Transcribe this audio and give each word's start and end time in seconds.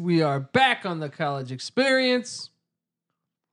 we 0.00 0.22
are 0.22 0.40
back 0.40 0.84
on 0.86 1.00
the 1.00 1.08
college 1.08 1.52
experience. 1.52 2.50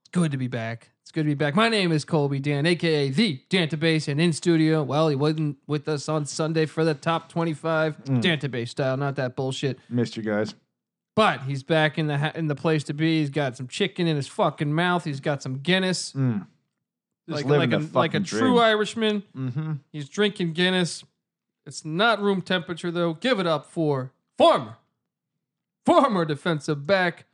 It's 0.02 0.10
good 0.12 0.30
to 0.32 0.38
be 0.38 0.48
back. 0.48 0.90
It's 1.02 1.10
good 1.12 1.22
to 1.24 1.28
be 1.28 1.34
back. 1.34 1.54
My 1.54 1.68
name 1.68 1.90
is 1.92 2.04
Colby 2.04 2.38
Dan, 2.40 2.66
aka 2.66 3.08
the 3.10 3.40
Dantabase, 3.50 4.08
and 4.08 4.20
in 4.20 4.32
studio. 4.32 4.82
Well, 4.82 5.08
he 5.08 5.16
wasn't 5.16 5.58
with 5.66 5.88
us 5.88 6.08
on 6.08 6.26
Sunday 6.26 6.66
for 6.66 6.84
the 6.84 6.94
top 6.94 7.28
25 7.30 8.04
Dantabase 8.04 8.68
style, 8.68 8.96
not 8.96 9.16
that 9.16 9.34
bullshit. 9.36 9.78
Missed 9.88 10.16
you 10.16 10.22
guys. 10.22 10.54
But 11.14 11.42
he's 11.42 11.62
back 11.62 11.98
in 11.98 12.06
the 12.06 12.18
ha- 12.18 12.32
in 12.34 12.46
the 12.46 12.54
place 12.54 12.84
to 12.84 12.94
be. 12.94 13.20
He's 13.20 13.30
got 13.30 13.56
some 13.56 13.66
chicken 13.68 14.06
in 14.06 14.16
his 14.16 14.28
fucking 14.28 14.72
mouth. 14.72 15.04
He's 15.04 15.20
got 15.20 15.42
some 15.42 15.58
Guinness, 15.58 16.12
Mm. 16.12 16.46
Just 17.28 17.44
like 17.44 17.70
like 17.70 17.72
a, 17.74 17.86
like 17.92 18.14
a 18.14 18.20
true 18.20 18.40
dream. 18.40 18.58
Irishman. 18.58 19.22
Mm-hmm. 19.36 19.72
He's 19.92 20.08
drinking 20.08 20.54
Guinness. 20.54 21.04
It's 21.66 21.84
not 21.84 22.22
room 22.22 22.40
temperature 22.40 22.90
though. 22.90 23.12
Give 23.14 23.38
it 23.38 23.46
up 23.46 23.66
for 23.66 24.12
former, 24.38 24.76
former 25.88 26.24
defensive 26.24 26.86
back, 26.86 27.26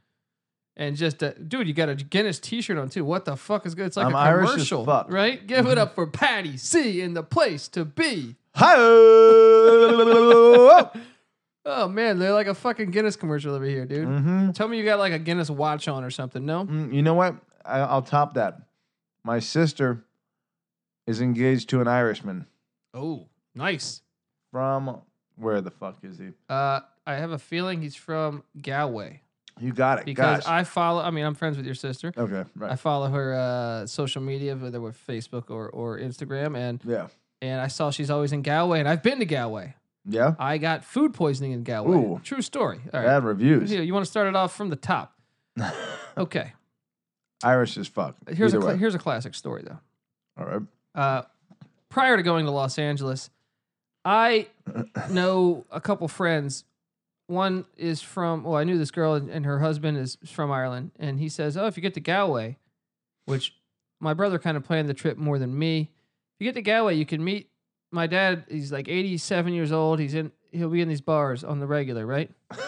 and 0.77 0.97
just 0.97 1.23
a, 1.23 1.35
dude. 1.35 1.67
You 1.69 1.75
got 1.75 1.89
a 1.89 1.95
Guinness 1.95 2.39
T-shirt 2.39 2.79
on 2.79 2.89
too. 2.89 3.05
What 3.05 3.25
the 3.25 3.37
fuck 3.37 3.67
is 3.67 3.75
good? 3.75 3.87
It's 3.87 3.97
like 3.97 4.07
I'm 4.07 4.15
a 4.15 4.47
commercial, 4.47 4.85
fuck. 4.85 5.11
right? 5.11 5.45
Give 5.47 5.67
it 5.67 5.79
up 5.79 5.95
for 5.95 6.07
Patty 6.07 6.57
C 6.57 7.01
in 7.01 7.15
the 7.15 7.23
place 7.23 7.69
to 7.69 7.85
be. 7.85 8.37
Hi. 8.55 8.75
Oh 11.67 11.89
man, 11.89 12.19
they're 12.19 12.35
like 12.35 12.47
a 12.47 12.53
fucking 12.55 12.91
Guinness 12.91 13.17
commercial 13.17 13.55
over 13.55 13.65
here, 13.65 13.87
dude. 13.87 14.07
mm-hmm. 14.07 14.51
Tell 14.51 14.69
me 14.69 14.77
you 14.77 14.85
got 14.85 14.99
like 14.99 15.15
a 15.15 15.19
Guinness 15.19 15.49
watch 15.49 15.89
on 15.89 16.05
or 16.05 16.11
something. 16.11 16.45
No, 16.45 16.67
Mm, 16.67 16.93
You 16.93 17.01
know 17.01 17.15
what? 17.15 17.37
I, 17.65 17.79
I'll 17.79 18.03
top 18.03 18.35
that. 18.35 18.59
My 19.25 19.39
sister 19.39 20.05
is 21.07 21.23
engaged 21.23 21.71
to 21.71 21.81
an 21.81 21.89
Irishman 21.89 22.45
oh, 22.93 23.29
nice. 23.55 24.03
from 24.53 25.01
where 25.37 25.63
the 25.63 25.71
fuck 25.71 25.97
is 26.03 26.19
he? 26.19 26.33
Uh, 26.51 26.81
I 27.07 27.15
have 27.15 27.31
a 27.33 27.39
feeling 27.39 27.83
he's 27.83 27.97
from 27.97 28.43
Galway 28.61 29.21
You 29.61 29.73
got 29.73 29.99
it. 30.01 30.05
because 30.07 30.45
Gosh. 30.45 30.51
I 30.53 30.65
follow. 30.65 31.03
I 31.03 31.11
mean, 31.11 31.25
I'm 31.25 31.35
friends 31.35 31.57
with 31.57 31.67
your 31.67 31.75
sister. 31.75 32.13
okay. 32.17 32.45
right. 32.57 32.73
I 32.73 32.77
follow 32.77 33.09
her 33.09 33.35
uh, 33.35 33.87
social 33.87 34.23
media, 34.23 34.57
whether 34.57 34.81
with 34.81 34.97
Facebook 35.07 35.51
or, 35.51 35.69
or 35.69 35.99
Instagram, 35.99 36.57
and 36.57 36.81
Yeah. 36.85 37.09
and 37.43 37.61
I 37.61 37.69
saw 37.69 37.91
she's 37.91 38.11
always 38.11 38.33
in 38.33 38.43
Galway, 38.43 38.81
and 38.81 38.89
I've 38.89 39.03
been 39.03 39.19
to 39.19 39.27
Galway. 39.27 39.75
Yeah. 40.07 40.35
I 40.39 40.59
got 40.59 40.85
food 40.85 41.15
poisoning 41.15 41.53
in 41.53 41.63
Galway. 41.63 41.97
Ooh. 41.97 42.21
True 42.23 42.43
story. 42.43 42.79
All 42.93 43.01
right, 43.01 43.07
Bad 43.07 43.25
reviews. 43.25 43.71
Here, 43.71 43.83
you 43.83 43.95
want 43.95 44.05
to 44.05 44.11
start 44.11 44.27
it 44.29 44.37
off 44.37 44.55
from 44.57 44.71
the 44.71 44.77
top? 44.77 45.13
Okay. 46.17 46.53
Irish 47.43 47.77
as 47.77 47.89
fuck. 47.89 48.17
Here's 48.29 48.53
a 48.55 48.57
Either 48.57 48.61
cla- 48.61 48.73
way. 48.75 48.79
here's 48.79 48.95
a 48.95 48.99
classic 49.01 49.35
story 49.35 49.65
though. 49.67 49.79
All 50.39 50.47
right. 50.47 50.63
Uh, 50.95 51.23
prior 51.89 52.17
to 52.17 52.23
going 52.23 52.45
to 52.47 52.53
Los 52.53 52.79
Angeles, 52.79 53.31
I 54.05 54.47
know 55.11 55.65
a 55.73 55.81
couple 55.81 56.07
friends. 56.09 56.65
One 57.27 57.65
is 57.77 58.03
from 58.03 58.45
well, 58.45 58.57
I 58.57 58.65
knew 58.65 58.77
this 58.77 58.91
girl 58.91 59.15
and, 59.15 59.47
her 59.47 59.59
husband 59.61 59.97
is 59.97 60.19
from 60.27 60.51
Ireland, 60.51 60.93
and 60.99 61.19
he 61.19 61.29
says, 61.29 61.57
"Oh, 61.57 61.67
if 61.67 61.77
you 61.77 61.83
get 61.83 61.95
to 61.95 62.01
Galway, 62.01 62.59
which 63.25 63.55
my 64.01 64.15
brother 64.15 64.39
kind 64.39 64.57
of 64.57 64.65
planned 64.65 64.89
the 64.89 64.95
trip 64.95 65.17
more 65.17 65.39
than 65.39 65.59
me. 65.59 65.91
If 66.35 66.41
you 66.41 66.47
get 66.47 66.55
to 66.55 66.63
Galway, 66.63 66.97
you 66.97 67.07
can 67.07 67.25
meet 67.25 67.51
my 67.91 68.07
dad. 68.07 68.45
He's 68.49 68.71
like 68.73 68.89
87 68.89 69.55
years 69.55 69.73
old. 69.73 69.99
He's 69.99 70.15
in. 70.15 70.33
He'll 70.53 70.69
be 70.69 70.83
in 70.83 70.89
these 70.89 71.01
bars 71.01 71.43
on 71.43 71.59
the 71.59 71.67
regular, 71.67 72.07
right? 72.07 72.31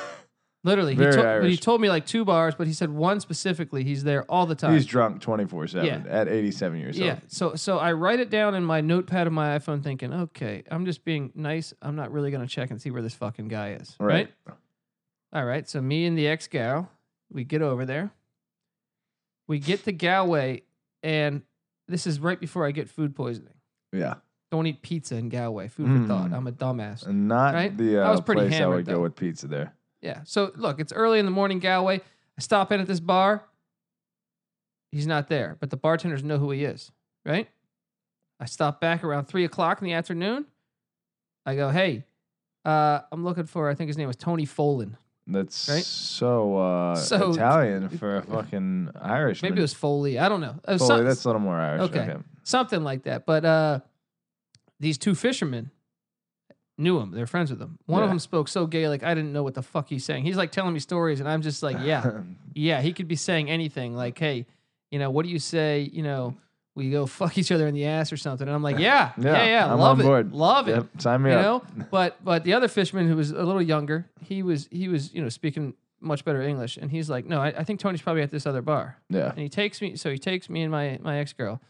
Literally, 0.66 0.94
he, 0.94 0.98
Very 0.98 1.12
told- 1.14 1.26
Irish. 1.26 1.50
he 1.52 1.56
told 1.56 1.80
me 1.80 1.88
like 1.88 2.04
two 2.06 2.24
bars, 2.24 2.54
but 2.56 2.66
he 2.66 2.72
said 2.72 2.90
one 2.90 3.20
specifically. 3.20 3.84
He's 3.84 4.02
there 4.04 4.24
all 4.24 4.46
the 4.46 4.54
time. 4.56 4.74
He's 4.74 4.84
drunk 4.84 5.20
24 5.22 5.68
7 5.68 5.86
Yeah. 5.86 6.02
at 6.10 6.26
87 6.28 6.78
years 6.80 6.98
Yeah. 6.98 7.12
old. 7.12 7.20
So 7.28 7.54
so 7.54 7.78
I 7.78 7.92
write 7.92 8.18
it 8.20 8.28
down 8.30 8.54
in 8.56 8.64
my 8.64 8.80
notepad 8.80 9.26
of 9.28 9.32
my 9.32 9.56
iPhone, 9.56 9.82
thinking, 9.82 10.12
okay, 10.12 10.64
I'm 10.70 10.84
just 10.84 11.04
being 11.04 11.30
nice. 11.34 11.72
I'm 11.80 11.94
not 11.94 12.10
really 12.12 12.30
gonna 12.32 12.46
check 12.48 12.70
and 12.72 12.82
see 12.82 12.90
where 12.90 13.00
this 13.02 13.14
fucking 13.14 13.48
guy 13.48 13.72
is. 13.74 13.94
Right. 14.00 14.28
Right. 14.44 14.56
All 15.32 15.44
right. 15.44 15.68
So 15.68 15.80
me 15.80 16.04
and 16.06 16.18
the 16.18 16.26
ex 16.26 16.48
gal, 16.48 16.90
we 17.32 17.44
get 17.44 17.62
over 17.62 17.84
there. 17.86 18.10
We 19.48 19.60
get 19.60 19.84
to 19.84 19.92
Galway, 19.92 20.62
and 21.04 21.42
this 21.86 22.06
is 22.06 22.18
right 22.18 22.40
before 22.40 22.66
I 22.66 22.72
get 22.72 22.88
food 22.88 23.14
poisoning. 23.14 23.54
Yeah. 23.92 24.14
Don't 24.50 24.66
eat 24.66 24.82
pizza 24.82 25.16
in 25.16 25.28
Galway. 25.28 25.68
Food 25.68 26.02
for 26.02 26.08
thought. 26.08 26.30
Mm. 26.30 26.36
I'm 26.36 26.46
a 26.48 26.52
dumbass. 26.52 27.06
And 27.06 27.28
not 27.28 27.54
Right? 27.54 27.76
the 27.76 27.98
I 27.98 28.08
uh, 28.08 28.10
was 28.12 28.20
pretty 28.20 28.40
place 28.42 28.52
I 28.54 28.56
hammered, 28.56 28.76
would 28.76 28.86
though. 28.86 28.92
go 28.94 29.02
with 29.02 29.14
pizza 29.16 29.46
there. 29.46 29.74
Yeah. 30.06 30.20
So 30.24 30.52
look, 30.56 30.80
it's 30.80 30.92
early 30.92 31.18
in 31.18 31.24
the 31.24 31.30
morning, 31.30 31.58
Galway. 31.58 31.96
I 31.98 32.40
stop 32.40 32.70
in 32.72 32.80
at 32.80 32.86
this 32.86 33.00
bar. 33.00 33.44
He's 34.92 35.06
not 35.06 35.28
there, 35.28 35.56
but 35.60 35.70
the 35.70 35.76
bartenders 35.76 36.22
know 36.22 36.38
who 36.38 36.50
he 36.52 36.64
is, 36.64 36.90
right? 37.24 37.48
I 38.40 38.44
stop 38.46 38.80
back 38.80 39.02
around 39.02 39.26
three 39.26 39.44
o'clock 39.44 39.80
in 39.80 39.86
the 39.86 39.92
afternoon. 39.94 40.46
I 41.44 41.56
go, 41.56 41.70
hey, 41.70 42.04
uh, 42.64 43.00
I'm 43.10 43.24
looking 43.24 43.44
for, 43.46 43.68
I 43.68 43.74
think 43.74 43.88
his 43.88 43.98
name 43.98 44.06
was 44.06 44.16
Tony 44.16 44.46
Folan. 44.46 44.96
That's 45.26 45.68
Right? 45.68 45.82
so, 45.84 46.56
uh, 46.56 46.94
So- 46.94 47.32
Italian 47.32 47.88
for 47.88 48.18
a 48.18 48.22
fucking 48.22 48.90
Irish. 49.00 49.42
Maybe 49.42 49.58
it 49.58 49.62
was 49.62 49.74
Foley. 49.74 50.18
I 50.20 50.28
don't 50.28 50.40
know. 50.40 50.54
Foley, 50.66 50.78
some- 50.78 51.04
that's 51.04 51.24
a 51.24 51.28
little 51.28 51.40
more 51.42 51.56
Irish. 51.56 51.82
Okay. 51.90 52.00
Okay. 52.00 52.16
something 52.44 52.84
like 52.84 53.02
that. 53.02 53.26
But 53.26 53.44
uh, 53.44 53.80
these 54.78 54.98
two 54.98 55.16
fishermen 55.16 55.72
knew 56.78 56.98
him. 57.00 57.10
They're 57.12 57.26
friends 57.26 57.50
with 57.50 57.60
him. 57.60 57.78
One 57.86 58.02
of 58.02 58.06
Yeah. 58.08 58.12
them 58.12 58.18
spoke 58.18 58.48
so 58.48 58.66
gay, 58.66 58.88
like 58.88 59.02
I 59.02 59.14
didn't 59.14 59.32
know 59.32 59.42
what 59.42 59.54
the 59.54 59.62
fuck 59.62 59.88
he's 59.88 60.04
saying. 60.04 60.24
He's 60.24 60.36
like 60.36 60.50
telling 60.52 60.72
me 60.74 60.80
stories, 60.80 61.20
and 61.20 61.28
I'm 61.28 61.42
just 61.42 61.62
like, 61.62 61.78
yeah. 61.82 62.20
Yeah, 62.54 62.80
he 62.80 62.92
could 62.94 63.06
be 63.08 63.16
saying 63.16 63.50
anything 63.50 63.94
like, 63.94 64.18
"Hey, 64.18 64.46
you 64.90 64.98
know, 64.98 65.10
what 65.10 65.26
do 65.26 65.30
you 65.30 65.38
say? 65.38 65.90
You 65.92 66.02
know, 66.02 66.36
we 66.74 66.90
go 66.90 67.04
fuck 67.20 67.36
each 67.36 67.52
other 67.52 67.66
in 67.66 67.74
the 67.74 67.84
ass 67.84 68.12
or 68.12 68.16
something." 68.16 68.46
And 68.48 68.54
I'm 68.54 68.62
like, 68.62 68.78
"Yeah, 68.78 69.12
yeah, 69.18 69.32
yeah, 69.32 69.44
Yeah, 69.46 69.72
I'm 69.72 69.78
love 69.78 69.98
on 69.98 70.00
it, 70.00 70.04
board. 70.04 70.32
love 70.32 70.68
it." 70.68 70.76
Yep, 70.76 70.86
sign 71.02 71.22
me 71.22 71.30
You 71.32 71.36
up. 71.36 71.76
know, 71.76 71.84
but 71.90 72.22
but 72.24 72.44
the 72.44 72.54
other 72.54 72.68
fisherman 72.68 73.08
who 73.08 73.16
was 73.16 73.30
a 73.30 73.42
little 73.42 73.60
younger, 73.60 74.06
he 74.22 74.42
was 74.42 74.68
he 74.72 74.88
was 74.88 75.12
you 75.12 75.20
know 75.22 75.28
speaking 75.28 75.74
much 76.00 76.24
better 76.24 76.40
English, 76.40 76.76
and 76.78 76.90
he's 76.90 77.10
like, 77.10 77.26
"No, 77.26 77.40
I, 77.42 77.48
I 77.48 77.64
think 77.64 77.78
Tony's 77.80 78.00
probably 78.02 78.22
at 78.22 78.30
this 78.30 78.46
other 78.46 78.62
bar." 78.62 78.96
Yeah. 79.10 79.28
And 79.30 79.38
he 79.38 79.48
takes 79.50 79.82
me, 79.82 79.96
so 79.96 80.10
he 80.10 80.18
takes 80.18 80.48
me 80.48 80.62
and 80.62 80.70
my 80.72 80.98
my 81.02 81.18
ex 81.18 81.32
girl 81.34 81.60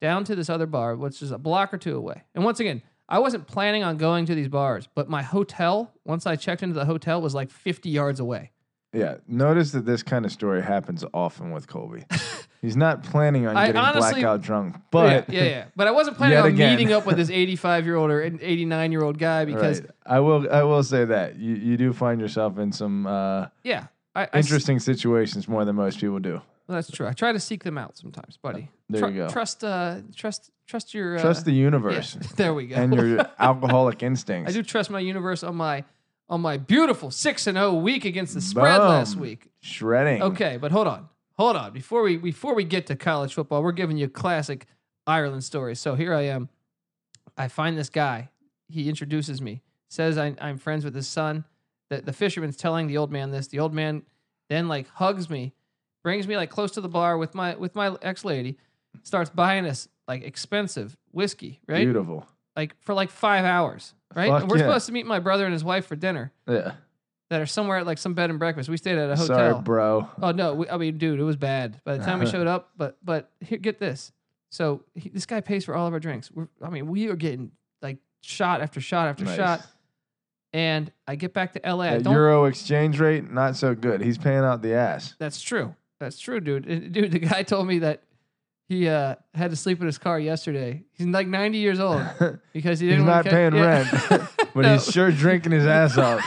down 0.00 0.24
to 0.24 0.34
this 0.34 0.48
other 0.48 0.66
bar, 0.66 0.96
which 0.96 1.20
is 1.20 1.30
a 1.32 1.38
block 1.38 1.74
or 1.74 1.78
two 1.78 1.96
away. 1.96 2.22
And 2.34 2.44
once 2.44 2.60
again, 2.60 2.80
I 3.10 3.18
wasn't 3.18 3.46
planning 3.46 3.82
on 3.82 3.96
going 3.96 4.24
to 4.26 4.34
these 4.34 4.48
bars, 4.48 4.88
but 4.94 5.08
my 5.10 5.22
hotel, 5.22 5.92
once 6.04 6.26
I 6.26 6.36
checked 6.36 6.62
into 6.62 6.74
the 6.74 6.84
hotel, 6.84 7.20
was 7.20 7.34
like 7.34 7.50
50 7.50 7.90
yards 7.90 8.20
away. 8.20 8.52
Yeah. 8.92 9.16
Notice 9.28 9.72
that 9.72 9.84
this 9.84 10.02
kind 10.02 10.24
of 10.24 10.32
story 10.32 10.62
happens 10.62 11.04
often 11.12 11.50
with 11.52 11.66
Colby. 11.68 12.04
He's 12.62 12.76
not 12.76 13.02
planning 13.02 13.46
on 13.46 13.56
I 13.56 13.66
getting 13.66 13.80
honestly- 13.80 14.20
blackout 14.20 14.42
drunk, 14.42 14.76
but 14.90 15.28
yeah, 15.30 15.42
yeah, 15.42 15.48
yeah. 15.48 15.64
But 15.76 15.86
I 15.86 15.92
wasn't 15.92 16.16
planning 16.18 16.34
Yet 16.38 16.44
on 16.44 16.50
again. 16.52 16.76
meeting 16.76 16.92
up 16.92 17.06
with 17.06 17.16
this 17.16 17.30
85 17.44 17.86
year 17.86 17.96
old 17.96 18.10
or 18.10 18.20
89 18.22 18.92
year 18.92 19.02
old 19.02 19.18
guy 19.18 19.44
because, 19.46 19.80
Right. 19.80 19.90
I 20.06 20.20
will 20.20 20.46
I 20.52 20.62
will 20.64 20.82
say 20.82 21.04
that 21.06 21.36
you, 21.36 21.54
you 21.54 21.76
do 21.78 21.92
find 21.94 22.20
yourself 22.20 22.58
in 22.58 22.70
some 22.72 23.06
uh, 23.06 23.46
yeah, 23.64 23.86
I, 24.14 24.24
I 24.32 24.38
interesting 24.38 24.78
situations 24.78 25.48
more 25.48 25.64
than 25.64 25.76
most 25.76 26.00
people 26.00 26.18
do. 26.18 26.32
well, 26.68 26.76
that's 26.76 26.90
true. 26.90 27.06
I 27.06 27.12
try 27.14 27.32
to 27.32 27.40
seek 27.40 27.64
them 27.64 27.78
out 27.78 27.96
sometimes, 27.96 28.36
buddy. 28.36 28.68
There 28.90 29.08
you 29.08 29.16
go. 29.16 29.28
Trust, 29.30 29.64
uh, 29.64 30.00
trust, 30.14 30.50
trust 30.70 30.94
your 30.94 31.18
uh, 31.18 31.20
Trust 31.20 31.44
the 31.44 31.52
yeah, 31.52 31.64
universe 31.64 32.14
there 32.36 32.54
we 32.54 32.68
go. 32.68 32.76
and 32.76 32.94
your 32.94 33.26
alcoholic 33.38 34.02
instincts. 34.02 34.50
I 34.50 34.54
do 34.54 34.62
trust 34.62 34.88
my 34.90 35.00
universe 35.00 35.42
on 35.42 35.56
my 35.56 35.84
on 36.28 36.40
my 36.40 36.56
beautiful 36.58 37.10
six 37.10 37.48
and 37.48 37.56
zero 37.56 37.74
week 37.74 38.04
against 38.04 38.34
the 38.34 38.40
spread 38.40 38.78
last 38.78 39.16
week. 39.16 39.48
Shredding. 39.60 40.22
Okay, 40.22 40.56
but 40.58 40.70
hold 40.70 40.86
on, 40.86 41.08
hold 41.36 41.56
on. 41.56 41.72
Before 41.72 42.02
we 42.02 42.16
before 42.16 42.54
we 42.54 42.64
get 42.64 42.86
to 42.86 42.96
college 42.96 43.34
football, 43.34 43.62
we're 43.62 43.72
giving 43.72 43.96
you 43.96 44.08
classic 44.08 44.66
Ireland 45.06 45.42
stories. 45.42 45.80
So 45.80 45.96
here 45.96 46.14
I 46.14 46.22
am. 46.22 46.48
I 47.36 47.48
find 47.48 47.76
this 47.76 47.90
guy. 47.90 48.30
He 48.68 48.88
introduces 48.88 49.42
me. 49.42 49.62
Says 49.88 50.16
I, 50.16 50.36
I'm 50.40 50.56
friends 50.56 50.84
with 50.84 50.94
his 50.94 51.08
son. 51.08 51.44
the, 51.88 52.00
the 52.00 52.12
fisherman's 52.12 52.56
telling 52.56 52.86
the 52.86 52.96
old 52.96 53.10
man 53.10 53.32
this. 53.32 53.48
The 53.48 53.58
old 53.58 53.74
man 53.74 54.02
then 54.48 54.68
like 54.68 54.88
hugs 54.88 55.28
me, 55.28 55.52
brings 56.04 56.28
me 56.28 56.36
like 56.36 56.50
close 56.50 56.70
to 56.72 56.80
the 56.80 56.88
bar 56.88 57.18
with 57.18 57.34
my 57.34 57.56
with 57.56 57.74
my 57.74 57.96
ex 58.02 58.24
lady, 58.24 58.56
starts 59.02 59.30
buying 59.30 59.66
us 59.66 59.88
like 60.10 60.24
expensive 60.24 60.96
whiskey, 61.12 61.60
right? 61.68 61.84
Beautiful. 61.84 62.26
Like 62.56 62.74
for 62.80 62.94
like 62.94 63.10
five 63.10 63.44
hours, 63.44 63.94
right? 64.14 64.28
Fuck 64.28 64.42
and 64.42 64.50
we're 64.50 64.58
yeah. 64.58 64.64
supposed 64.64 64.86
to 64.86 64.92
meet 64.92 65.06
my 65.06 65.20
brother 65.20 65.44
and 65.44 65.52
his 65.52 65.62
wife 65.62 65.86
for 65.86 65.94
dinner 65.94 66.32
Yeah. 66.48 66.72
that 67.30 67.40
are 67.40 67.46
somewhere 67.46 67.78
at 67.78 67.86
like 67.86 67.98
some 67.98 68.14
bed 68.14 68.28
and 68.28 68.38
breakfast. 68.40 68.68
We 68.68 68.76
stayed 68.76 68.98
at 68.98 69.08
a 69.08 69.14
hotel. 69.14 69.26
Sorry, 69.52 69.62
bro. 69.62 70.08
Oh 70.20 70.32
no! 70.32 70.54
We, 70.54 70.68
I 70.68 70.76
mean, 70.78 70.98
dude, 70.98 71.20
it 71.20 71.22
was 71.22 71.36
bad. 71.36 71.80
By 71.84 71.96
the 71.96 72.04
time 72.04 72.18
we 72.18 72.26
showed 72.34 72.48
up, 72.48 72.70
but 72.76 72.98
but 73.04 73.30
here, 73.40 73.58
get 73.58 73.78
this. 73.78 74.10
So 74.50 74.82
he, 74.94 75.10
this 75.10 75.26
guy 75.26 75.40
pays 75.40 75.64
for 75.64 75.76
all 75.76 75.86
of 75.86 75.92
our 75.92 76.00
drinks. 76.00 76.28
We're, 76.32 76.48
I 76.60 76.70
mean, 76.70 76.88
we 76.88 77.08
are 77.08 77.14
getting 77.16 77.52
like 77.80 77.98
shot 78.20 78.60
after 78.60 78.80
shot 78.80 79.06
after 79.06 79.24
Nice. 79.24 79.36
shot. 79.36 79.66
And 80.52 80.90
I 81.06 81.14
get 81.14 81.32
back 81.32 81.52
to 81.52 81.60
LA. 81.64 81.84
I 81.84 81.98
don't. 81.98 82.12
Euro 82.12 82.46
exchange 82.46 82.98
rate, 82.98 83.30
not 83.30 83.54
so 83.54 83.76
good. 83.76 84.00
He's 84.00 84.18
paying 84.18 84.40
out 84.40 84.60
the 84.62 84.74
ass. 84.74 85.14
That's 85.20 85.40
true. 85.40 85.76
That's 86.00 86.18
true, 86.18 86.40
dude. 86.40 86.92
Dude, 86.92 87.12
the 87.12 87.20
guy 87.20 87.44
told 87.44 87.68
me 87.68 87.78
that 87.80 88.02
he 88.70 88.88
uh, 88.88 89.16
had 89.34 89.50
to 89.50 89.56
sleep 89.56 89.80
in 89.80 89.86
his 89.86 89.98
car 89.98 90.18
yesterday. 90.20 90.84
He's 90.92 91.08
like 91.08 91.26
90 91.26 91.58
years 91.58 91.80
old 91.80 92.02
because 92.52 92.78
he 92.78 92.86
he's 92.86 92.94
didn't. 92.96 93.06
wanna 93.06 93.22
not 93.24 93.26
paying 93.26 93.52
rent, 93.54 93.88
but 94.54 94.62
No, 94.62 94.72
he's 94.74 94.90
sure 94.90 95.10
drinking 95.10 95.50
his 95.52 95.66
ass 95.66 95.98
off. 95.98 96.22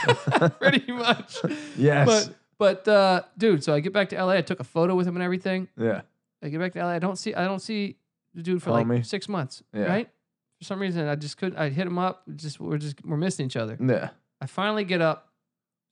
pretty 0.60 0.92
much. 0.92 1.38
yes. 1.76 2.06
But 2.06 2.36
but 2.58 2.88
uh, 2.88 3.22
dude, 3.38 3.64
so 3.64 3.72
I 3.74 3.80
get 3.80 3.92
back 3.94 4.10
to 4.10 4.22
LA. 4.22 4.34
I 4.34 4.42
took 4.42 4.60
a 4.60 4.64
photo 4.64 4.94
with 4.94 5.08
him 5.08 5.16
and 5.16 5.22
everything. 5.22 5.68
yeah. 5.76 6.02
I 6.42 6.48
get 6.50 6.60
back 6.60 6.72
to 6.74 6.80
LA. 6.84 6.90
I 6.90 6.98
don't 6.98 7.16
see 7.16 7.34
I 7.34 7.44
don't 7.46 7.60
see 7.60 7.96
the 8.34 8.42
dude 8.42 8.62
for 8.62 8.70
like 8.72 9.04
six 9.06 9.26
months. 9.28 9.62
Yeah. 9.72 9.84
Right? 9.84 10.10
For 10.58 10.64
some 10.64 10.78
reason 10.80 11.08
I 11.08 11.14
just 11.14 11.38
couldn't 11.38 11.58
I 11.58 11.70
hit 11.70 11.86
him 11.86 11.98
up. 11.98 12.22
Just 12.36 12.60
we're 12.60 12.76
just 12.78 13.02
we're 13.04 13.16
missing 13.16 13.46
each 13.46 13.56
other. 13.56 13.78
Yeah. 13.80 14.10
I 14.40 14.46
finally 14.46 14.84
get 14.84 15.00
up 15.00 15.28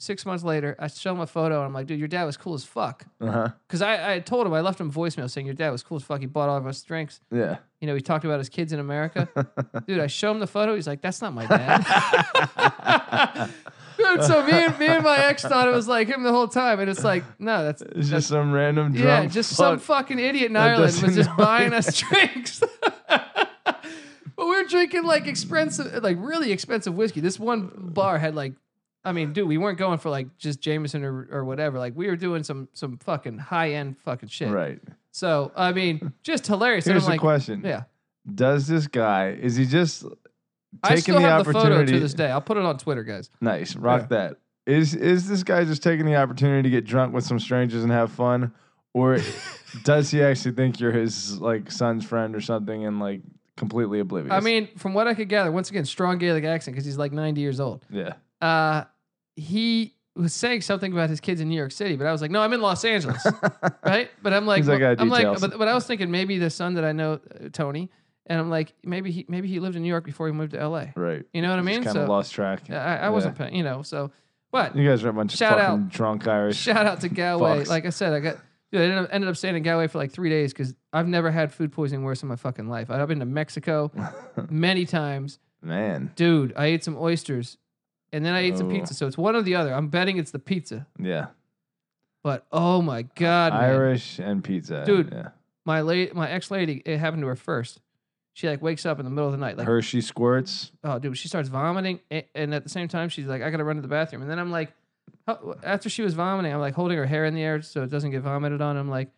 six 0.02 0.26
months 0.26 0.42
later. 0.44 0.74
I 0.78 0.88
show 0.88 1.12
him 1.12 1.20
a 1.20 1.26
photo 1.26 1.56
and 1.58 1.66
I'm 1.66 1.72
like, 1.72 1.86
dude, 1.86 1.98
your 1.98 2.08
dad 2.08 2.24
was 2.24 2.36
cool 2.36 2.54
as 2.54 2.64
fuck. 2.64 3.04
Uh 3.20 3.30
huh. 3.30 3.48
Because 3.66 3.82
I, 3.82 4.14
I 4.14 4.18
told 4.20 4.46
him 4.46 4.52
I 4.52 4.60
left 4.60 4.80
him 4.80 4.88
a 4.88 4.92
voicemail 4.92 5.30
saying 5.30 5.46
your 5.46 5.54
dad 5.54 5.70
was 5.70 5.82
cool 5.82 5.96
as 5.96 6.02
fuck. 6.02 6.20
He 6.20 6.26
bought 6.26 6.48
all 6.48 6.56
of 6.56 6.66
us 6.66 6.82
drinks. 6.82 7.20
Yeah. 7.30 7.58
You 7.80 7.86
know, 7.86 7.94
he 7.94 8.00
talked 8.00 8.24
about 8.24 8.38
his 8.38 8.48
kids 8.48 8.72
in 8.72 8.80
America. 8.80 9.28
Dude, 9.86 10.00
I 10.00 10.06
show 10.08 10.30
him 10.30 10.40
the 10.40 10.46
photo. 10.46 10.74
He's 10.74 10.86
like, 10.86 11.00
that's 11.00 11.22
not 11.22 11.32
my 11.32 11.46
dad. 11.46 11.82
Dude, 13.96 14.24
so 14.24 14.44
me 14.44 14.52
and 14.52 14.78
me 14.78 14.86
and 14.86 15.04
my 15.04 15.16
ex 15.26 15.42
thought 15.42 15.68
it 15.68 15.74
was 15.74 15.86
like 15.86 16.08
him 16.08 16.22
the 16.22 16.32
whole 16.32 16.48
time, 16.48 16.80
and 16.80 16.88
it's 16.90 17.04
like, 17.04 17.24
no, 17.38 17.62
that's 17.64 17.82
It's 17.82 17.94
that's 17.94 18.08
just 18.08 18.28
some 18.28 18.52
random 18.52 18.92
drunk. 18.92 19.04
yeah, 19.04 19.26
just 19.26 19.54
some 19.54 19.78
fucking 19.78 20.18
idiot 20.18 20.46
in 20.46 20.52
that 20.54 20.70
Ireland 20.70 21.00
was 21.02 21.14
just 21.14 21.30
buying 21.36 21.72
us 21.72 21.98
drinks. 21.98 22.62
but 23.08 23.78
we 24.36 24.44
were 24.44 24.64
drinking 24.64 25.04
like 25.04 25.26
expensive, 25.26 26.02
like 26.02 26.16
really 26.20 26.52
expensive 26.52 26.94
whiskey. 26.94 27.20
This 27.20 27.38
one 27.38 27.70
bar 27.74 28.18
had 28.18 28.34
like, 28.34 28.54
I 29.04 29.12
mean, 29.12 29.32
dude, 29.32 29.48
we 29.48 29.58
weren't 29.58 29.78
going 29.78 29.98
for 29.98 30.10
like 30.10 30.38
just 30.38 30.60
Jameson 30.60 31.04
or, 31.04 31.28
or 31.30 31.44
whatever. 31.44 31.78
Like 31.78 31.94
we 31.96 32.06
were 32.06 32.16
doing 32.16 32.42
some 32.44 32.68
some 32.72 32.98
fucking 32.98 33.38
high 33.38 33.72
end 33.72 33.98
fucking 33.98 34.28
shit. 34.28 34.50
Right. 34.50 34.80
So 35.10 35.52
I 35.56 35.72
mean, 35.72 36.12
just 36.22 36.46
hilarious. 36.46 36.86
And 36.86 36.92
Here's 36.94 37.04
I'm 37.04 37.08
the 37.08 37.12
like, 37.14 37.20
question. 37.20 37.62
yeah, 37.64 37.82
Does 38.32 38.66
this 38.68 38.86
guy 38.86 39.30
is 39.30 39.56
he 39.56 39.66
just 39.66 40.04
I 40.82 40.90
taking 40.90 41.02
still 41.02 41.14
the 41.16 41.22
have 41.22 41.44
the 41.44 41.52
photo 41.52 41.58
opportunity? 41.74 41.92
to 41.94 42.00
this 42.00 42.14
day. 42.14 42.30
I'll 42.30 42.40
put 42.40 42.56
it 42.56 42.64
on 42.64 42.78
Twitter, 42.78 43.02
guys. 43.04 43.28
Nice. 43.40 43.74
Rock 43.76 44.02
Yeah. 44.02 44.06
that. 44.28 44.36
Is 44.64 44.94
is 44.94 45.28
this 45.28 45.42
guy 45.42 45.64
just 45.64 45.82
taking 45.82 46.06
the 46.06 46.14
opportunity 46.14 46.62
to 46.62 46.70
get 46.70 46.84
drunk 46.84 47.12
with 47.12 47.24
some 47.24 47.40
strangers 47.40 47.82
and 47.82 47.90
have 47.92 48.12
fun? 48.12 48.52
Or 48.94 49.18
does 49.84 50.10
he 50.10 50.22
actually 50.22 50.52
think 50.54 50.78
you're 50.78 50.92
his 50.92 51.40
like 51.40 51.72
son's 51.72 52.04
friend 52.04 52.36
or 52.36 52.40
something 52.40 52.84
and 52.86 53.00
like 53.00 53.22
completely 53.56 53.98
oblivious? 53.98 54.32
I 54.32 54.38
mean, 54.40 54.68
from 54.76 54.94
what 54.94 55.08
I 55.08 55.14
could 55.14 55.28
gather, 55.28 55.50
once 55.50 55.68
again, 55.70 55.84
strong 55.84 56.18
Gaelic 56.18 56.44
accent 56.44 56.74
because 56.76 56.84
he's 56.84 56.96
like 56.98 57.10
90 57.12 57.40
years 57.40 57.58
old. 57.58 57.84
Yeah. 57.90 58.12
uh, 58.40 58.84
he 59.36 59.94
was 60.14 60.32
saying 60.34 60.60
something 60.60 60.92
about 60.92 61.08
his 61.08 61.20
kids 61.20 61.40
in 61.40 61.48
New 61.48 61.56
York 61.56 61.72
City, 61.72 61.96
but 61.96 62.06
I 62.06 62.12
was 62.12 62.20
like, 62.20 62.30
no, 62.30 62.42
I'm 62.42 62.52
in 62.52 62.60
Los 62.60 62.84
Angeles, 62.84 63.24
right? 63.84 64.10
But 64.22 64.32
I'm 64.34 64.46
like, 64.46 64.64
well, 64.66 64.76
"I 64.76 64.78
got 64.78 65.00
I'm 65.00 65.08
like, 65.08 65.40
but, 65.40 65.58
but 65.58 65.68
I 65.68 65.74
was 65.74 65.86
thinking 65.86 66.10
maybe 66.10 66.38
the 66.38 66.50
son 66.50 66.74
that 66.74 66.84
I 66.84 66.92
know, 66.92 67.14
uh, 67.14 67.48
Tony, 67.52 67.90
and 68.26 68.38
I'm 68.38 68.50
like, 68.50 68.74
maybe 68.84 69.10
he 69.10 69.24
maybe 69.28 69.48
he 69.48 69.58
lived 69.58 69.74
in 69.76 69.82
New 69.82 69.88
York 69.88 70.04
before 70.04 70.26
he 70.26 70.32
moved 70.32 70.52
to 70.52 70.60
L.A. 70.60 70.92
Right. 70.94 71.24
You 71.32 71.42
know 71.42 71.50
what 71.50 71.58
I 71.58 71.62
mean? 71.62 71.82
Kind 71.82 71.94
So 71.96 72.02
of 72.02 72.08
lost 72.08 72.32
track. 72.32 72.70
I, 72.70 72.98
I 72.98 73.08
wasn't, 73.08 73.36
paying, 73.36 73.54
you 73.54 73.64
know, 73.64 73.82
so. 73.82 74.10
But 74.50 74.76
You 74.76 74.86
guys 74.86 75.02
are 75.02 75.08
a 75.08 75.12
bunch 75.14 75.34
Shout 75.34 75.58
of 75.58 75.64
fucking 75.66 75.88
drunk 75.88 76.28
Irish. 76.28 76.58
shout 76.58 76.86
out 76.86 77.00
to 77.00 77.08
Galway. 77.08 77.64
Like 77.64 77.86
I 77.86 77.90
said, 77.90 78.12
I 78.12 78.20
got. 78.20 78.36
Dude, 78.70 78.80
I 78.80 78.84
ended 78.84 78.98
up, 78.98 79.08
ended 79.12 79.28
up 79.30 79.36
staying 79.36 79.56
in 79.56 79.62
Galway 79.62 79.86
for 79.86 79.98
like 79.98 80.12
three 80.12 80.28
days 80.30 80.52
because 80.52 80.74
I've 80.92 81.08
never 81.08 81.30
had 81.30 81.52
food 81.52 81.72
poisoning 81.72 82.04
worse 82.04 82.22
in 82.22 82.28
my 82.28 82.36
fucking 82.36 82.68
life. 82.68 82.90
I've 82.90 83.06
been 83.08 83.18
to 83.20 83.26
Mexico 83.26 83.90
many 84.50 84.84
times. 84.86 85.38
Man. 85.62 86.10
Dude, 86.16 86.52
I 86.56 86.66
ate 86.66 86.84
some 86.84 86.96
oysters 86.98 87.56
and 88.12 88.24
then 88.24 88.34
I 88.34 88.40
ate 88.40 88.58
some 88.58 88.68
Oh. 88.68 88.70
pizza. 88.70 88.94
So 88.94 89.06
it's 89.06 89.18
one 89.18 89.34
or 89.36 89.42
the 89.42 89.54
other. 89.54 89.72
I'm 89.72 89.88
betting 89.88 90.18
it's 90.18 90.30
the 90.30 90.38
pizza. 90.38 90.86
Yeah. 90.98 91.26
But 92.22 92.46
oh 92.52 92.82
my 92.82 93.02
god, 93.02 93.52
man. 93.52 93.62
Irish 93.64 94.18
and 94.18 94.42
pizza. 94.44 94.84
Dude. 94.84 95.10
Yeah. 95.12 95.28
my 95.64 95.80
late 95.80 96.14
my 96.14 96.28
ex 96.30 96.50
lady, 96.50 96.82
it 96.84 96.98
happened 96.98 97.22
to 97.22 97.26
her 97.28 97.36
first. 97.36 97.80
She 98.34 98.48
like 98.48 98.62
wakes 98.62 98.86
up 98.86 98.98
in 98.98 99.04
the 99.04 99.10
middle 99.10 99.26
of 99.26 99.32
the 99.32 99.38
night, 99.38 99.58
like 99.58 99.66
Hershey 99.66 100.00
squirts. 100.00 100.72
oh 100.84 100.98
dude, 100.98 101.18
she 101.18 101.28
starts 101.28 101.48
vomiting, 101.48 102.00
a- 102.10 102.26
and 102.34 102.54
at 102.54 102.62
the 102.62 102.68
same 102.70 102.88
time 102.88 103.08
she's 103.08 103.26
like, 103.26 103.42
I 103.42 103.50
gotta 103.50 103.64
run 103.64 103.76
to 103.76 103.82
the 103.82 103.88
bathroom, 103.88 104.22
and 104.22 104.30
then 104.30 104.38
I'm 104.38 104.50
like, 104.50 104.72
how- 105.26 105.54
after 105.62 105.88
she 105.90 106.02
was 106.02 106.14
vomiting, 106.14 106.52
I'm 106.52 106.60
like 106.60 106.74
holding 106.74 106.96
her 106.96 107.04
hair 107.06 107.24
in 107.26 107.34
the 107.34 107.42
air 107.42 107.60
so 107.60 107.82
it 107.82 107.90
doesn't 107.90 108.10
get 108.10 108.22
vomited 108.22 108.60
on. 108.62 108.76
I'm 108.76 108.88
like, 108.88 109.10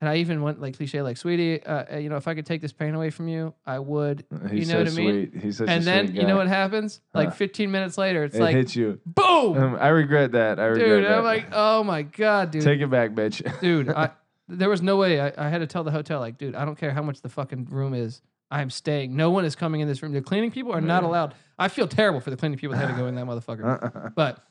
and 0.00 0.08
I 0.08 0.16
even 0.16 0.40
went 0.42 0.60
like 0.60 0.76
cliche, 0.76 1.02
like 1.02 1.16
sweetie, 1.16 1.62
uh, 1.62 1.84
uh, 1.94 1.96
you 1.98 2.08
know, 2.08 2.16
if 2.16 2.26
I 2.28 2.34
could 2.34 2.46
take 2.46 2.60
this 2.62 2.72
pain 2.72 2.94
away 2.94 3.10
from 3.10 3.28
you, 3.28 3.54
I 3.66 3.78
would. 3.78 4.24
He's 4.50 4.66
You 4.68 4.72
know 4.72 4.72
so 4.72 4.78
what 4.78 4.88
I 4.88 4.90
mean? 4.96 5.30
sweet. 5.32 5.42
He's 5.42 5.56
such 5.58 5.68
and 5.68 5.82
a 5.82 5.84
then 5.84 6.06
sweet 6.08 6.20
you 6.20 6.26
know 6.26 6.36
what 6.36 6.48
happens? 6.48 7.00
Like 7.14 7.28
Huh. 7.28 7.34
15 7.34 7.70
minutes 7.70 7.98
later, 7.98 8.24
it's 8.24 8.36
It 8.36 8.40
like 8.40 8.54
hits 8.56 8.74
you. 8.76 8.98
boom, 9.04 9.56
Um, 9.58 9.76
I 9.80 9.88
regret 9.88 10.32
that. 10.32 10.58
I 10.58 10.64
regret 10.66 10.88
dude. 10.88 11.04
that. 11.04 11.18
I'm 11.18 11.24
like, 11.24 11.46
oh 11.52 11.84
my 11.84 12.02
god, 12.02 12.50
dude. 12.50 12.62
Take 12.62 12.80
it 12.80 12.90
back, 12.90 13.10
bitch. 13.10 13.42
dude 13.60 13.90
I, 13.90 14.10
there 14.48 14.68
was 14.68 14.82
no 14.82 14.96
way 14.96 15.20
I, 15.20 15.32
I 15.36 15.48
had 15.48 15.58
to 15.58 15.66
tell 15.66 15.84
the 15.84 15.90
hotel 15.92 16.18
like 16.18 16.36
dude 16.38 16.54
i 16.56 16.64
don't 16.64 16.74
care 16.76 16.90
how 16.90 17.02
much 17.02 17.20
the 17.22 17.28
fucking 17.28 17.66
room 17.70 17.94
is 17.94 18.20
i'm 18.50 18.68
staying 18.68 19.14
no 19.14 19.30
one 19.30 19.44
is 19.44 19.54
coming 19.54 19.80
in 19.80 19.86
this 19.86 20.02
room 20.02 20.12
the 20.12 20.20
cleaning 20.20 20.50
people 20.50 20.72
are 20.72 20.80
not 20.80 21.04
allowed 21.04 21.34
i 21.56 21.68
feel 21.68 21.86
terrible 21.86 22.18
for 22.18 22.30
the 22.30 22.36
cleaning 22.36 22.58
people 22.58 22.74
that 22.76 22.80
had 22.84 22.92
to 22.92 23.00
go 23.00 23.06
in 23.06 23.14
that 23.14 23.26
motherfucker 23.26 23.64
Uh-uh. 23.64 24.08
but 24.16 24.44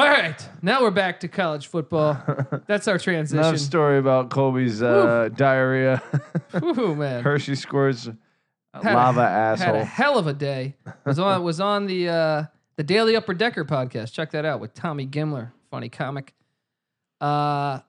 all 0.00 0.08
right 0.08 0.48
now 0.62 0.80
we're 0.80 0.90
back 0.90 1.20
to 1.20 1.28
college 1.28 1.66
football 1.66 2.16
that's 2.66 2.88
our 2.88 2.98
transition 2.98 3.44
Enough 3.44 3.58
story 3.58 3.98
about 3.98 4.30
Colby's 4.30 4.82
uh, 4.82 5.28
diarrhea. 5.34 6.02
Woohoo, 6.52 6.96
man 6.96 7.22
Hershey 7.22 7.54
squirts. 7.54 8.08
Had 8.72 8.92
a- 8.92 8.94
lava 8.94 9.28
had 9.56 9.74
a 9.74 9.84
hell 9.84 10.16
of 10.16 10.26
a 10.26 10.32
day 10.32 10.76
was 11.04 11.18
on 11.18 11.42
was 11.44 11.60
on 11.60 11.86
the 11.86 12.08
uh 12.08 12.44
the 12.76 12.82
daily 12.82 13.14
upper 13.14 13.34
decker 13.34 13.64
podcast 13.64 14.12
check 14.12 14.30
that 14.30 14.44
out 14.44 14.60
with 14.60 14.72
tommy 14.74 15.06
gimler 15.06 15.52
funny 15.70 15.88
comic 15.88 16.32
uh 17.20 17.80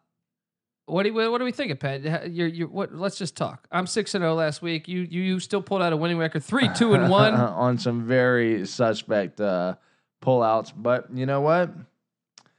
what 0.87 1.03
do 1.03 1.13
what 1.13 1.37
do 1.37 1.45
we 1.45 1.53
think 1.53 1.71
of 1.71 1.79
Pat? 1.79 2.31
You're, 2.31 2.47
you're, 2.49 2.67
what, 2.67 2.93
let's 2.93 3.17
just 3.17 3.37
talk. 3.37 3.65
I'm 3.71 3.87
six 3.87 4.13
and 4.13 4.23
zero 4.23 4.33
last 4.33 4.61
week. 4.61 4.89
You 4.89 5.07
you 5.09 5.21
you 5.21 5.39
still 5.39 5.61
pulled 5.61 5.81
out 5.81 5.93
a 5.93 5.95
winning 5.97 6.17
record, 6.17 6.43
three 6.43 6.67
two 6.75 6.93
and 6.93 7.09
one. 7.09 7.33
on 7.33 7.77
some 7.77 8.05
very 8.05 8.65
suspect 8.65 9.39
uh, 9.39 9.75
pullouts. 10.21 10.73
But 10.75 11.07
you 11.13 11.25
know 11.25 11.39
what? 11.39 11.71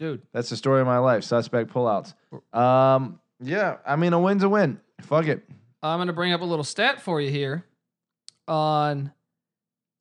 Dude, 0.02 0.22
That's 0.32 0.50
the 0.50 0.56
story 0.56 0.80
of 0.80 0.86
my 0.88 0.98
life. 0.98 1.22
Suspect 1.22 1.72
pullouts. 1.72 2.14
Um, 2.52 3.20
yeah, 3.38 3.76
I 3.86 3.94
mean 3.94 4.12
a 4.12 4.18
win's 4.18 4.42
a 4.42 4.48
win. 4.48 4.80
Fuck 5.00 5.28
it. 5.28 5.48
I'm 5.80 6.00
gonna 6.00 6.12
bring 6.12 6.32
up 6.32 6.40
a 6.40 6.44
little 6.44 6.64
stat 6.64 7.00
for 7.00 7.20
you 7.20 7.30
here. 7.30 7.64
On, 8.48 9.12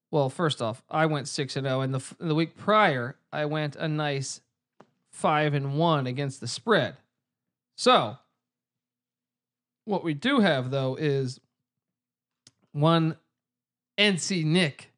well, 0.10 0.32
first 0.32 0.60
off, 0.60 0.82
I 0.90 1.06
went 1.06 1.28
six 1.28 1.56
and 1.56 1.68
zero, 1.68 1.82
and 1.82 1.94
the 1.94 2.16
the 2.18 2.34
week 2.34 2.58
prior, 2.58 3.16
I 3.32 3.46
went 3.46 3.76
a 3.76 3.88
nice 3.88 4.42
five 5.12 5.54
and 5.54 5.78
one 5.78 6.08
against 6.08 6.42
the 6.42 6.48
spread. 6.48 6.98
So, 7.78 8.18
what 9.86 10.04
we 10.04 10.16
do 10.16 10.40
have 10.40 10.72
though 10.72 10.96
is 10.96 11.40
one 12.72 13.18
NC 14.00 14.46
Nick 14.46 14.94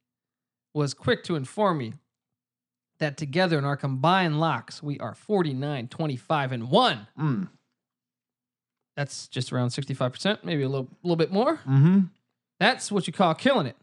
was 0.74 0.93
quick 0.93 1.25
to 1.25 1.36
inform 1.36 1.79
me 1.79 1.93
that 3.03 3.17
together 3.17 3.57
in 3.57 3.65
our 3.65 3.75
combined 3.75 4.39
locks, 4.39 4.81
we 4.81 4.98
are 5.00 5.13
49, 5.13 5.89
25, 5.89 6.51
and 6.53 6.72
1. 6.72 7.07
Mm. 7.19 7.50
That's 8.95 9.27
just 9.27 9.51
around 9.51 9.69
65%, 9.69 10.43
maybe 10.43 10.63
a 10.63 10.69
little, 10.69 10.88
little 11.03 11.17
bit 11.17 11.31
more. 11.31 11.57
Mm-hmm. 11.57 12.00
That's 12.60 12.91
what 12.91 13.05
you 13.05 13.13
call 13.13 13.33
killing 13.36 13.67
it. 13.67 13.75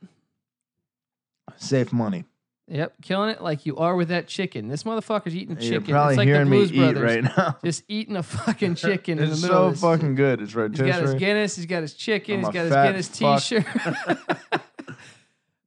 Safe 1.57 1.93
money. 1.93 2.25
Yep, 2.69 2.95
killing 3.03 3.31
it 3.31 3.43
like 3.43 3.67
you 3.67 3.77
are 3.77 3.97
with 3.97 4.09
that 4.09 4.29
chicken. 4.29 4.69
This 4.69 4.85
motherfucker's 4.85 5.35
eating 5.35 5.57
chicken. 5.57 5.73
You're 5.73 5.97
probably 5.97 6.15
it's 6.15 6.19
like 6.19 6.29
hearing 6.29 6.45
the 6.45 6.51
me 6.51 6.57
Blues 6.59 6.73
eat 6.73 6.79
Brothers. 6.79 7.03
right 7.03 7.25
now. 7.25 7.59
Just 7.65 7.83
eating 7.89 8.17
a 8.17 8.23
fucking 8.23 8.75
chicken 8.77 9.19
in 9.19 9.27
the 9.27 9.33
it's 9.33 9.43
middle 9.43 9.57
so 9.57 9.65
of 9.65 9.73
this. 9.73 9.81
fucking 9.81 10.15
good. 10.15 10.41
It's 10.41 10.55
right. 10.55 10.71
He's 10.71 10.81
got 10.81 11.03
his. 11.03 11.15
Guinness. 11.15 11.57
He's 11.57 11.67
got 11.67 11.83
his 11.83 11.95
chicken. 11.95 12.45
I'm 12.45 12.53
he's 12.53 12.71
got 12.71 12.95
his 12.95 13.09
Guinness 13.09 13.09
fuck. 13.19 13.43
T-shirt. 13.43 14.63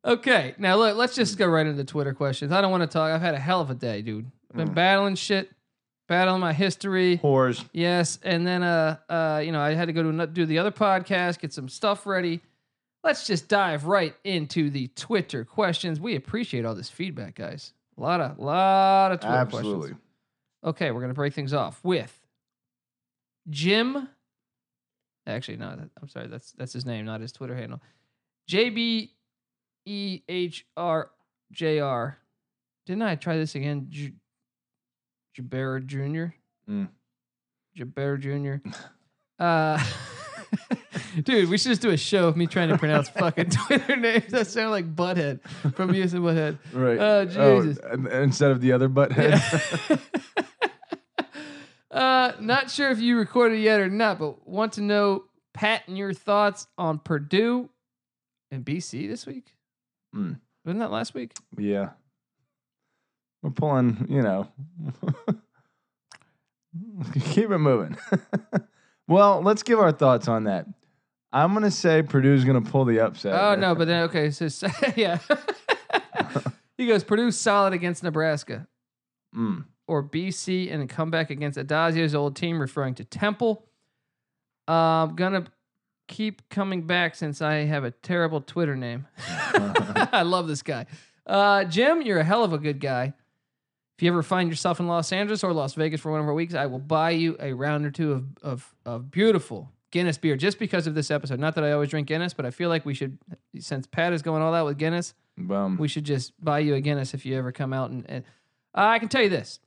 okay, 0.05 0.55
now 0.57 0.75
look. 0.77 0.95
Let's 0.97 1.15
just 1.15 1.37
go 1.37 1.47
right 1.47 1.65
into 1.65 1.83
Twitter 1.83 2.13
questions. 2.13 2.51
I 2.51 2.61
don't 2.61 2.71
want 2.71 2.81
to 2.83 2.87
talk. 2.87 3.11
I've 3.11 3.21
had 3.21 3.35
a 3.35 3.39
hell 3.39 3.61
of 3.61 3.69
a 3.69 3.75
day, 3.75 4.01
dude. 4.01 4.29
I've 4.51 4.57
been 4.57 4.69
Mm. 4.69 4.75
battling 4.75 5.15
shit, 5.15 5.51
battling 6.07 6.41
my 6.41 6.53
history. 6.53 7.17
Whores. 7.23 7.63
Yes, 7.73 8.19
and 8.23 8.45
then 8.45 8.63
uh 8.63 8.97
uh 9.09 9.41
you 9.43 9.51
know 9.51 9.61
I 9.61 9.73
had 9.73 9.85
to 9.85 9.93
go 9.93 10.03
to 10.11 10.27
do 10.27 10.45
the 10.45 10.59
other 10.59 10.71
podcast, 10.71 11.39
get 11.39 11.53
some 11.53 11.69
stuff 11.69 12.05
ready. 12.05 12.41
Let's 13.03 13.27
just 13.27 13.49
dive 13.49 13.85
right 13.85 14.15
into 14.23 14.69
the 14.69 14.87
Twitter 14.89 15.43
questions. 15.43 15.99
We 15.99 16.15
appreciate 16.15 16.63
all 16.65 16.75
this 16.75 16.89
feedback, 16.89 17.35
guys. 17.35 17.73
A 17.97 18.01
lot 18.01 18.21
of 18.21 18.37
a 18.37 18.41
lot 18.41 19.11
of 19.11 19.19
Twitter 19.19 19.35
Absolutely. 19.35 19.77
questions. 19.79 19.99
Okay, 20.63 20.91
we're 20.91 21.01
gonna 21.01 21.13
break 21.13 21.33
things 21.33 21.53
off 21.53 21.83
with 21.83 22.17
Jim. 23.49 24.07
Actually, 25.25 25.57
no, 25.57 25.75
that- 25.75 25.89
I'm 26.01 26.07
sorry. 26.07 26.27
That's 26.27 26.51
that's 26.53 26.73
his 26.73 26.85
name, 26.85 27.05
not 27.05 27.21
his 27.21 27.31
Twitter 27.31 27.55
handle. 27.55 27.81
J 28.47 28.69
B 28.69 29.11
E 29.85 30.21
H 30.27 30.65
R 30.77 31.09
J 31.51 31.79
R. 31.79 32.17
Didn't 32.85 33.03
I 33.03 33.15
try 33.15 33.37
this 33.37 33.55
again? 33.55 33.87
J- 33.89 34.13
Jabera 35.37 35.85
Jr. 35.85 36.35
Mm. 36.71 36.89
Jabera 37.77 38.19
Jr. 38.19 38.67
Uh, 39.39 39.83
dude, 41.23 41.49
we 41.49 41.57
should 41.57 41.69
just 41.69 41.81
do 41.81 41.89
a 41.89 41.97
show 41.97 42.27
of 42.27 42.37
me 42.37 42.47
trying 42.47 42.69
to 42.69 42.77
pronounce 42.77 43.09
fucking 43.17 43.49
Twitter 43.49 43.95
names 43.95 44.27
that 44.27 44.47
sound 44.47 44.71
like 44.71 44.95
Butthead 44.95 45.41
from 45.75 45.91
Beavis 45.91 46.13
and 46.13 46.23
Butthead. 46.23 46.59
Right. 46.71 46.99
Oh, 46.99 47.25
Jesus. 47.61 47.79
and 47.83 48.07
instead 48.07 48.51
of 48.51 48.61
the 48.61 48.71
other 48.71 48.87
butthead. 48.87 49.99
Yeah. 51.91 51.97
uh, 51.99 52.33
not 52.39 52.69
sure 52.69 52.91
if 52.91 52.99
you 52.99 53.17
recorded 53.17 53.59
yet 53.59 53.79
or 53.81 53.89
not, 53.89 54.19
but 54.19 54.47
want 54.47 54.73
to 54.73 54.81
know, 54.81 55.23
Pat, 55.53 55.81
and 55.87 55.97
your 55.97 56.13
thoughts 56.13 56.67
on 56.77 56.99
Purdue 56.99 57.69
and 58.51 58.63
BC 58.63 59.09
this 59.09 59.25
week? 59.25 59.55
Mm. 60.15 60.39
Wasn't 60.65 60.79
that 60.79 60.91
last 60.91 61.13
week? 61.13 61.33
yeah. 61.57 61.89
We're 63.41 63.49
pulling, 63.51 64.05
you 64.09 64.21
know. 64.21 64.47
Keep 67.13 67.51
it 67.51 67.57
moving. 67.57 67.97
well, 69.07 69.41
let's 69.41 69.63
give 69.63 69.79
our 69.79 69.91
thoughts 69.91 70.27
on 70.27 70.45
that. 70.45 70.65
I'm 71.31 71.51
going 71.51 71.63
to 71.63 71.71
say 71.71 72.03
Purdue's 72.03 72.45
going 72.45 72.63
to 72.63 72.69
pull 72.71 72.85
the 72.85 72.99
upset. 72.99 73.33
Oh 73.33 73.55
no, 73.55 73.75
but 73.75 73.87
then 73.87 74.03
okay, 74.03 74.29
so 74.29 74.47
yeah, 74.95 75.17
he 76.77 76.87
goes 76.87 77.03
Purdue 77.03 77.31
solid 77.31 77.73
against 77.73 78.03
Nebraska 78.03 78.67
Mm. 79.35 79.65
or 79.87 80.03
BC 80.03 80.71
and 80.71 80.83
a 80.83 80.87
comeback 80.87 81.31
against 81.31 81.57
Addazio's 81.57 82.13
old 82.13 82.35
team, 82.35 82.59
referring 82.61 82.93
to 82.95 83.03
Temple. 83.03 83.65
Um, 84.67 85.15
gonna 85.15 85.45
keep 86.07 86.47
coming 86.49 86.85
back 86.85 87.15
since 87.15 87.41
I 87.41 87.65
have 87.65 87.83
a 87.83 87.91
terrible 87.91 88.41
Twitter 88.41 88.75
name. 88.75 89.07
I 89.27 90.23
love 90.23 90.47
this 90.47 90.61
guy. 90.61 90.85
Uh, 91.25 91.63
Jim, 91.65 92.01
you're 92.01 92.19
a 92.19 92.23
hell 92.23 92.43
of 92.43 92.53
a 92.53 92.57
good 92.57 92.79
guy. 92.79 93.13
If 93.97 94.03
you 94.03 94.09
ever 94.09 94.23
find 94.23 94.49
yourself 94.49 94.79
in 94.79 94.87
Los 94.87 95.11
Angeles 95.11 95.43
or 95.43 95.53
Las 95.53 95.75
Vegas 95.75 96.01
for 96.01 96.11
one 96.11 96.19
of 96.19 96.27
our 96.27 96.33
weeks, 96.33 96.55
I 96.55 96.65
will 96.65 96.79
buy 96.79 97.11
you 97.11 97.37
a 97.39 97.53
round 97.53 97.85
or 97.85 97.91
two 97.91 98.11
of, 98.11 98.25
of, 98.41 98.75
of 98.85 99.11
beautiful 99.11 99.71
Guinness 99.91 100.17
beer 100.17 100.35
just 100.35 100.57
because 100.57 100.87
of 100.87 100.95
this 100.95 101.11
episode. 101.11 101.39
Not 101.39 101.53
that 101.55 101.63
I 101.63 101.71
always 101.71 101.89
drink 101.89 102.07
Guinness, 102.07 102.33
but 102.33 102.47
I 102.47 102.49
feel 102.49 102.69
like 102.69 102.83
we 102.83 102.95
should, 102.95 103.19
since 103.59 103.85
Pat 103.85 104.11
is 104.11 104.23
going 104.23 104.41
all 104.41 104.53
out 104.53 104.65
with 104.65 104.79
Guinness, 104.79 105.13
Boom. 105.37 105.77
we 105.77 105.87
should 105.87 106.03
just 106.03 106.33
buy 106.43 106.59
you 106.59 106.73
a 106.73 106.81
Guinness 106.81 107.13
if 107.13 107.27
you 107.27 107.37
ever 107.37 107.51
come 107.51 107.71
out. 107.71 107.91
And, 107.91 108.09
and 108.09 108.23
uh, 108.75 108.81
I 108.81 108.97
can 108.97 109.07
tell 109.07 109.21
you 109.21 109.29
this: 109.29 109.59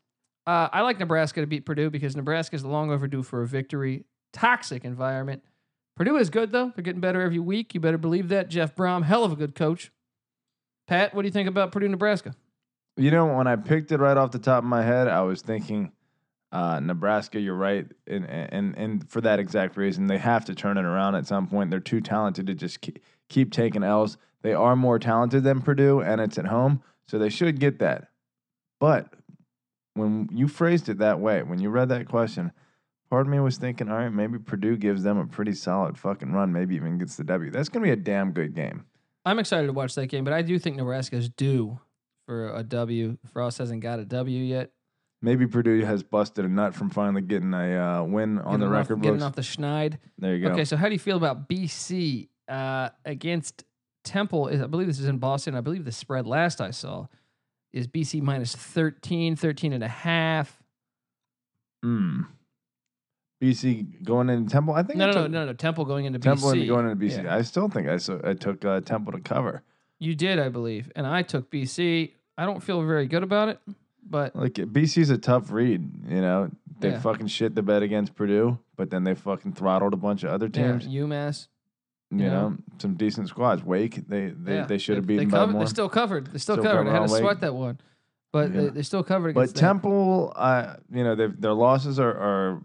uh, 0.44 0.68
I 0.72 0.80
like 0.80 0.98
Nebraska 0.98 1.40
to 1.40 1.46
beat 1.46 1.64
Purdue 1.64 1.90
because 1.90 2.16
Nebraska 2.16 2.56
is 2.56 2.64
long 2.64 2.90
overdue 2.90 3.22
for 3.22 3.42
a 3.42 3.46
victory. 3.46 4.04
Toxic 4.32 4.84
environment. 4.84 5.44
Purdue 5.96 6.16
is 6.16 6.30
good 6.30 6.52
though; 6.52 6.72
they're 6.74 6.84
getting 6.84 7.00
better 7.00 7.22
every 7.22 7.38
week. 7.38 7.74
You 7.74 7.80
better 7.80 7.98
believe 7.98 8.28
that. 8.28 8.48
Jeff 8.48 8.74
Brohm, 8.76 9.04
hell 9.04 9.24
of 9.24 9.32
a 9.32 9.36
good 9.36 9.54
coach. 9.54 9.90
Pat, 10.86 11.14
what 11.14 11.22
do 11.22 11.28
you 11.28 11.32
think 11.32 11.48
about 11.48 11.72
Purdue, 11.72 11.88
Nebraska? 11.88 12.36
You 12.96 13.10
know, 13.10 13.26
when 13.26 13.46
I 13.46 13.56
picked 13.56 13.92
it 13.92 13.98
right 13.98 14.16
off 14.16 14.30
the 14.30 14.38
top 14.38 14.62
of 14.62 14.68
my 14.68 14.82
head, 14.82 15.08
I 15.08 15.22
was 15.22 15.42
thinking 15.42 15.92
uh, 16.52 16.80
Nebraska. 16.80 17.40
You're 17.40 17.54
right, 17.54 17.86
and 18.06 18.28
and 18.28 18.76
and 18.76 19.10
for 19.10 19.20
that 19.22 19.38
exact 19.38 19.76
reason, 19.76 20.06
they 20.06 20.18
have 20.18 20.44
to 20.46 20.54
turn 20.54 20.76
it 20.76 20.84
around 20.84 21.14
at 21.14 21.26
some 21.26 21.46
point. 21.46 21.70
They're 21.70 21.80
too 21.80 22.00
talented 22.00 22.46
to 22.46 22.54
just 22.54 22.80
keep, 22.82 22.98
keep 23.28 23.52
taking 23.52 23.82
L's. 23.82 24.18
They 24.42 24.52
are 24.52 24.76
more 24.76 24.98
talented 24.98 25.44
than 25.44 25.62
Purdue, 25.62 26.00
and 26.00 26.20
it's 26.20 26.38
at 26.38 26.46
home, 26.46 26.82
so 27.08 27.18
they 27.18 27.30
should 27.30 27.58
get 27.58 27.78
that. 27.80 28.08
But 28.78 29.12
when 29.94 30.28
you 30.30 30.46
phrased 30.46 30.88
it 30.88 30.98
that 30.98 31.20
way, 31.20 31.42
when 31.42 31.58
you 31.58 31.70
read 31.70 31.88
that 31.88 32.06
question, 32.08 32.52
part 33.10 33.26
of 33.26 33.28
me 33.32 33.38
was 33.40 33.56
thinking, 33.58 33.88
all 33.88 33.96
right, 33.96 34.08
maybe 34.12 34.38
Purdue 34.38 34.76
gives 34.76 35.02
them 35.02 35.18
a 35.18 35.26
pretty 35.26 35.52
solid 35.52 35.96
fucking 35.98 36.32
run, 36.32 36.52
maybe 36.52 36.74
even 36.76 36.98
gets 36.98 37.16
the 37.16 37.24
W. 37.24 37.50
That's 37.50 37.68
gonna 37.68 37.84
be 37.84 37.90
a 37.90 37.96
damn 37.96 38.32
good 38.32 38.54
game. 38.54 38.84
I'm 39.24 39.38
excited 39.38 39.66
to 39.66 39.72
watch 39.72 39.94
that 39.96 40.06
game, 40.06 40.24
but 40.24 40.32
I 40.32 40.42
do 40.42 40.58
think 40.58 40.76
Nebraska's 40.76 41.28
due 41.28 41.80
for 42.26 42.54
a 42.54 42.62
W. 42.62 43.18
Frost 43.32 43.58
hasn't 43.58 43.80
got 43.82 43.98
a 43.98 44.04
W 44.04 44.42
yet. 44.42 44.70
Maybe 45.22 45.46
Purdue 45.46 45.82
has 45.84 46.02
busted 46.02 46.44
a 46.44 46.48
nut 46.48 46.74
from 46.74 46.90
finally 46.90 47.22
getting 47.22 47.52
a 47.54 47.76
uh, 47.76 48.02
win 48.04 48.38
on 48.38 48.60
the 48.60 48.66
Getting 48.66 48.74
off- 48.74 48.90
record 48.90 49.02
getting 49.02 49.22
off 49.22 49.34
the 49.34 49.42
schneid. 49.42 49.98
There 50.18 50.36
you 50.36 50.46
go. 50.46 50.52
Okay, 50.52 50.64
so 50.64 50.76
how 50.76 50.86
do 50.88 50.92
you 50.92 50.98
feel 50.98 51.16
about 51.16 51.48
BC 51.48 52.28
uh, 52.48 52.90
against 53.04 53.64
Temple? 54.04 54.50
I 54.52 54.66
believe 54.66 54.86
this 54.86 55.00
is 55.00 55.06
in 55.08 55.18
Boston. 55.18 55.54
I 55.54 55.60
believe 55.62 55.84
the 55.84 55.90
spread 55.92 56.26
last 56.26 56.60
I 56.60 56.70
saw 56.70 57.06
is 57.72 57.88
BC 57.88 58.20
minus 58.22 58.54
13, 58.54 59.36
13 59.36 59.72
and 59.72 59.82
a 59.82 59.88
half. 59.88 60.62
Mm. 61.84 62.26
BC 63.40 64.02
going 64.04 64.28
into 64.30 64.50
Temple. 64.50 64.74
I 64.74 64.82
think 64.82 64.98
No, 64.98 65.04
I 65.04 65.08
no, 65.08 65.12
no, 65.14 65.22
took 65.22 65.30
no, 65.32 65.44
no. 65.46 65.52
Temple 65.52 65.84
going 65.84 66.04
into 66.06 66.18
Temple 66.18 66.50
BC. 66.50 66.66
going 66.66 66.88
into 66.88 67.04
BC. 67.04 67.24
Yeah. 67.24 67.36
I 67.36 67.42
still 67.42 67.68
think 67.68 67.88
I, 67.88 67.98
so, 67.98 68.20
I 68.24 68.34
took 68.34 68.64
uh, 68.64 68.80
Temple 68.80 69.12
to 69.12 69.20
cover. 69.20 69.62
You 69.98 70.14
did, 70.14 70.38
I 70.38 70.48
believe. 70.48 70.90
And 70.96 71.06
I 71.06 71.22
took 71.22 71.50
BC. 71.50 72.12
I 72.38 72.44
don't 72.46 72.62
feel 72.62 72.82
very 72.84 73.06
good 73.06 73.22
about 73.22 73.48
it, 73.48 73.58
but 74.02 74.34
Like 74.36 74.54
BC's 74.54 75.10
a 75.10 75.18
tough 75.18 75.50
read. 75.52 75.88
You 76.08 76.20
know, 76.20 76.50
they 76.80 76.90
Yeah. 76.90 77.00
fucking 77.00 77.26
shit 77.28 77.54
the 77.54 77.62
bed 77.62 77.82
against 77.82 78.14
Purdue, 78.14 78.58
but 78.76 78.90
then 78.90 79.04
they 79.04 79.14
fucking 79.14 79.52
throttled 79.52 79.92
a 79.94 79.96
bunch 79.96 80.22
of 80.24 80.30
other 80.30 80.50
yeah, 80.52 80.72
teams. 80.78 80.86
UMass. 80.86 81.48
you 82.10 82.24
yeah. 82.24 82.30
know, 82.30 82.56
some 82.78 82.94
decent 82.94 83.28
squads. 83.28 83.62
Wake, 83.64 84.06
they 84.08 84.28
they, 84.28 84.54
yeah, 84.56 84.64
they 84.66 84.78
should 84.78 84.96
have 84.96 85.06
beaten 85.06 85.28
by 85.28 85.38
covered, 85.38 85.52
more. 85.52 85.64
They 85.64 85.68
still 85.70 85.88
covered. 85.88 86.26
They 86.28 86.38
still, 86.38 86.56
Still 86.56 86.64
covered. 86.64 86.88
I 86.88 86.92
had 86.92 86.98
covered 87.02 87.08
to 87.08 87.18
sweat 87.18 87.40
that 87.40 87.54
one, 87.54 87.78
but 88.32 88.52
Yeah. 88.54 88.60
they, 88.60 88.68
they 88.68 88.82
still 88.82 89.02
covered 89.02 89.34
But 89.34 89.40
against 89.42 89.56
them. 89.56 89.64
Temple, 89.80 90.32
uh, 90.36 90.74
you 90.92 91.04
know, 91.04 91.14
they've- 91.14 91.40
their 91.40 91.54
losses 91.54 91.98
are, 91.98 92.12
are 92.12 92.62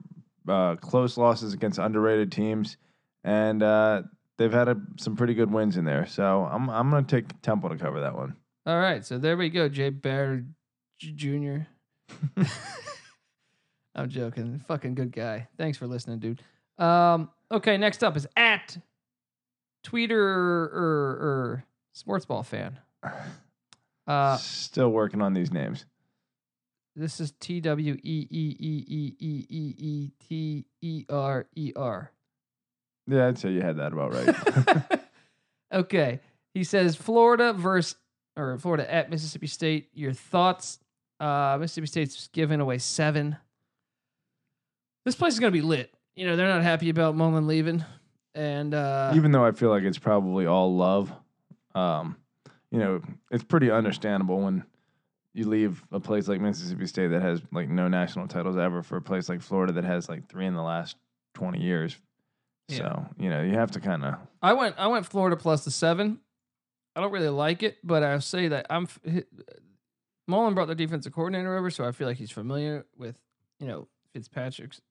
uh, 0.47 0.75
close 0.75 1.17
losses 1.17 1.53
against 1.53 1.79
underrated 1.79 2.31
teams, 2.31 2.77
and 3.23 3.61
uh, 3.61 4.03
they've 4.37 4.51
had 4.51 4.67
a, 4.67 4.77
some 4.97 5.15
pretty 5.15 5.33
good 5.33 5.51
wins 5.51 5.77
in 5.77 5.85
there. 5.85 6.05
So 6.05 6.47
I'm 6.51 6.69
I'm 6.69 6.89
going 6.89 7.05
to 7.05 7.21
take 7.21 7.41
Temple 7.41 7.69
to 7.69 7.77
cover 7.77 8.01
that 8.01 8.15
one. 8.15 8.35
All 8.65 8.79
right, 8.79 9.03
so 9.05 9.17
there 9.17 9.37
we 9.37 9.49
go, 9.49 9.69
Jay 9.69 9.89
Bear 9.89 10.43
Jr. 10.99 11.57
I'm 13.95 14.09
joking. 14.09 14.63
Fucking 14.67 14.95
good 14.95 15.11
guy. 15.11 15.47
Thanks 15.57 15.77
for 15.77 15.87
listening, 15.87 16.19
dude. 16.19 16.41
Um, 16.77 17.29
okay, 17.51 17.77
next 17.77 18.03
up 18.03 18.15
is 18.15 18.27
at 18.35 18.77
Tweeter 19.85 20.11
or, 20.11 20.73
or 20.73 21.65
sports 21.93 22.25
fan. 22.47 22.79
Uh, 24.07 24.35
Still 24.37 24.89
working 24.89 25.21
on 25.21 25.31
these 25.33 25.53
names. 25.53 25.85
This 26.95 27.19
is 27.19 27.31
T 27.39 27.61
W 27.61 27.93
E 27.93 28.27
E 28.29 28.57
E 28.59 28.85
E 28.87 29.15
E 29.19 29.45
E 29.49 29.75
E 29.77 30.11
T 30.27 30.65
E 30.81 31.05
R 31.09 31.45
E 31.55 31.73
R. 31.75 32.11
Yeah, 33.07 33.27
I'd 33.27 33.37
say 33.37 33.51
you 33.51 33.61
had 33.61 33.77
that 33.77 33.93
about 33.93 34.13
right. 34.13 35.01
okay. 35.73 36.19
He 36.53 36.63
says 36.63 36.95
Florida 36.95 37.53
versus 37.53 37.95
or 38.37 38.57
Florida 38.57 38.91
at 38.91 39.09
Mississippi 39.09 39.47
State. 39.47 39.89
Your 39.93 40.13
thoughts? 40.13 40.79
Uh, 41.19 41.57
Mississippi 41.59 41.87
State's 41.87 42.29
giving 42.29 42.59
away 42.59 42.77
seven. 42.77 43.37
This 45.05 45.15
place 45.15 45.33
is 45.33 45.39
gonna 45.39 45.51
be 45.51 45.61
lit. 45.61 45.93
You 46.15 46.27
know 46.27 46.35
they're 46.35 46.47
not 46.47 46.63
happy 46.63 46.89
about 46.89 47.15
Mullen 47.15 47.47
leaving, 47.47 47.83
and 48.35 48.73
uh, 48.73 49.13
Even 49.15 49.31
though 49.31 49.45
I 49.45 49.51
feel 49.51 49.69
like 49.69 49.83
it's 49.83 49.97
probably 49.97 50.45
all 50.45 50.75
love, 50.75 51.11
um, 51.73 52.17
you 52.69 52.79
know, 52.79 53.01
it's 53.31 53.43
pretty 53.43 53.71
understandable 53.71 54.39
when 54.41 54.63
you 55.33 55.47
leave 55.47 55.83
a 55.91 55.99
place 55.99 56.27
like 56.27 56.41
Mississippi 56.41 56.85
State 56.87 57.07
that 57.07 57.21
has 57.21 57.41
like 57.51 57.69
no 57.69 57.87
national 57.87 58.27
titles 58.27 58.57
ever 58.57 58.83
for 58.83 58.97
a 58.97 59.01
place 59.01 59.29
like 59.29 59.41
Florida 59.41 59.73
that 59.73 59.83
has 59.83 60.09
like 60.09 60.27
three 60.27 60.45
in 60.45 60.53
the 60.53 60.61
last 60.61 60.97
twenty 61.33 61.61
years. 61.61 61.97
Yeah. 62.67 62.77
So 62.77 63.05
you 63.17 63.29
know, 63.29 63.41
you 63.41 63.53
have 63.53 63.71
to 63.71 63.79
kind 63.79 64.03
of 64.03 64.15
I 64.41 64.53
went 64.53 64.75
I 64.77 64.87
went 64.87 65.05
Florida 65.05 65.35
plus 65.35 65.63
the 65.63 65.71
seven. 65.71 66.19
I 66.95 67.01
don't 67.01 67.11
really 67.11 67.29
like 67.29 67.63
it, 67.63 67.77
but 67.83 68.03
I'll 68.03 68.19
say 68.21 68.49
that 68.49 68.67
I'm. 68.69 68.87
Mullen 70.27 70.53
brought 70.53 70.67
the 70.67 70.75
defensive 70.75 71.13
coordinator 71.13 71.57
over, 71.57 71.69
so 71.69 71.85
I 71.85 71.91
feel 71.91 72.07
like 72.07 72.17
he's 72.17 72.31
familiar 72.31 72.85
with 72.97 73.17
you 73.59 73.67
know 73.67 73.87
Fitzpatrick's 74.13 74.81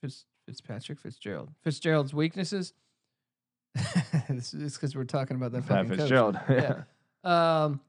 Fitz, 0.00 0.24
Fitzpatrick 0.46 0.98
Fitzgerald 0.98 1.50
Fitzgerald's 1.62 2.14
weaknesses. 2.14 2.72
it's 4.28 4.52
because 4.52 4.96
we're 4.96 5.04
talking 5.04 5.36
about 5.36 5.52
that 5.52 5.66
Pat 5.66 5.86
fucking 5.86 5.90
coach. 5.90 5.98
Fitzgerald. 5.98 6.40
Yeah. 6.48 6.82
Um, 7.22 7.80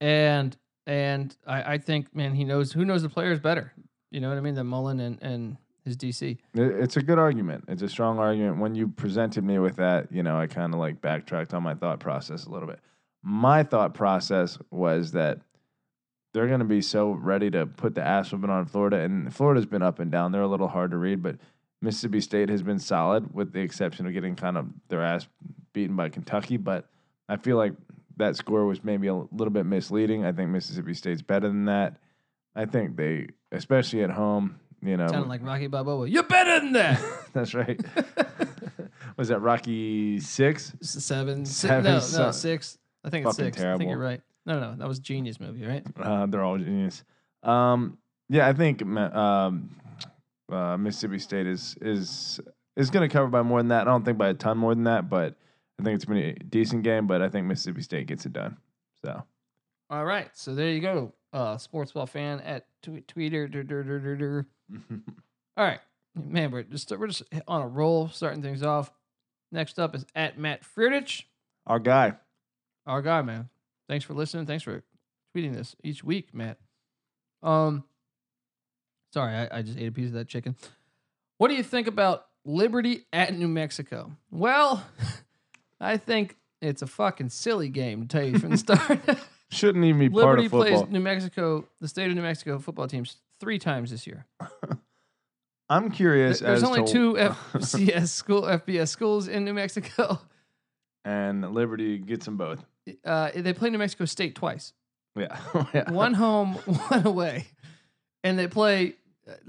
and 0.00 0.56
and 0.86 1.36
I, 1.46 1.74
I 1.74 1.78
think 1.78 2.14
man 2.14 2.34
he 2.34 2.44
knows 2.44 2.72
who 2.72 2.84
knows 2.84 3.02
the 3.02 3.08
players 3.08 3.40
better. 3.40 3.72
You 4.10 4.20
know 4.20 4.28
what 4.28 4.38
I 4.38 4.40
mean 4.40 4.54
than 4.54 4.66
Mullen 4.66 5.00
and 5.00 5.18
and 5.22 5.56
his 5.84 5.96
DC. 5.96 6.38
It's 6.54 6.96
a 6.96 7.02
good 7.02 7.18
argument. 7.18 7.64
It's 7.68 7.82
a 7.82 7.88
strong 7.88 8.18
argument. 8.18 8.58
When 8.58 8.74
you 8.74 8.88
presented 8.88 9.42
me 9.42 9.58
with 9.58 9.76
that, 9.76 10.12
you 10.12 10.22
know, 10.22 10.38
I 10.38 10.46
kind 10.46 10.72
of 10.72 10.78
like 10.78 11.00
backtracked 11.00 11.54
on 11.54 11.62
my 11.62 11.74
thought 11.74 11.98
process 11.98 12.44
a 12.44 12.50
little 12.50 12.68
bit. 12.68 12.78
My 13.22 13.62
thought 13.64 13.94
process 13.94 14.58
was 14.70 15.12
that 15.12 15.40
they're 16.32 16.46
going 16.46 16.60
to 16.60 16.64
be 16.64 16.82
so 16.82 17.10
ready 17.10 17.50
to 17.50 17.66
put 17.66 17.94
the 17.94 18.02
ass 18.02 18.32
whipping 18.32 18.50
on 18.50 18.66
Florida, 18.66 18.98
and 18.98 19.34
Florida's 19.34 19.66
been 19.66 19.82
up 19.82 19.98
and 19.98 20.10
down. 20.10 20.32
They're 20.32 20.42
a 20.42 20.48
little 20.48 20.68
hard 20.68 20.92
to 20.92 20.96
read, 20.96 21.22
but 21.22 21.36
Mississippi 21.80 22.20
State 22.20 22.48
has 22.48 22.62
been 22.62 22.78
solid, 22.78 23.34
with 23.34 23.52
the 23.52 23.60
exception 23.60 24.06
of 24.06 24.12
getting 24.12 24.36
kind 24.36 24.56
of 24.56 24.66
their 24.88 25.02
ass 25.02 25.26
beaten 25.72 25.96
by 25.96 26.08
Kentucky. 26.08 26.56
But 26.56 26.88
I 27.28 27.36
feel 27.36 27.56
like 27.56 27.74
that 28.16 28.36
score 28.36 28.64
was 28.66 28.82
maybe 28.84 29.06
a 29.06 29.14
little 29.14 29.50
bit 29.50 29.66
misleading. 29.66 30.24
I 30.24 30.32
think 30.32 30.50
Mississippi 30.50 30.94
State's 30.94 31.22
better 31.22 31.48
than 31.48 31.66
that. 31.66 31.98
I 32.54 32.66
think 32.66 32.96
they, 32.96 33.28
especially 33.50 34.02
at 34.02 34.10
home, 34.10 34.60
you 34.82 34.96
know, 34.96 35.06
Sounded 35.08 35.28
like 35.28 35.44
Rocky 35.44 35.68
Balboa. 35.68 36.08
You're 36.08 36.24
better 36.24 36.60
than 36.60 36.72
that. 36.72 37.00
that's 37.32 37.54
right. 37.54 37.80
was 39.16 39.28
that 39.28 39.40
Rocky 39.40 40.18
Six? 40.20 40.72
Seven, 40.82 41.46
Seven, 41.46 41.84
no, 41.84 42.00
no, 42.12 42.30
six. 42.32 42.78
I 43.04 43.10
think 43.10 43.26
it's 43.26 43.36
six. 43.36 43.60
I 43.60 43.76
think 43.78 43.90
you're 43.90 43.98
right. 43.98 44.20
No, 44.44 44.58
no, 44.58 44.74
that 44.76 44.88
was 44.88 44.98
Genius 44.98 45.38
movie, 45.38 45.64
right? 45.64 45.84
Uh, 46.00 46.26
they're 46.26 46.42
all 46.42 46.58
genius. 46.58 47.04
Um, 47.44 47.98
yeah, 48.28 48.48
I 48.48 48.52
think 48.52 48.82
um, 48.82 49.70
uh, 50.50 50.76
Mississippi 50.76 51.18
State 51.18 51.46
is 51.46 51.76
is 51.80 52.40
is 52.76 52.90
going 52.90 53.08
to 53.08 53.12
cover 53.12 53.28
by 53.28 53.42
more 53.42 53.60
than 53.60 53.68
that. 53.68 53.82
I 53.82 53.84
don't 53.90 54.04
think 54.04 54.18
by 54.18 54.28
a 54.30 54.34
ton 54.34 54.58
more 54.58 54.74
than 54.74 54.84
that, 54.84 55.08
but 55.08 55.36
I 55.82 55.84
think 55.84 55.96
it's 55.96 56.04
been 56.04 56.16
a 56.18 56.32
decent 56.34 56.84
game. 56.84 57.06
But 57.08 57.22
I 57.22 57.28
think 57.28 57.46
Mississippi 57.46 57.82
State 57.82 58.06
gets 58.06 58.24
it 58.24 58.32
done. 58.32 58.56
So 59.04 59.22
All 59.90 60.04
right, 60.04 60.30
so 60.32 60.54
there 60.54 60.68
you 60.70 60.80
go. 60.80 61.12
Uh, 61.32 61.56
sports 61.58 61.90
ball 61.92 62.06
fan 62.06 62.40
at 62.40 62.66
tw- 62.82 63.04
dur- 63.06 63.48
dur- 63.48 63.64
dur- 63.64 64.16
dur. 64.16 64.46
All 65.56 65.64
right, 65.64 65.80
man, 66.14 66.50
we're 66.52 66.62
just 66.62 66.90
we're 66.96 67.08
just 67.08 67.24
on 67.48 67.62
a 67.62 67.66
roll, 67.68 68.08
starting 68.08 68.42
things 68.42 68.62
off. 68.62 68.92
Next 69.50 69.78
up 69.78 69.94
is 69.94 70.06
at 70.14 70.38
Matt 70.38 70.64
Friedrich, 70.64 71.26
our 71.66 71.78
guy. 71.80 72.14
our 72.86 73.02
guy, 73.02 73.22
man. 73.22 73.48
Thanks 73.88 74.04
for 74.04 74.14
listening. 74.14 74.46
Thanks 74.46 74.62
for 74.62 74.82
tweeting 75.36 75.52
this 75.54 75.74
each 75.82 76.04
week, 76.04 76.32
Matt. 76.32 76.58
Um, 77.42 77.84
sorry, 79.12 79.34
I, 79.34 79.58
I 79.58 79.62
just 79.62 79.78
ate 79.78 79.88
a 79.88 79.92
piece 79.92 80.06
of 80.08 80.12
that 80.14 80.28
chicken. 80.28 80.54
What 81.38 81.48
do 81.48 81.54
you 81.54 81.62
think 81.64 81.86
about 81.88 82.26
Liberty 82.44 83.06
at 83.12 83.34
New 83.34 83.48
Mexico? 83.48 84.12
Well, 84.30 84.84
I 85.82 85.96
think 85.96 86.36
it's 86.60 86.80
a 86.82 86.86
fucking 86.86 87.28
silly 87.30 87.68
game 87.68 88.06
to 88.06 88.08
tell 88.08 88.26
you 88.26 88.38
from 88.38 88.50
the 88.50 88.56
start. 88.68 89.00
Shouldn't 89.50 89.84
even 89.84 89.98
be 89.98 90.08
part 90.08 90.24
Liberty 90.38 90.46
of 90.46 90.50
football. 90.52 90.60
Liberty 90.60 90.82
plays 90.84 90.92
New 90.92 91.00
Mexico, 91.00 91.68
the 91.80 91.88
state 91.88 92.08
of 92.08 92.14
New 92.16 92.22
Mexico 92.22 92.58
football 92.58 92.86
teams 92.88 93.16
three 93.40 93.58
times 93.58 93.90
this 93.90 94.06
year. 94.06 94.26
I'm 95.68 95.90
curious. 95.90 96.40
There- 96.40 96.48
There's 96.50 96.62
as 96.62 96.68
only 96.68 96.84
to- 96.84 96.92
two 96.92 97.12
FCS 97.54 98.08
school 98.08 98.42
FBS 98.42 98.88
schools 98.88 99.28
in 99.28 99.44
New 99.44 99.54
Mexico. 99.54 100.20
and 101.04 101.52
Liberty 101.54 101.98
gets 101.98 102.24
them 102.26 102.36
both. 102.36 102.64
Uh, 103.04 103.30
they 103.34 103.52
play 103.52 103.70
New 103.70 103.78
Mexico 103.78 104.04
State 104.04 104.34
twice, 104.34 104.72
Yeah, 105.16 105.38
yeah. 105.72 105.90
one 105.90 106.14
home, 106.14 106.54
one 106.54 107.06
away, 107.06 107.46
and 108.24 108.36
they 108.38 108.48
play 108.48 108.94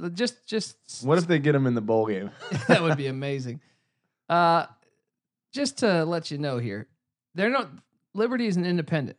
uh, 0.01 0.09
just 0.09 0.45
just. 0.47 0.77
What 1.03 1.17
if 1.17 1.25
they 1.27 1.39
get 1.39 1.53
them 1.53 1.65
in 1.65 1.73
the 1.73 1.81
bowl 1.81 2.05
game? 2.05 2.29
that 2.67 2.81
would 2.83 2.95
be 2.97 3.07
amazing. 3.07 3.59
Uh, 4.29 4.67
just 5.53 5.77
to 5.79 6.03
let 6.03 6.31
you 6.31 6.37
know 6.37 6.57
here, 6.57 6.87
they're 7.35 7.49
not. 7.49 7.69
Liberty 8.13 8.47
is 8.47 8.57
an 8.57 8.65
independent. 8.65 9.17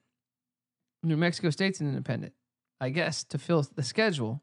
New 1.03 1.17
Mexico 1.17 1.51
State's 1.51 1.81
an 1.81 1.89
independent, 1.89 2.33
I 2.81 2.91
guess, 2.91 3.25
to 3.25 3.39
fill 3.39 3.67
the 3.75 3.83
schedule. 3.83 4.43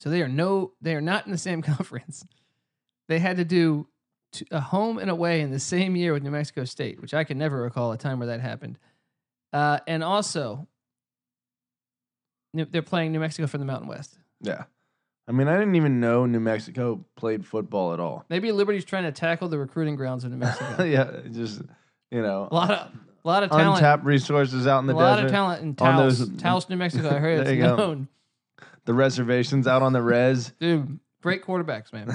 So 0.00 0.10
they 0.10 0.22
are 0.22 0.28
no, 0.28 0.72
they 0.80 0.94
are 0.94 1.00
not 1.00 1.26
in 1.26 1.32
the 1.32 1.38
same 1.38 1.62
conference. 1.74 2.24
They 3.08 3.18
had 3.18 3.36
to 3.36 3.44
do 3.44 3.88
a 4.50 4.60
home 4.60 4.98
and 4.98 5.10
away 5.10 5.40
in 5.40 5.50
the 5.50 5.58
same 5.58 5.96
year 5.96 6.12
with 6.12 6.22
New 6.22 6.30
Mexico 6.30 6.64
State, 6.64 7.00
which 7.00 7.14
I 7.14 7.24
can 7.24 7.38
never 7.38 7.62
recall 7.62 7.92
a 7.92 7.98
time 7.98 8.18
where 8.18 8.28
that 8.28 8.40
happened. 8.40 8.78
Uh, 9.52 9.78
and 9.86 10.04
also, 10.04 10.68
they're 12.52 12.82
playing 12.82 13.12
New 13.12 13.20
Mexico 13.20 13.46
from 13.46 13.60
the 13.60 13.66
Mountain 13.66 13.88
West. 13.88 14.18
Yeah. 14.42 14.64
I 15.28 15.32
mean, 15.32 15.46
I 15.46 15.58
didn't 15.58 15.74
even 15.76 16.00
know 16.00 16.24
New 16.24 16.40
Mexico 16.40 17.04
played 17.14 17.44
football 17.46 17.92
at 17.92 18.00
all. 18.00 18.24
Maybe 18.30 18.50
Liberty's 18.50 18.84
trying 18.86 19.02
to 19.04 19.12
tackle 19.12 19.48
the 19.48 19.58
recruiting 19.58 19.94
grounds 19.94 20.24
of 20.24 20.30
New 20.30 20.38
Mexico. 20.38 20.82
yeah, 20.84 21.20
just 21.30 21.60
you 22.10 22.22
know, 22.22 22.48
A 22.50 22.54
lot 22.54 22.70
of 22.70 22.76
a 23.24 23.28
lot 23.28 23.42
of 23.42 23.50
talent. 23.50 23.76
untapped 23.76 24.04
resources 24.04 24.66
out 24.66 24.78
in 24.78 24.86
the 24.86 24.94
desert. 24.94 25.04
a 25.04 25.08
lot 25.08 25.24
of 25.24 25.30
talent 25.30 25.62
in 25.62 25.74
Taos, 25.74 26.18
those- 26.20 26.40
Taos, 26.40 26.68
New 26.70 26.76
Mexico. 26.76 27.08
I 27.10 27.18
heard 27.18 27.38
There 27.46 27.52
it's 27.52 27.56
you 27.58 27.62
go. 27.62 27.76
known. 27.76 28.08
The 28.86 28.94
reservations 28.94 29.66
out 29.66 29.82
on 29.82 29.92
the 29.92 30.00
res. 30.00 30.52
Dude, 30.60 30.98
great 31.22 31.44
quarterbacks, 31.44 31.92
man. 31.92 32.08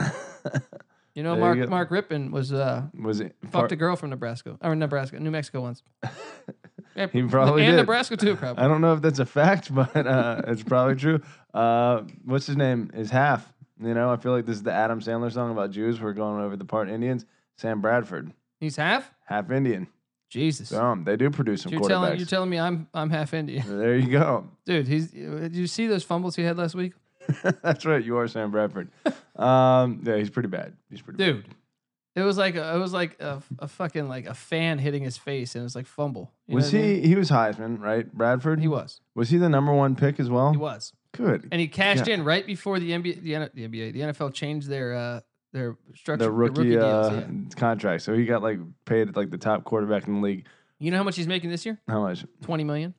You 1.13 1.21
know, 1.21 1.33
There 1.35 1.41
Mark 1.41 1.57
you. 1.59 1.67
Mark 1.67 1.91
Rippon 1.91 2.31
was 2.31 2.51
uh 2.51 2.87
Was 2.99 3.19
it? 3.19 3.35
fucked 3.51 3.71
a 3.71 3.75
girl 3.75 3.95
from 3.95 4.09
Nebraska 4.09 4.57
or 4.63 4.75
Nebraska, 4.75 5.19
New 5.19 5.29
Mexico 5.29 5.61
once. 5.61 5.83
Yeah, 6.95 7.07
He 7.11 7.23
probably 7.23 7.63
and 7.65 7.71
did. 7.71 7.77
Nebraska 7.77 8.15
too, 8.17 8.35
probably. 8.35 8.63
I 8.63 8.67
don't 8.67 8.81
know 8.81 8.93
if 8.93 9.01
that's 9.01 9.19
a 9.19 9.25
fact, 9.25 9.73
but 9.75 9.95
uh, 9.95 10.41
it's 10.47 10.63
probably 10.63 10.95
true. 10.95 11.21
Uh, 11.53 12.03
what's 12.25 12.45
his 12.47 12.57
name? 12.57 12.91
Is 12.93 13.09
half. 13.09 13.51
You 13.81 13.93
know, 13.93 14.11
I 14.11 14.17
feel 14.17 14.31
like 14.31 14.45
this 14.45 14.55
is 14.57 14.63
the 14.63 14.71
Adam 14.71 15.01
Sandler 15.01 15.31
song 15.31 15.51
about 15.51 15.71
Jews. 15.71 15.99
We're 15.99 16.13
going 16.13 16.41
over 16.43 16.55
the 16.55 16.65
part 16.65 16.89
Indians. 16.89 17.25
Sam 17.57 17.81
Bradford, 17.81 18.31
He's 18.59 18.75
half. 18.77 19.11
half 19.25 19.51
Indian. 19.51 19.87
Jesus. 20.29 20.69
So 20.69 20.83
um, 20.83 21.03
they 21.03 21.15
do 21.15 21.29
produce 21.29 21.61
some 21.61 21.71
you're 21.71 21.81
quarterbacks. 21.81 21.87
telling 21.89 22.17
you're 22.17 22.25
telling 22.27 22.49
me 22.49 22.59
I'm 22.59 22.87
I'm 22.93 23.09
half 23.11 23.33
Indian, 23.35 23.63
there 23.79 23.95
you 23.95 24.09
go. 24.09 24.49
dude. 24.65 24.87
He's. 24.87 25.11
Did 25.11 25.55
you 25.55 25.67
see 25.67 25.85
those 25.87 26.03
fumbles 26.03 26.35
he 26.35 26.41
had 26.43 26.57
last 26.57 26.73
week, 26.75 26.93
That's 27.61 27.85
right. 27.85 28.03
You 28.03 28.17
are 28.17 28.27
Sam 28.27 28.49
Bradford. 28.51 28.89
um, 29.35 30.01
yeah, 30.05 30.17
he's 30.17 30.29
pretty 30.31 30.49
bad. 30.49 30.73
He's 30.89 31.01
pretty 31.01 31.17
bad. 31.17 31.43
It 32.15 32.21
was 32.21 32.37
like 32.37 32.55
a, 32.55 32.75
it 32.75 32.77
was 32.77 32.93
like 32.93 33.19
a, 33.21 33.41
a 33.59 33.67
fucking 33.67 34.07
like 34.07 34.27
a 34.27 34.33
fan 34.35 34.77
hitting 34.77 35.03
his 35.03 35.17
face, 35.17 35.55
and 35.55 35.61
it 35.61 35.63
was 35.63 35.75
like 35.75 35.87
fumble. 35.87 36.31
You 36.47 36.53
know 36.53 36.55
Was 36.57 36.71
what 36.73 36.79
I 36.79 36.81
mean? 36.83 37.01
he? 37.01 37.07
He 37.09 37.15
was 37.15 37.29
Heisman, 37.31 37.79
right? 37.79 38.11
Bradford. 38.13 38.59
He 38.59 38.67
was. 38.67 39.01
Was 39.15 39.29
he 39.29 39.37
the 39.37 39.49
number 39.49 39.73
one 39.73 39.95
pick 39.95 40.19
as 40.19 40.29
well? 40.29 40.51
He 40.51 40.57
was. 40.57 40.93
Good. 41.13 41.47
and 41.51 41.59
he 41.61 41.67
cashed 41.67 42.07
Yeah. 42.07 42.15
in 42.15 42.23
right 42.23 42.45
before 42.45 42.79
the 42.79 42.91
NBA, 42.91 43.21
the, 43.23 43.35
N- 43.35 43.49
the 43.53 43.67
NBA, 43.67 43.93
the 43.93 43.99
NFL 44.01 44.33
changed 44.33 44.67
their 44.67 44.95
uh, 44.95 45.19
their 45.53 45.75
structure, 45.95 46.25
the 46.25 46.31
rookie, 46.31 46.71
deals. 46.71 46.83
uh, 46.83 47.25
yeah. 47.29 47.49
contract. 47.55 48.01
So 48.03 48.15
he 48.15 48.25
got 48.25 48.41
like 48.43 48.59
paid 48.85 49.15
like 49.15 49.29
the 49.31 49.37
top 49.37 49.63
quarterback 49.63 50.07
in 50.07 50.15
the 50.15 50.21
league. 50.21 50.45
You 50.79 50.91
know 50.91 50.97
how 50.97 51.03
much 51.03 51.15
he's 51.15 51.27
making 51.27 51.49
this 51.49 51.65
year? 51.65 51.79
How 51.87 52.01
much? 52.01 52.25
Twenty 52.41 52.63
million. 52.63 52.93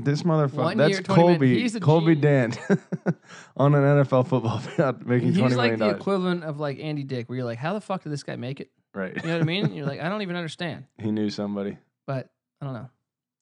This 0.00 0.22
motherfucker. 0.22 0.52
One 0.62 0.76
That's 0.76 0.90
year, 0.92 1.02
20 1.02 1.20
million. 1.22 1.34
Colby. 1.38 1.60
He's 1.60 1.74
a 1.74 1.80
Colby. 1.80 2.14
Dant 2.14 2.58
on 3.56 3.74
an 3.74 3.82
NFL 3.82 4.28
football 4.28 4.58
field 4.60 5.04
making 5.06 5.28
He's 5.30 5.38
twenty 5.38 5.56
like 5.56 5.72
million 5.72 5.78
the 5.80 5.84
dollars. 5.86 6.00
equivalent 6.00 6.44
of 6.44 6.60
like 6.60 6.78
Andy 6.78 7.02
Dick, 7.02 7.28
where 7.28 7.36
you're 7.36 7.44
like, 7.44 7.58
how 7.58 7.74
the 7.74 7.80
fuck 7.80 8.04
did 8.04 8.12
this 8.12 8.22
guy 8.22 8.36
make 8.36 8.60
it? 8.60 8.70
Right. 8.94 9.14
You 9.16 9.22
know 9.28 9.32
what 9.34 9.42
I 9.42 9.44
mean? 9.44 9.72
you're 9.74 9.86
like, 9.86 10.00
I 10.00 10.08
don't 10.08 10.22
even 10.22 10.36
understand. 10.36 10.84
he 10.98 11.10
knew 11.10 11.30
somebody. 11.30 11.78
But 12.06 12.30
I 12.60 12.64
don't 12.66 12.74
know. 12.74 12.88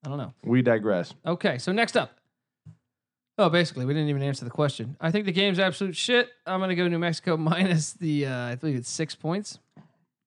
I 0.05 0.09
don't 0.09 0.19
know. 0.19 0.33
We 0.45 0.63
digress. 0.63 1.13
Okay, 1.27 1.59
so 1.59 1.73
next 1.73 1.97
up. 1.97 2.13
Oh, 3.39 3.51
basically, 3.51 3.85
we 3.85 3.93
didn't 3.93 4.09
even 4.09 4.23
answer 4.23 4.47
the 4.47 4.51
question. 4.51 4.97
I 4.99 5.11
think 5.11 5.27
the 5.27 5.33
game's 5.33 5.59
absolute 5.59 5.95
shit. 5.95 6.31
I'm 6.47 6.59
gonna 6.61 6.75
go 6.75 6.89
New 6.89 6.99
Mexico 6.99 7.37
minus 7.37 7.93
the 7.93 8.27
uh, 8.27 8.35
I 8.35 8.55
believe 8.55 8.77
it's 8.77 8.89
six 8.91 9.15
points. 9.15 9.59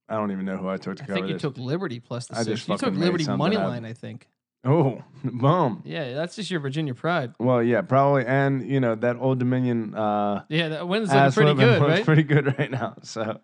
I 0.07 0.15
don't 0.15 0.31
even 0.31 0.45
know 0.45 0.57
who 0.57 0.69
I 0.69 0.77
took 0.77 0.97
to 0.97 1.03
I 1.03 1.05
cover 1.07 1.15
think 1.15 1.27
you 1.27 1.33
this. 1.33 1.41
took 1.41 1.57
Liberty 1.57 1.99
plus 1.99 2.27
the 2.27 2.35
I 2.35 2.43
six. 2.43 2.47
just 2.59 2.67
You 2.67 2.73
took 2.75 2.81
fucking 2.81 2.99
made 2.99 3.05
Liberty 3.05 3.23
something 3.23 3.37
money 3.39 3.57
up. 3.57 3.67
line, 3.67 3.83
I 3.85 3.93
think. 3.93 4.27
Oh, 4.65 5.03
boom. 5.23 5.81
Yeah, 5.85 6.13
that's 6.13 6.35
just 6.35 6.51
your 6.51 6.59
Virginia 6.59 6.93
pride. 6.93 7.33
Well, 7.39 7.63
yeah, 7.63 7.81
probably, 7.81 8.25
and 8.25 8.69
you 8.69 8.79
know 8.79 8.95
that 8.95 9.17
Old 9.17 9.39
Dominion 9.39 9.95
uh, 9.95 10.43
Yeah, 10.49 10.69
that 10.69 10.87
win's 10.87 11.13
looking 11.13 11.31
pretty 11.31 11.53
good, 11.55 11.81
right? 11.81 12.05
pretty 12.05 12.23
good 12.23 12.59
right 12.59 12.71
now. 12.71 12.95
So 13.03 13.39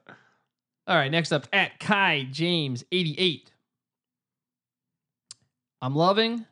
All 0.88 0.95
right, 0.95 1.12
next 1.12 1.32
up 1.32 1.47
at 1.54 1.80
Kai 1.80 2.28
James 2.32 2.84
88. 2.91 3.51
I'm 5.82 5.95
loving 5.95 6.45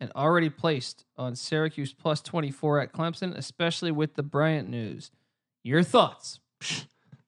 and 0.00 0.10
already 0.16 0.50
placed 0.50 1.04
on 1.16 1.36
Syracuse 1.36 1.92
plus 1.92 2.20
24 2.20 2.80
at 2.80 2.92
Clemson, 2.92 3.36
especially 3.36 3.90
with 3.90 4.14
the 4.14 4.22
Bryant 4.22 4.68
news. 4.68 5.10
Your 5.62 5.82
thoughts? 5.82 6.40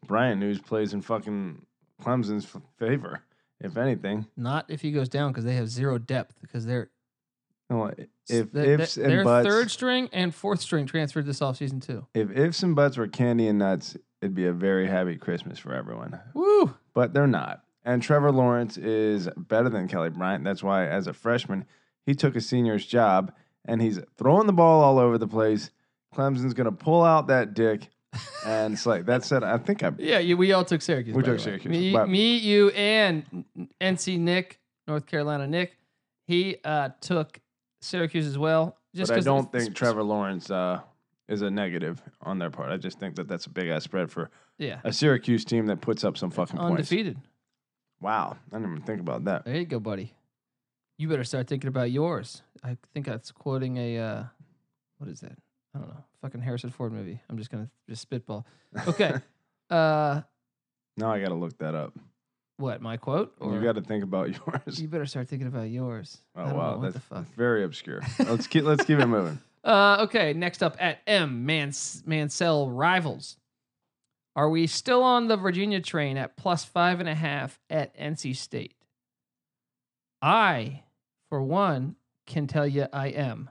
Bryant 0.07 0.41
News 0.41 0.61
plays 0.61 0.93
in 0.93 1.01
fucking 1.01 1.65
Clemson's 2.03 2.47
favor, 2.79 3.23
if 3.61 3.77
anything. 3.77 4.27
Not 4.37 4.67
if 4.69 4.81
he 4.81 4.93
goes 4.93 5.09
down 5.09 5.33
because 5.33 5.45
they 5.45 5.55
have 5.57 5.69
zero 5.69 5.99
depth 5.99 6.41
because 6.41 6.67
they're 6.67 6.91
Well, 7.71 7.93
if 8.29 8.53
they- 8.53 8.75
ifs 8.75 8.95
they- 8.95 9.19
and 9.19 9.25
third 9.45 9.71
string 9.71 10.09
and 10.13 10.35
fourth 10.35 10.61
string 10.61 10.87
transferred 10.87 11.27
this 11.27 11.41
offseason 11.41 11.83
too. 11.85 12.07
if 12.15 12.31
ifs 12.31 12.63
and 12.63 12.77
buts 12.77 12.97
were 12.97 13.09
candy 13.09 13.49
and 13.49 13.59
nuts, 13.59 13.97
it'd 14.21 14.35
be 14.35 14.47
a 14.47 14.53
very 14.53 14.87
happy 14.87 15.17
Christmas 15.17 15.59
for 15.59 15.75
everyone. 15.75 16.19
Woo! 16.35 16.75
But 16.95 17.13
they're 17.13 17.27
not. 17.27 17.63
And 17.85 18.03
Trevor 18.03 18.33
Lawrence 18.33 18.77
is 18.77 19.29
better 19.37 19.69
than 19.69 19.87
Kelly 19.89 20.11
Bryant. 20.11 20.43
That's 20.45 20.63
why, 20.63 20.87
as 20.87 21.07
a 21.07 21.13
freshman, 21.13 21.65
he 22.05 22.15
took 22.15 22.35
a 22.35 22.41
senior's 22.41 22.85
job 22.87 23.33
and 23.65 23.81
he's 23.81 24.01
throwing 24.17 24.47
the 24.47 24.53
ball 24.53 24.81
all 24.83 24.99
over 24.99 25.19
the 25.19 25.29
place. 25.29 25.71
Clemson's 26.15 26.55
going 26.55 26.65
to 26.65 26.73
pull 26.73 27.03
out 27.05 27.27
that 27.29 27.53
dick. 27.55 27.91
And 28.47 28.75
it's 28.75 28.87
like, 28.87 29.07
that 29.07 29.25
said, 29.25 29.43
I 29.45 29.59
think 29.59 29.83
I, 29.83 29.93
Yeah, 29.99 30.19
you, 30.19 30.37
we 30.37 30.53
all 30.53 30.65
took 30.65 30.83
Syracuse. 30.83 31.15
We 31.17 31.23
by 31.23 31.29
the 31.31 31.37
took 31.37 31.39
way. 31.39 31.45
Syracuse, 31.45 31.71
Me, 31.71 31.93
but- 31.93 32.09
me, 32.09 32.37
you, 32.37 32.71
and 32.71 33.45
NC 33.81 34.19
Nick, 34.19 34.61
North 34.87 35.07
Carolina 35.07 35.47
Nick. 35.47 35.77
He 36.27 36.57
uh, 36.65 36.91
took 37.01 37.39
Syracuse 37.81 38.27
as 38.27 38.39
well. 38.39 38.77
Just 38.95 39.11
but 39.11 39.15
I 39.15 39.17
'cause 39.19 39.25
don't 39.25 39.47
it's- 39.49 39.65
think 39.65 39.77
Trevor 39.77 40.03
Lawrence 40.03 40.51
uh, 40.51 40.81
is 41.29 41.43
a 41.43 41.51
negative 41.51 42.01
on 42.23 42.39
their 42.39 42.51
part. 42.51 42.71
I 42.71 42.77
just 42.77 42.99
think 42.99 43.17
that 43.17 43.29
that's 43.29 43.47
a 43.47 43.51
big 43.51 43.69
ass 43.69 43.85
spread 43.85 44.11
for 44.11 44.31
Yeah, 44.59 44.81
a 44.85 44.93
Syracuse 44.93 45.45
team 45.45 45.67
that 45.67 45.81
puts 45.81 46.05
up 46.05 46.17
some 46.17 46.31
fucking 46.31 46.57
points. 46.59 46.71
undefeated. 46.71 47.19
Wow. 48.01 48.37
I 48.53 48.57
didn't 48.59 48.73
even 48.73 48.83
think 48.85 49.01
about 49.01 49.25
that. 49.25 49.45
There 49.45 49.57
you 49.57 49.65
go, 49.67 49.81
buddy. 49.81 50.13
You 50.99 51.09
better 51.09 51.25
start 51.25 51.47
thinking 51.49 51.69
about 51.69 51.91
yours. 51.91 52.43
I 52.65 52.77
think 52.95 53.07
that's 53.07 53.31
quoting 53.33 53.77
a 53.77 53.99
uh, 53.99 54.25
what 54.99 55.11
is 55.11 55.21
that? 55.21 55.37
I 55.77 55.79
don't 55.79 55.89
know. 55.89 56.05
Fucking 56.23 56.41
Harrison 56.41 56.71
Ford 56.71 56.93
movie. 56.93 57.21
I'm 57.29 57.37
just 57.39 57.51
gonna 57.51 57.69
just 57.89 58.01
spitball. 58.03 58.47
Okay. 58.89 59.13
uh, 59.71 60.23
Now 60.97 61.13
I 61.13 61.21
got 61.21 61.29
to 61.29 61.35
look 61.35 61.57
that 61.59 61.75
up. 61.75 61.93
What 62.59 62.81
my 62.81 62.97
quote? 62.97 63.35
Or 63.39 63.53
You 63.53 63.61
got 63.63 63.75
to 63.75 63.83
think 63.83 64.03
about 64.03 64.31
yours. 64.47 64.81
you 64.81 64.89
better 64.89 65.05
start 65.07 65.29
thinking 65.29 65.49
about 65.49 65.69
yours. 65.69 66.19
Oh 66.35 66.55
wow, 66.55 66.77
what 66.79 66.83
that's 66.83 66.95
the 66.95 67.01
fuck. 67.01 67.27
very 67.35 67.63
obscure. 67.65 68.01
let's 68.21 68.47
keep 68.47 68.65
let's 68.65 68.85
keep 68.85 68.99
it 68.99 69.07
moving. 69.07 69.39
Uh, 69.65 69.97
okay, 70.05 70.33
next 70.33 70.63
up 70.63 70.77
at 70.79 71.01
M 71.09 71.45
Mans- 71.45 72.01
Mansell 72.07 72.71
Rivals. 72.71 73.37
Are 74.37 74.49
we 74.49 74.69
still 74.69 75.03
on 75.03 75.27
the 75.27 75.37
Virginia 75.37 75.81
train 75.81 76.17
at 76.17 76.37
plus 76.37 76.65
five 76.65 77.01
and 77.01 77.09
a 77.09 77.17
half 77.17 77.59
at 77.69 77.93
NC 77.99 78.37
State? 78.37 78.75
I, 80.23 80.85
for 81.29 81.43
one, 81.43 81.97
can 82.27 82.47
tell 82.47 82.65
you 82.67 82.87
I 82.93 83.09
am. 83.09 83.51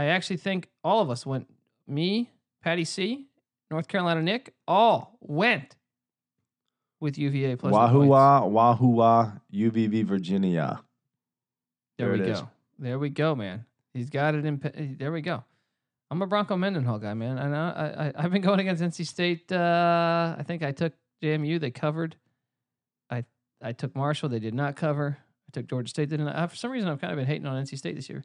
I 0.00 0.06
actually 0.06 0.38
think 0.38 0.68
all 0.82 1.02
of 1.02 1.10
us 1.10 1.26
went. 1.26 1.46
Me, 1.86 2.30
Patty 2.62 2.84
C, 2.84 3.26
North 3.70 3.86
Carolina 3.86 4.22
Nick, 4.22 4.54
all 4.66 5.18
went 5.20 5.76
with 7.00 7.18
UVA 7.18 7.56
plus 7.56 7.72
the 7.72 7.76
Wahoo 7.78 8.06
wah, 8.06 8.46
wahoo 8.46 8.88
wah, 8.88 9.32
UVB 9.52 10.04
Virginia. 10.04 10.80
There, 11.98 12.08
There 12.08 12.18
we 12.18 12.24
go. 12.24 12.32
is. 12.32 12.42
There 12.78 12.98
we 12.98 13.10
go, 13.10 13.34
man. 13.34 13.66
He's 13.92 14.08
got 14.08 14.34
it 14.34 14.46
in. 14.46 14.96
There 14.98 15.12
we 15.12 15.20
go. 15.20 15.44
I'm 16.10 16.22
a 16.22 16.26
Bronco 16.26 16.56
Mendenhall 16.56 16.98
guy, 16.98 17.12
man. 17.12 17.38
I 17.38 17.48
know. 17.48 17.72
I, 17.76 18.06
I 18.06 18.12
I've 18.16 18.30
been 18.32 18.42
going 18.42 18.60
against 18.60 18.82
NC 18.82 19.06
State. 19.06 19.52
Uh, 19.52 20.34
I 20.38 20.42
think 20.44 20.62
I 20.62 20.72
took 20.72 20.94
JMU. 21.22 21.60
They 21.60 21.70
covered. 21.70 22.16
I 23.10 23.24
I 23.60 23.72
took 23.72 23.94
Marshall. 23.94 24.30
They 24.30 24.38
did 24.38 24.54
not 24.54 24.76
cover. 24.76 25.18
I 25.20 25.50
took 25.52 25.66
Georgia 25.66 25.90
State. 25.90 26.08
They 26.08 26.16
did 26.16 26.24
not. 26.24 26.50
For 26.50 26.56
some 26.56 26.70
reason, 26.70 26.88
I've 26.88 27.00
kind 27.02 27.12
of 27.12 27.18
been 27.18 27.26
hating 27.26 27.46
on 27.46 27.62
NC 27.62 27.76
State 27.76 27.96
this 27.96 28.08
year. 28.08 28.24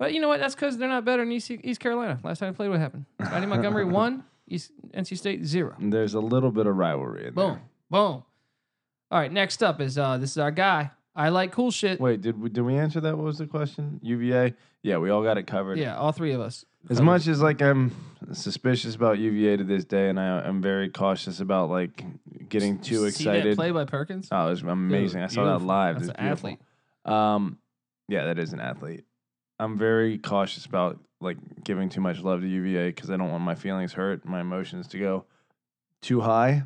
But 0.00 0.14
you 0.14 0.20
know 0.20 0.28
what? 0.28 0.40
That's 0.40 0.54
because 0.54 0.78
they're 0.78 0.88
not 0.88 1.04
better 1.04 1.22
than 1.22 1.30
East, 1.30 1.50
East 1.50 1.78
Carolina. 1.78 2.18
Last 2.24 2.38
time 2.38 2.48
I 2.48 2.52
played, 2.56 2.70
what 2.70 2.80
happened? 2.80 3.04
Scottie 3.22 3.44
Montgomery 3.44 3.84
won. 3.84 4.24
East 4.48 4.72
NC 4.94 5.18
State 5.18 5.44
zero. 5.44 5.76
There's 5.78 6.14
a 6.14 6.20
little 6.20 6.50
bit 6.50 6.66
of 6.66 6.74
rivalry 6.74 7.26
in 7.28 7.34
Boom, 7.34 7.50
there. 7.52 7.62
boom. 7.90 8.24
All 9.12 9.18
right. 9.18 9.30
Next 9.30 9.62
up 9.62 9.78
is 9.80 9.98
uh 9.98 10.16
this 10.16 10.30
is 10.30 10.38
our 10.38 10.50
guy. 10.50 10.90
I 11.14 11.28
like 11.28 11.52
cool 11.52 11.70
shit. 11.70 12.00
Wait, 12.00 12.22
did 12.22 12.40
we 12.40 12.48
did 12.48 12.62
we 12.62 12.76
answer 12.76 12.98
that? 13.02 13.16
What 13.16 13.24
was 13.26 13.38
the 13.38 13.46
question? 13.46 14.00
UVA? 14.02 14.54
Yeah, 14.82 14.96
we 14.96 15.10
all 15.10 15.22
got 15.22 15.36
it 15.36 15.46
covered. 15.46 15.78
Yeah, 15.78 15.96
all 15.98 16.12
three 16.12 16.32
of 16.32 16.40
us. 16.40 16.64
As 16.88 17.02
much 17.02 17.26
as 17.28 17.42
like 17.42 17.60
I'm 17.60 17.92
suspicious 18.32 18.94
about 18.94 19.18
UVA 19.18 19.58
to 19.58 19.64
this 19.64 19.84
day, 19.84 20.08
and 20.08 20.18
I, 20.18 20.40
I'm 20.40 20.62
very 20.62 20.88
cautious 20.88 21.40
about 21.40 21.68
like 21.68 22.02
getting 22.48 22.78
too 22.78 23.10
See 23.10 23.24
that 23.24 23.36
excited. 23.36 23.56
play 23.56 23.70
by 23.70 23.84
Perkins. 23.84 24.28
Oh, 24.32 24.46
it 24.46 24.50
was 24.50 24.62
amazing! 24.62 25.22
I 25.22 25.26
saw 25.26 25.44
that 25.58 25.64
live. 25.64 25.96
That's 25.96 26.08
an 26.08 26.16
beautiful. 26.18 26.48
athlete. 26.50 26.60
Um, 27.04 27.58
yeah, 28.08 28.24
that 28.24 28.38
is 28.38 28.54
an 28.54 28.60
athlete. 28.60 29.04
I'm 29.60 29.76
very 29.76 30.16
cautious 30.18 30.64
about 30.64 30.98
like 31.20 31.36
giving 31.62 31.90
too 31.90 32.00
much 32.00 32.20
love 32.20 32.40
to 32.40 32.48
UVA 32.48 32.88
because 32.88 33.10
I 33.10 33.16
don't 33.16 33.30
want 33.30 33.44
my 33.44 33.54
feelings 33.54 33.92
hurt, 33.92 34.24
my 34.24 34.40
emotions 34.40 34.88
to 34.88 34.98
go 34.98 35.24
too 36.00 36.20
high. 36.22 36.64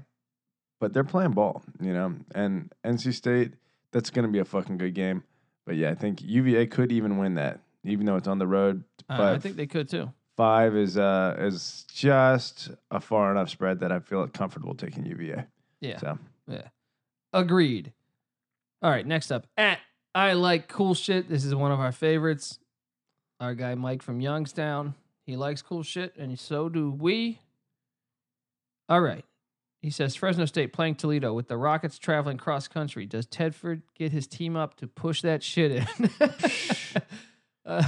But 0.80 0.92
they're 0.92 1.02
playing 1.02 1.32
ball, 1.32 1.62
you 1.80 1.92
know. 1.92 2.14
And 2.34 2.70
NC 2.84 3.14
State, 3.14 3.52
that's 3.90 4.10
going 4.10 4.26
to 4.26 4.30
be 4.30 4.38
a 4.38 4.44
fucking 4.44 4.78
good 4.78 4.94
game. 4.94 5.24
But 5.66 5.76
yeah, 5.76 5.90
I 5.90 5.94
think 5.94 6.20
UVA 6.22 6.66
could 6.66 6.92
even 6.92 7.18
win 7.18 7.34
that, 7.34 7.60
even 7.84 8.06
though 8.06 8.16
it's 8.16 8.28
on 8.28 8.38
the 8.38 8.46
road. 8.46 8.84
Uh, 9.08 9.16
But 9.16 9.34
I 9.34 9.38
think 9.38 9.56
they 9.56 9.66
could 9.66 9.88
too. 9.88 10.12
five 10.36 10.76
is 10.76 10.96
uh 10.96 11.36
is 11.38 11.84
just 11.92 12.70
a 12.90 13.00
far 13.00 13.30
enough 13.30 13.50
spread 13.50 13.80
that 13.80 13.90
I 13.90 13.98
feel 13.98 14.26
comfortable 14.28 14.74
taking 14.74 15.04
UVA. 15.04 15.46
Yeah. 15.80 15.98
So 15.98 16.18
Yeah. 16.46 16.68
Agreed. 17.32 17.92
All 18.82 18.90
right, 18.90 19.06
next 19.06 19.32
up. 19.32 19.46
At 19.56 19.80
I 20.14 20.34
like 20.34 20.68
cool 20.68 20.94
shit. 20.94 21.28
This 21.28 21.44
is 21.44 21.54
one 21.54 21.72
of 21.72 21.80
our 21.80 21.92
favorites. 21.92 22.58
Our 23.44 23.54
guy 23.54 23.74
Mike 23.74 24.00
from 24.02 24.22
Youngstown. 24.22 24.94
He 25.26 25.36
likes 25.36 25.60
cool 25.60 25.82
shit, 25.82 26.16
and 26.16 26.38
so 26.38 26.70
do 26.70 26.90
we. 26.90 27.40
All 28.88 29.02
right. 29.02 29.22
He 29.82 29.90
says 29.90 30.16
Fresno 30.16 30.46
State 30.46 30.72
playing 30.72 30.94
Toledo 30.94 31.34
with 31.34 31.48
the 31.48 31.58
Rockets 31.58 31.98
traveling 31.98 32.38
cross 32.38 32.68
country. 32.68 33.04
Does 33.04 33.26
Tedford 33.26 33.82
get 33.98 34.12
his 34.12 34.26
team 34.26 34.56
up 34.56 34.76
to 34.76 34.86
push 34.86 35.20
that 35.20 35.42
shit 35.42 35.72
in? 35.72 36.10
uh, 37.66 37.86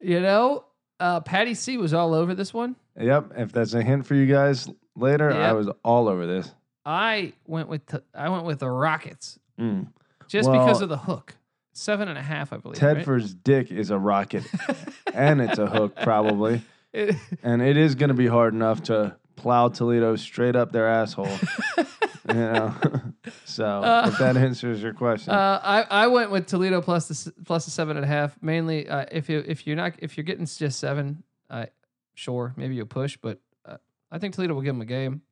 you 0.00 0.18
know, 0.20 0.64
uh, 0.98 1.20
Patty 1.20 1.54
C 1.54 1.76
was 1.76 1.94
all 1.94 2.12
over 2.12 2.34
this 2.34 2.52
one. 2.52 2.74
Yep. 3.00 3.34
If 3.36 3.52
that's 3.52 3.74
a 3.74 3.84
hint 3.84 4.04
for 4.04 4.16
you 4.16 4.26
guys 4.26 4.68
later, 4.96 5.30
I 5.32 5.52
was 5.52 5.68
all 5.84 6.08
over 6.08 6.26
this. 6.26 6.50
I 6.84 7.34
went 7.46 7.68
with 7.68 7.86
t- 7.86 7.98
I 8.12 8.30
went 8.30 8.46
with 8.46 8.58
the 8.58 8.68
Rockets 8.68 9.38
Mm. 9.60 9.92
just 10.26 10.50
because 10.50 10.82
of 10.82 10.88
the 10.88 10.98
hook. 10.98 11.36
Seven 11.72 12.08
and 12.08 12.18
a 12.18 12.22
half, 12.22 12.52
I 12.52 12.58
believe. 12.58 12.82
right? 12.82 12.98
Tedford's 12.98 13.32
dick 13.34 13.70
is 13.70 13.90
a 13.90 13.98
rocket, 13.98 14.44
and 15.14 15.40
it's 15.40 15.58
a 15.58 15.66
hook 15.66 15.96
probably, 16.02 16.62
It- 16.92 17.16
and 17.42 17.62
it 17.62 17.76
is 17.76 17.94
going 17.94 18.08
to 18.08 18.14
be 18.14 18.26
hard 18.26 18.52
enough 18.54 18.82
to 18.84 19.16
plow 19.36 19.68
Toledo 19.68 20.14
straight 20.16 20.54
up 20.54 20.70
their 20.72 20.86
asshole. 20.86 21.28
you 22.28 22.34
know. 22.34 22.74
so 23.46 23.64
Uh, 23.64 24.10
if 24.12 24.18
that 24.18 24.36
answers 24.36 24.82
your 24.82 24.92
question, 24.92 25.32
uh, 25.32 25.60
I 25.62 25.82
I 26.04 26.06
went 26.08 26.30
with 26.30 26.46
Toledo 26.46 26.82
plus 26.82 27.08
the 27.08 27.32
plus 27.44 27.64
the 27.64 27.70
seven 27.70 27.96
and 27.96 28.04
a 28.04 28.08
half. 28.08 28.36
Mainly, 28.42 28.86
uh, 28.88 29.06
if 29.10 29.28
you 29.30 29.42
if 29.46 29.66
you're 29.66 29.76
not 29.76 29.94
if 29.98 30.16
you're 30.18 30.24
getting 30.24 30.44
just 30.46 30.78
seven, 30.78 31.22
uh, 31.48 31.66
sure 32.14 32.52
maybe 32.56 32.74
you'll 32.74 32.84
push, 32.86 33.16
but 33.20 33.40
uh, 33.64 33.78
I 34.10 34.18
think 34.18 34.34
Toledo 34.34 34.52
will 34.54 34.60
give 34.62 34.74
them 34.74 34.82
a 34.82 34.86
game. 34.86 35.22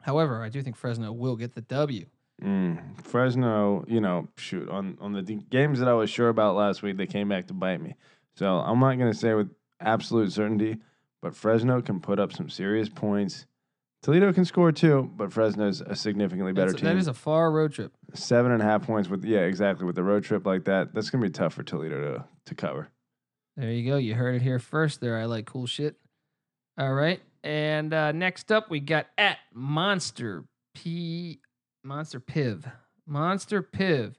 However, 0.00 0.42
I 0.42 0.48
do 0.48 0.60
think 0.62 0.74
Fresno 0.76 1.12
will 1.12 1.36
get 1.36 1.54
the 1.54 1.60
W. 1.62 2.06
Mm, 2.42 3.00
Fresno, 3.02 3.84
you 3.86 4.00
know, 4.00 4.28
shoot 4.36 4.68
on 4.68 4.96
on 5.00 5.12
the 5.12 5.22
d- 5.22 5.44
games 5.50 5.78
that 5.78 5.88
I 5.88 5.92
was 5.94 6.10
sure 6.10 6.28
about 6.28 6.56
last 6.56 6.82
week, 6.82 6.96
they 6.96 7.06
came 7.06 7.28
back 7.28 7.46
to 7.48 7.54
bite 7.54 7.80
me. 7.80 7.94
So 8.34 8.46
I'm 8.58 8.80
not 8.80 8.98
going 8.98 9.12
to 9.12 9.18
say 9.18 9.34
with 9.34 9.50
absolute 9.80 10.32
certainty, 10.32 10.78
but 11.20 11.36
Fresno 11.36 11.80
can 11.82 12.00
put 12.00 12.18
up 12.18 12.32
some 12.32 12.48
serious 12.48 12.88
points. 12.88 13.46
Toledo 14.02 14.32
can 14.32 14.44
score 14.44 14.72
too, 14.72 15.08
but 15.16 15.32
Fresno's 15.32 15.80
a 15.80 15.94
significantly 15.94 16.52
better 16.52 16.72
That's- 16.72 16.80
team. 16.80 16.88
That 16.88 16.96
is 17.00 17.06
a 17.06 17.14
far 17.14 17.52
road 17.52 17.72
trip. 17.72 17.92
Seven 18.14 18.50
and 18.50 18.60
a 18.60 18.64
half 18.64 18.84
points 18.84 19.08
with 19.08 19.24
yeah, 19.24 19.40
exactly 19.40 19.86
with 19.86 19.94
the 19.94 20.02
road 20.02 20.24
trip 20.24 20.44
like 20.44 20.64
that. 20.64 20.92
That's 20.94 21.10
gonna 21.10 21.22
be 21.22 21.30
tough 21.30 21.54
for 21.54 21.62
Toledo 21.62 22.00
to 22.00 22.24
to 22.46 22.54
cover. 22.54 22.88
There 23.56 23.70
you 23.70 23.88
go. 23.88 23.98
You 23.98 24.14
heard 24.14 24.34
it 24.34 24.42
here 24.42 24.58
first. 24.58 25.00
There, 25.00 25.16
I 25.18 25.26
like 25.26 25.44
cool 25.46 25.66
shit. 25.66 25.96
All 26.78 26.94
right, 26.94 27.20
and 27.44 27.92
uh, 27.92 28.10
next 28.12 28.50
up 28.50 28.70
we 28.70 28.80
got 28.80 29.06
at 29.18 29.38
Monster 29.52 30.44
P 30.74 31.38
Monster 31.84 32.20
Piv 32.20 32.72
Monster 33.06 33.62
Piv. 33.62 34.14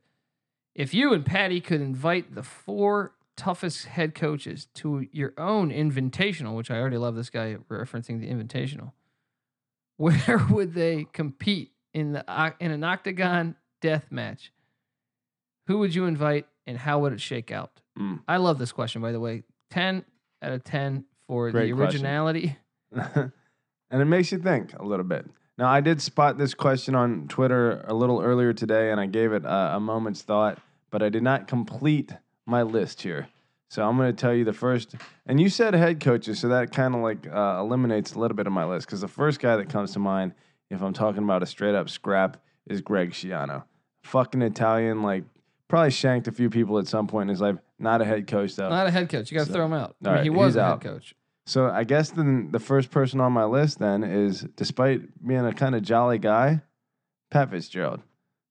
If 0.76 0.93
you 0.93 1.13
and 1.13 1.26
Patty 1.26 1.62
could 1.62 1.82
invite 1.82 2.36
the 2.36 2.43
four 2.43 3.13
toughest 3.36 3.86
head 3.86 4.15
coaches 4.15 4.67
to 4.76 5.08
your 5.12 5.34
own 5.38 5.71
invitational, 5.71 6.56
which 6.56 6.71
I 6.71 6.80
already 6.80 6.97
love 6.97 7.15
this 7.15 7.30
guy 7.30 7.58
referencing 7.69 8.19
the 8.19 8.30
invitational, 8.30 8.91
where 9.97 10.45
would 10.49 10.73
they 10.73 11.08
compete 11.13 11.71
in 11.93 12.13
the 12.13 12.54
in 12.60 12.71
an 12.71 12.84
octagon 12.84 13.56
death 13.82 14.12
match? 14.12 14.52
Who 15.67 15.80
would 15.80 15.95
you 15.95 16.06
invite, 16.06 16.47
and 16.67 16.78
how 16.78 16.99
would 16.99 17.13
it 17.13 17.21
shake 17.21 17.52
out? 17.52 17.80
Mm. 17.97 18.19
I 18.28 18.38
love 18.38 18.58
this 18.58 18.71
question, 18.71 19.02
by 19.02 19.12
the 19.13 19.19
way. 19.19 19.43
10 19.71 20.04
out 20.41 20.52
of 20.52 20.63
10 20.63 21.06
for 21.28 21.52
Great 21.52 21.67
the 21.67 21.82
originality. 21.82 22.58
and 22.91 23.32
it 23.91 24.06
makes 24.06 24.32
you 24.32 24.39
think 24.39 24.78
a 24.78 24.84
little 24.84 25.06
bit. 25.06 25.26
Now, 25.58 25.70
I 25.70 25.82
did 25.82 26.02
spot 26.02 26.38
this 26.38 26.54
question 26.54 26.96
on 26.96 27.28
Twitter 27.28 27.84
a 27.88 27.94
little 27.94 28.22
earlier 28.22 28.54
today, 28.54 28.92
and 28.92 29.00
I 29.00 29.06
gave 29.06 29.34
it 29.34 29.46
a, 29.46 29.76
a 29.76 29.80
moment's 29.80 30.22
thought, 30.24 30.58
but 30.89 31.04
I 31.04 31.10
did 31.10 31.22
not 31.24 31.48
complete 31.48 32.12
my 32.46 32.63
list 32.63 33.02
here. 33.02 33.28
So 33.70 33.84
I'm 33.88 33.98
going 33.98 34.13
to 34.16 34.20
tell 34.20 34.34
you 34.34 34.44
the 34.46 34.54
first. 34.54 34.96
And 35.26 35.39
you 35.39 35.50
said 35.50 35.74
head 35.74 36.00
coaches, 36.00 36.39
so 36.39 36.48
that 36.50 36.72
kind 36.72 36.96
of 36.96 37.02
like 37.02 37.28
uh, 37.28 37.58
eliminates 37.60 38.13
a 38.13 38.20
little 38.20 38.36
bit 38.36 38.48
of 38.48 38.54
my 38.54 38.66
list 38.66 38.88
because 38.88 39.02
the 39.02 39.08
first 39.08 39.39
guy 39.39 39.56
that 39.58 39.70
comes 39.70 39.94
to 39.94 40.00
mind, 40.00 40.34
if 40.70 40.82
I'm 40.82 40.94
talking 40.94 41.24
about 41.24 41.44
a 41.44 41.46
straight 41.46 41.76
up 41.76 41.89
scrap, 41.89 42.38
is 42.68 42.82
Greg 42.82 43.12
Schiano. 43.12 43.63
Fucking 44.04 44.42
Italian, 44.42 45.02
like 45.02 45.24
probably 45.68 45.92
shanked 45.92 46.28
a 46.28 46.32
few 46.32 46.50
people 46.50 46.78
at 46.78 46.88
some 46.88 47.08
point 47.08 47.24
in 47.24 47.30
his 47.30 47.42
life. 47.42 47.56
Not 47.80 48.02
a 48.02 48.06
head 48.06 48.28
coach 48.28 48.56
though. 48.56 48.70
Not 48.70 48.88
a 48.88 48.92
head 48.92 49.10
coach. 49.10 49.32
You 49.32 49.38
got 49.38 49.46
to 49.46 49.50
So- 49.50 49.54
throw 49.56 49.66
him 49.66 49.74
out. 49.74 49.96
I 50.06 50.16
mean, 50.16 50.24
he 50.24 50.30
was 50.30 50.56
a 50.56 50.62
out. 50.62 50.84
head 50.84 50.92
coach. 50.92 51.16
So 51.45 51.69
I 51.69 51.84
guess 51.84 52.12
then 52.12 52.51
the 52.51 52.60
first 52.60 52.89
person 52.89 53.19
on 53.19 53.34
my 53.34 53.43
list 53.45 53.79
then 53.79 54.03
is, 54.03 54.41
despite 54.56 55.01
being 55.25 55.45
a 55.45 55.53
kind 55.53 55.75
of 55.75 55.82
jolly 55.82 56.17
guy, 56.17 56.62
Pat 57.32 57.49
Fitzgerald. 57.49 58.01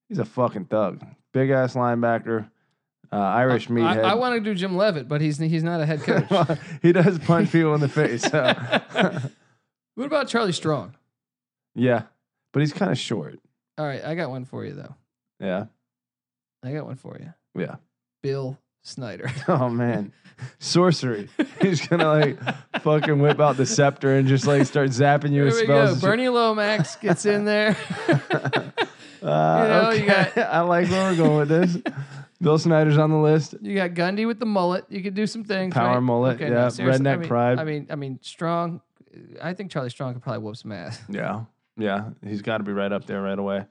He's 0.09 0.19
a 0.19 0.25
fucking 0.25 0.65
thug, 0.65 1.03
big 1.33 1.49
ass 1.49 1.73
linebacker, 1.73 2.49
uh, 3.11 3.15
Irish 3.15 3.69
I, 3.69 3.73
meathead. 3.73 4.03
I 4.03 4.13
want 4.15 4.35
to 4.35 4.41
do 4.41 4.53
Jim 4.53 4.75
Leavitt, 4.75 5.07
but 5.07 5.21
he's 5.21 5.37
he's 5.37 5.63
not 5.63 5.81
a 5.81 5.85
head 5.85 6.01
coach. 6.01 6.59
he 6.81 6.91
does 6.91 7.17
punch 7.19 7.51
people 7.51 7.73
in 7.73 7.79
the 7.81 7.89
face. 7.89 8.23
So. 8.23 8.53
what 9.95 10.05
about 10.05 10.27
Charlie 10.27 10.51
Strong? 10.51 10.95
yeah, 11.75 12.03
but 12.51 12.59
he's 12.59 12.73
kind 12.73 12.91
of 12.91 12.97
short. 12.99 13.39
All 13.77 13.85
right, 13.85 14.03
I 14.03 14.13
got 14.13 14.29
one 14.29 14.45
for 14.45 14.65
you 14.65 14.73
though. 14.73 14.95
Yeah, 15.39 15.65
I 16.63 16.73
got 16.73 16.85
one 16.85 16.95
for 16.95 17.17
you. 17.19 17.33
yeah. 17.59 17.75
Bill 18.21 18.57
Snyder. 18.83 19.31
Oh 19.47 19.69
man, 19.69 20.11
sorcery. 20.59 21.29
He's 21.61 21.85
gonna 21.87 22.07
like 22.07 22.37
fucking 22.81 23.19
whip 23.19 23.39
out 23.39 23.57
the 23.57 23.65
scepter 23.65 24.15
and 24.15 24.27
just 24.27 24.45
like 24.45 24.65
start 24.67 24.89
zapping 24.89 25.31
you 25.31 25.37
There 25.37 25.45
with 25.45 25.55
we 25.55 25.63
spells. 25.63 25.67
go. 25.69 25.91
and 25.93 25.95
shit. 25.95 26.01
Bernie 26.01 26.29
Lomax 26.29 26.95
gets 26.97 27.25
in 27.25 27.45
there. 27.45 27.75
Uh, 29.21 29.67
know, 29.67 29.91
you 29.91 30.03
okay. 30.03 30.31
got- 30.35 30.49
I 30.49 30.59
like 30.59 30.89
where 30.89 31.09
we're 31.09 31.15
going 31.15 31.37
with 31.37 31.47
this. 31.47 31.77
Bill 32.41 32.57
Snyder's 32.59 32.97
on 32.97 33.09
the 33.09 33.15
list. 33.17 33.55
you 33.61 33.73
got 33.73 33.91
Gundy 33.91 34.27
with 34.27 34.37
the 34.37 34.45
mullet. 34.45 34.83
You 34.89 35.01
could 35.01 35.13
do 35.13 35.25
some 35.27 35.45
things. 35.45 35.73
Power 35.73 35.93
right? 35.93 35.99
mullet, 36.01 36.41
yeah. 36.41 36.67
seriously, 36.67 37.05
Redneck 37.05 37.13
I 37.13 37.15
mean, 37.19 37.27
pride. 37.29 37.59
I 37.59 37.63
mean, 37.63 37.87
I 37.89 37.95
mean, 37.95 38.19
Strong. 38.21 38.81
I 39.41 39.53
think 39.53 39.71
Charlie 39.71 39.91
Strong 39.91 40.15
could 40.15 40.23
probably 40.23 40.41
whoop 40.43 40.57
some 40.57 40.73
ass. 40.73 40.99
Yeah, 41.07 41.45
yeah. 41.77 42.09
He's 42.21 42.41
got 42.41 42.57
to 42.57 42.65
be 42.65 42.73
right 42.73 42.91
up 42.91 43.05
there 43.05 43.21
right 43.21 43.39
away. 43.39 43.65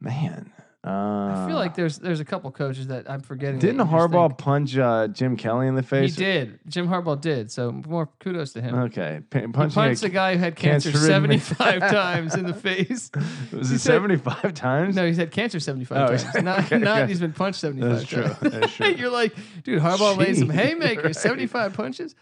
Man, 0.00 0.52
uh, 0.82 0.88
I 0.90 1.44
feel 1.46 1.56
like 1.56 1.74
there's 1.74 1.98
there's 1.98 2.20
a 2.20 2.24
couple 2.24 2.50
coaches 2.50 2.86
that 2.86 3.08
I'm 3.10 3.20
forgetting. 3.20 3.58
didn't 3.58 3.86
Harbaugh 3.86 4.28
think- 4.28 4.38
punch 4.38 4.78
uh, 4.78 5.08
Jim 5.08 5.36
Kelly 5.36 5.66
in 5.66 5.74
the 5.74 5.82
face? 5.82 6.16
He 6.16 6.24
did. 6.24 6.58
Jim 6.68 6.88
Harbaugh 6.88 7.20
did. 7.20 7.50
So 7.50 7.70
more 7.70 8.08
kudos 8.18 8.54
to 8.54 8.62
him. 8.62 8.74
Okay, 8.74 9.20
P- 9.28 9.46
punching 9.48 9.74
punched 9.74 10.02
a- 10.04 10.08
guy 10.08 10.32
who 10.36 10.38
had 10.38 10.56
cancer 10.56 10.90
cancer-ridden 10.90 11.38
75 11.40 11.80
times 11.90 12.34
in 12.34 12.46
the 12.46 12.54
face. 12.54 13.10
was 13.52 13.68
he 13.68 13.74
it 13.76 13.78
said- 13.78 13.92
seventy 13.92 14.16
five 14.16 14.54
times? 14.54 14.96
No, 14.96 15.06
he's 15.06 15.18
had 15.18 15.30
cancer 15.30 15.60
75 15.60 15.98
Oh, 15.98 16.16
times. 16.16 16.44
Not, 16.44 16.58
okay, 16.60 16.78
not 16.78 16.98
okay. 17.02 17.08
he's 17.08 17.20
been 17.20 17.34
punched 17.34 17.60
75 17.60 17.90
That's 17.98 18.08
true. 18.08 18.22
times. 18.22 18.38
That's 18.40 18.72
true. 18.74 18.86
You're 18.88 19.10
like, 19.10 19.34
dude, 19.62 19.82
Harbaugh 19.82 20.16
laid 20.16 20.38
some 20.38 20.48
haymakers, 20.48 21.04
right. 21.04 21.16
75 21.16 21.74
punches. 21.74 22.14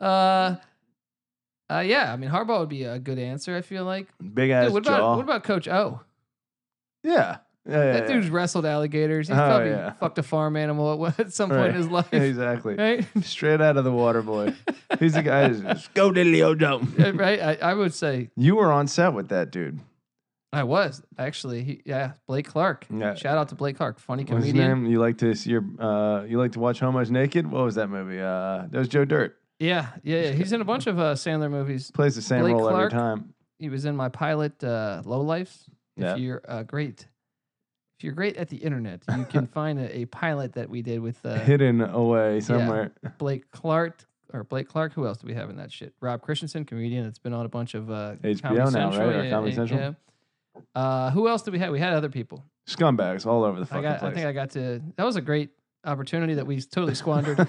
Uh, 0.00 0.54
uh, 1.68 1.80
yeah, 1.84 2.12
I 2.12 2.16
mean, 2.16 2.30
Harbaugh 2.30 2.60
would 2.60 2.68
be 2.68 2.84
a 2.84 2.98
good 3.00 3.18
answer, 3.18 3.56
I 3.56 3.62
feel 3.62 3.84
like. 3.84 4.06
Big 4.34 4.50
ass 4.50 4.66
Dude, 4.66 4.74
what, 4.74 4.84
jaw. 4.84 4.94
about, 4.96 5.16
what 5.16 5.22
about 5.24 5.42
Coach 5.44 5.66
O? 5.66 6.00
yeah. 7.02 7.38
Yeah, 7.66 7.72
yeah, 7.76 7.92
That 7.94 8.08
yeah. 8.08 8.14
dude's 8.14 8.30
wrestled 8.30 8.66
alligators. 8.66 9.28
He's 9.28 9.36
Oh, 9.36 9.40
probably 9.40 9.92
fucked 9.98 10.18
a 10.18 10.22
farm 10.22 10.56
animal 10.56 11.06
at, 11.06 11.18
at 11.20 11.32
some 11.32 11.48
point 11.50 11.60
Right. 11.60 11.70
in 11.70 11.76
his 11.76 11.88
life. 11.88 12.12
exactly. 12.12 12.74
Right? 12.74 13.06
Straight 13.22 13.60
out 13.60 13.76
of 13.76 13.84
the 13.84 13.92
water 13.92 14.20
boy. 14.22 14.52
He's 15.00 15.14
the 15.14 15.22
guy 15.22 15.48
who's 15.48 15.60
just 15.60 15.94
go 15.94 16.10
diddly 16.10 16.58
dome. 16.58 16.94
Right? 17.16 17.40
I, 17.40 17.54
I 17.70 17.74
would 17.74 17.94
say 17.94 18.30
You 18.36 18.56
were 18.56 18.70
on 18.70 18.86
set 18.86 19.14
with 19.14 19.28
that 19.30 19.50
dude. 19.50 19.80
I 20.52 20.62
was 20.62 21.02
actually. 21.18 21.64
He, 21.64 21.82
yeah, 21.84 22.12
Blake 22.28 22.46
Clark. 22.46 22.86
Yeah. 22.88 23.14
Shout 23.14 23.36
out 23.38 23.48
to 23.48 23.56
Blake 23.56 23.76
Clark, 23.76 23.98
funny 23.98 24.22
What's 24.22 24.44
his 24.44 24.52
comedian. 24.52 24.82
name? 24.84 24.90
You 24.92 25.00
like 25.00 25.18
to 25.18 25.34
see 25.34 25.50
your 25.50 25.64
uh 25.80 26.22
you 26.24 26.38
like 26.38 26.52
to 26.52 26.60
watch 26.60 26.78
Homos 26.78 27.10
Naked? 27.10 27.50
What 27.50 27.64
was 27.64 27.74
that 27.74 27.88
movie? 27.88 28.20
Uh 28.20 28.66
that 28.70 28.78
was 28.78 28.86
Joe 28.88 29.04
Dirt. 29.04 29.36
Yeah, 29.58 29.88
yeah, 30.04 30.20
yeah. 30.22 30.30
He's 30.32 30.52
in 30.52 30.60
a 30.60 30.64
bunch 30.64 30.86
of 30.86 30.98
uh, 30.98 31.14
Sandler 31.14 31.50
movies. 31.50 31.90
Plays 31.92 32.14
the 32.16 32.22
same 32.22 32.42
Blake 32.42 32.54
role 32.54 32.68
Clark? 32.68 32.92
every 32.92 32.98
time. 33.02 33.34
He 33.58 33.68
was 33.68 33.84
in 33.84 33.96
my 33.96 34.08
pilot, 34.10 34.62
uh, 34.62 35.00
Low 35.04 35.20
Life. 35.22 35.56
If 35.96 36.02
Yeah. 36.02 36.16
you're 36.16 36.42
uh, 36.46 36.62
great, 36.64 37.06
you're 38.04 38.12
great 38.12 38.36
at 38.36 38.48
the 38.48 38.58
internet, 38.58 39.02
you 39.16 39.24
can 39.30 39.46
find 39.46 39.78
a, 39.78 39.98
a 40.00 40.04
pilot 40.06 40.52
that 40.52 40.68
we 40.68 40.82
did 40.82 41.00
with 41.00 41.24
uh, 41.24 41.34
Hidden 41.36 41.80
away 41.80 42.40
somewhere. 42.40 42.92
Blake 43.18 43.50
Clark 43.50 44.04
or 44.32 44.44
Blake 44.44 44.68
Clark. 44.68 44.92
Who 44.92 45.06
else 45.06 45.18
do 45.18 45.26
we 45.26 45.34
have 45.34 45.50
in 45.50 45.56
that 45.56 45.72
shit? 45.72 45.94
Rob 46.00 46.20
Christensen, 46.20 46.64
comedian 46.64 47.04
that's 47.04 47.18
been 47.18 47.32
on 47.32 47.46
a 47.46 47.48
bunch 47.48 47.74
of 47.74 47.90
uh, 47.90 48.16
HBO 48.22 48.42
Comedy 48.42 48.58
now, 48.60 48.70
Central, 48.70 49.06
right? 49.06 49.16
Or 49.16 49.24
yeah, 49.24 49.30
Comedy 49.30 49.52
yeah, 49.52 49.56
Central? 49.56 49.80
yeah. 49.80 49.92
Uh, 50.74 51.10
who 51.10 51.28
else 51.28 51.42
did 51.42 51.52
we 51.52 51.58
have? 51.58 51.72
We 51.72 51.80
had 51.80 51.94
other 51.94 52.10
people. 52.10 52.44
Scumbags 52.68 53.26
all 53.26 53.44
over 53.44 53.58
the 53.58 53.64
I 53.64 53.68
fucking 53.68 53.82
got. 53.82 53.98
place. 54.00 54.12
I 54.12 54.14
think 54.14 54.26
I 54.26 54.32
got 54.32 54.50
to. 54.50 54.82
That 54.96 55.04
was 55.04 55.16
a 55.16 55.20
great 55.20 55.50
opportunity 55.84 56.34
that 56.34 56.46
we 56.46 56.60
totally 56.60 56.94
squandered. 57.04 57.48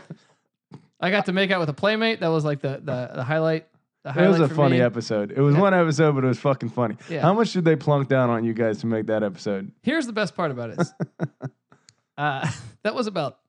I 0.99 1.11
got 1.11 1.25
to 1.25 1.33
make 1.33 1.51
out 1.51 1.59
with 1.59 1.69
a 1.69 1.73
playmate. 1.73 2.21
That 2.21 2.29
was 2.29 2.45
like 2.45 2.61
the 2.61 2.81
the, 2.83 3.11
the 3.15 3.23
highlight. 3.23 3.67
It 4.05 4.27
was 4.27 4.39
a 4.39 4.47
funny 4.47 4.77
me. 4.77 4.81
episode. 4.81 5.31
It 5.31 5.41
was 5.41 5.55
Yeah. 5.55 5.61
one 5.61 5.73
episode, 5.73 6.13
but 6.15 6.23
it 6.23 6.27
was 6.27 6.39
fucking 6.39 6.69
funny. 6.69 6.95
Yeah. 7.09 7.21
How 7.21 7.33
much 7.33 7.53
did 7.53 7.65
they 7.65 7.75
plunk 7.75 8.07
down 8.07 8.29
on 8.29 8.43
you 8.43 8.53
guys 8.53 8.77
to 8.79 8.87
make 8.87 9.07
that 9.07 9.23
episode? 9.23 9.71
Here's 9.81 10.05
the 10.05 10.13
best 10.13 10.35
part 10.35 10.51
about 10.51 10.69
it. 10.71 10.79
is, 10.79 10.93
uh, 12.17 12.49
that 12.83 12.93
was 12.95 13.07
about, 13.07 13.39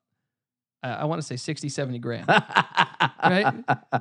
uh, 0.83 0.87
I 0.99 1.05
want 1.05 1.21
to 1.21 1.27
say 1.27 1.35
60, 1.35 1.69
70 1.69 1.99
grand 1.99 2.27
right? 3.23 3.53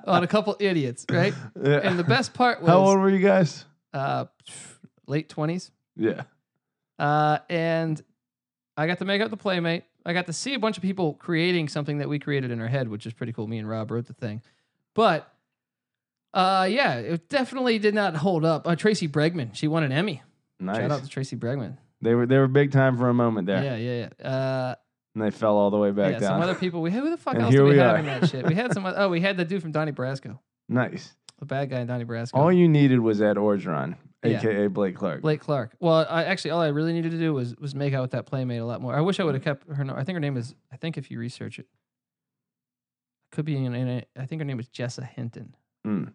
on 0.06 0.22
a 0.22 0.26
couple 0.26 0.56
idiots, 0.60 1.04
right? 1.10 1.34
Yeah. 1.62 1.80
And 1.82 1.98
the 1.98 2.04
best 2.04 2.32
part 2.34 2.60
was 2.60 2.68
How 2.70 2.78
old 2.78 2.98
were 2.98 3.10
you 3.10 3.18
guys? 3.20 3.64
uh, 3.92 4.26
late 5.06 5.28
20s. 5.28 5.70
Yeah. 5.96 6.22
Uh, 6.98 7.38
and 7.50 8.02
I 8.76 8.86
got 8.86 8.98
to 8.98 9.04
make 9.04 9.20
up 9.22 9.30
the 9.30 9.36
playmate. 9.36 9.84
I 10.04 10.12
got 10.12 10.26
to 10.26 10.32
see 10.32 10.54
a 10.54 10.58
bunch 10.58 10.76
of 10.76 10.82
people 10.82 11.14
creating 11.14 11.68
something 11.68 11.98
that 11.98 12.08
we 12.08 12.18
created 12.18 12.50
in 12.50 12.60
our 12.60 12.68
head, 12.68 12.88
which 12.88 13.06
is 13.06 13.12
pretty 13.12 13.32
cool. 13.32 13.46
Me 13.46 13.58
and 13.58 13.68
Rob 13.68 13.90
wrote 13.90 14.06
the 14.06 14.12
thing. 14.14 14.40
But 14.94 15.30
uh, 16.36 16.64
yeah, 16.70 16.96
it 16.98 17.28
definitely 17.28 17.78
did 17.78 17.94
not 17.94 18.14
hold 18.16 18.44
up. 18.44 18.66
Uh, 18.68 18.76
Tracey 18.76 19.08
Bregman, 19.08 19.54
she 19.54 19.66
won 19.68 19.82
an 19.82 19.90
Emmy. 19.92 20.22
Nice. 20.60 20.76
Shout 20.76 20.90
out 20.92 21.02
to 21.02 21.08
Tracey 21.08 21.36
Bregman. 21.36 21.78
They 22.02 22.14
were 22.14 22.26
they 22.26 22.38
were 22.38 22.46
big 22.46 22.72
time 22.72 22.96
for 22.98 23.08
a 23.08 23.14
moment 23.14 23.46
there, 23.46 23.62
Yeah, 23.64 23.76
yeah, 23.76 24.08
yeah. 24.20 24.28
Uh, 24.28 24.74
and 25.14 25.24
they 25.24 25.30
fell 25.30 25.56
all 25.56 25.70
the 25.70 25.78
way 25.78 25.90
back 25.92 26.12
yeah, 26.12 26.18
down. 26.18 26.28
some 26.32 26.42
other 26.42 26.54
people. 26.54 26.82
We 26.82 26.90
who 26.90 27.08
the 27.10 27.16
fuck 27.16 27.34
And 27.34 27.44
else 27.44 27.52
here 27.54 27.62
did 27.62 27.68
we, 27.68 27.74
we 27.74 27.78
have 27.78 27.94
are. 27.96 27.98
in 27.98 28.06
that 28.06 28.28
shit? 28.28 28.46
We 28.46 28.54
had 28.54 28.72
some. 28.74 28.84
Oh, 28.96 29.08
we 29.08 29.20
had 29.22 29.36
the 29.38 29.44
dude 29.46 29.62
from 29.62 29.72
Donnie 29.72 29.92
Brasco, 29.92 30.38
nice. 30.68 31.14
the 31.38 31.46
bad 31.46 31.70
guy 31.70 31.80
in 31.80 31.86
Donnie 31.86 32.04
Brasco. 32.04 32.32
All 32.34 32.52
you 32.52 32.68
needed 32.68 33.00
was 33.00 33.22
Ed 33.22 33.36
Orgeron, 33.36 33.96
Yeah. 34.22 34.38
aka 34.38 34.66
Blake 34.66 34.94
Clark. 34.94 35.22
Blake 35.22 35.40
Clark. 35.40 35.74
Well, 35.80 36.06
I 36.08 36.24
actually 36.24 36.50
all 36.50 36.60
I 36.60 36.68
really 36.68 36.92
needed 36.92 37.12
to 37.12 37.18
do 37.18 37.32
was 37.32 37.56
was 37.56 37.74
make 37.74 37.94
out 37.94 38.02
with 38.02 38.10
that 38.10 38.26
playmate 38.26 38.60
a 38.60 38.64
lot 38.66 38.82
more. 38.82 38.94
I 38.94 39.00
wish 39.00 39.18
I 39.20 39.24
would 39.24 39.34
have 39.34 39.42
kept 39.44 39.66
her. 39.70 39.96
I 39.96 40.04
think 40.04 40.16
her 40.16 40.20
name 40.20 40.36
is. 40.36 40.54
I 40.70 40.76
think 40.76 40.98
if 40.98 41.10
you 41.10 41.18
research 41.18 41.58
it, 41.58 41.66
could 43.32 43.46
be 43.46 43.56
in. 43.56 43.74
in 43.74 43.88
a, 43.88 44.04
I 44.18 44.26
think 44.26 44.42
her 44.42 44.44
name 44.46 44.60
is 44.60 44.68
Jessa 44.68 45.06
Hinton. 45.08 45.56
Mm. 45.86 46.12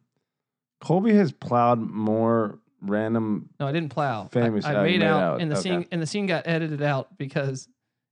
Colby 0.81 1.13
has 1.15 1.31
plowed 1.31 1.79
more 1.79 2.59
random. 2.81 3.49
No, 3.59 3.67
I 3.67 3.71
didn't 3.71 3.89
plow. 3.89 4.25
I- 4.25 4.27
Famous- 4.29 4.65
I, 4.65 4.71
you 4.71 4.77
made 4.77 4.99
made 4.99 5.05
out, 5.07 5.21
out. 5.35 5.41
and 5.41 5.49
the 5.51 5.55
Okay. 5.57 5.69
scene 5.69 5.85
and 5.91 6.01
the 6.01 6.07
scene 6.07 6.25
got 6.27 6.47
edited 6.47 6.81
out 6.81 7.17
because 7.17 7.67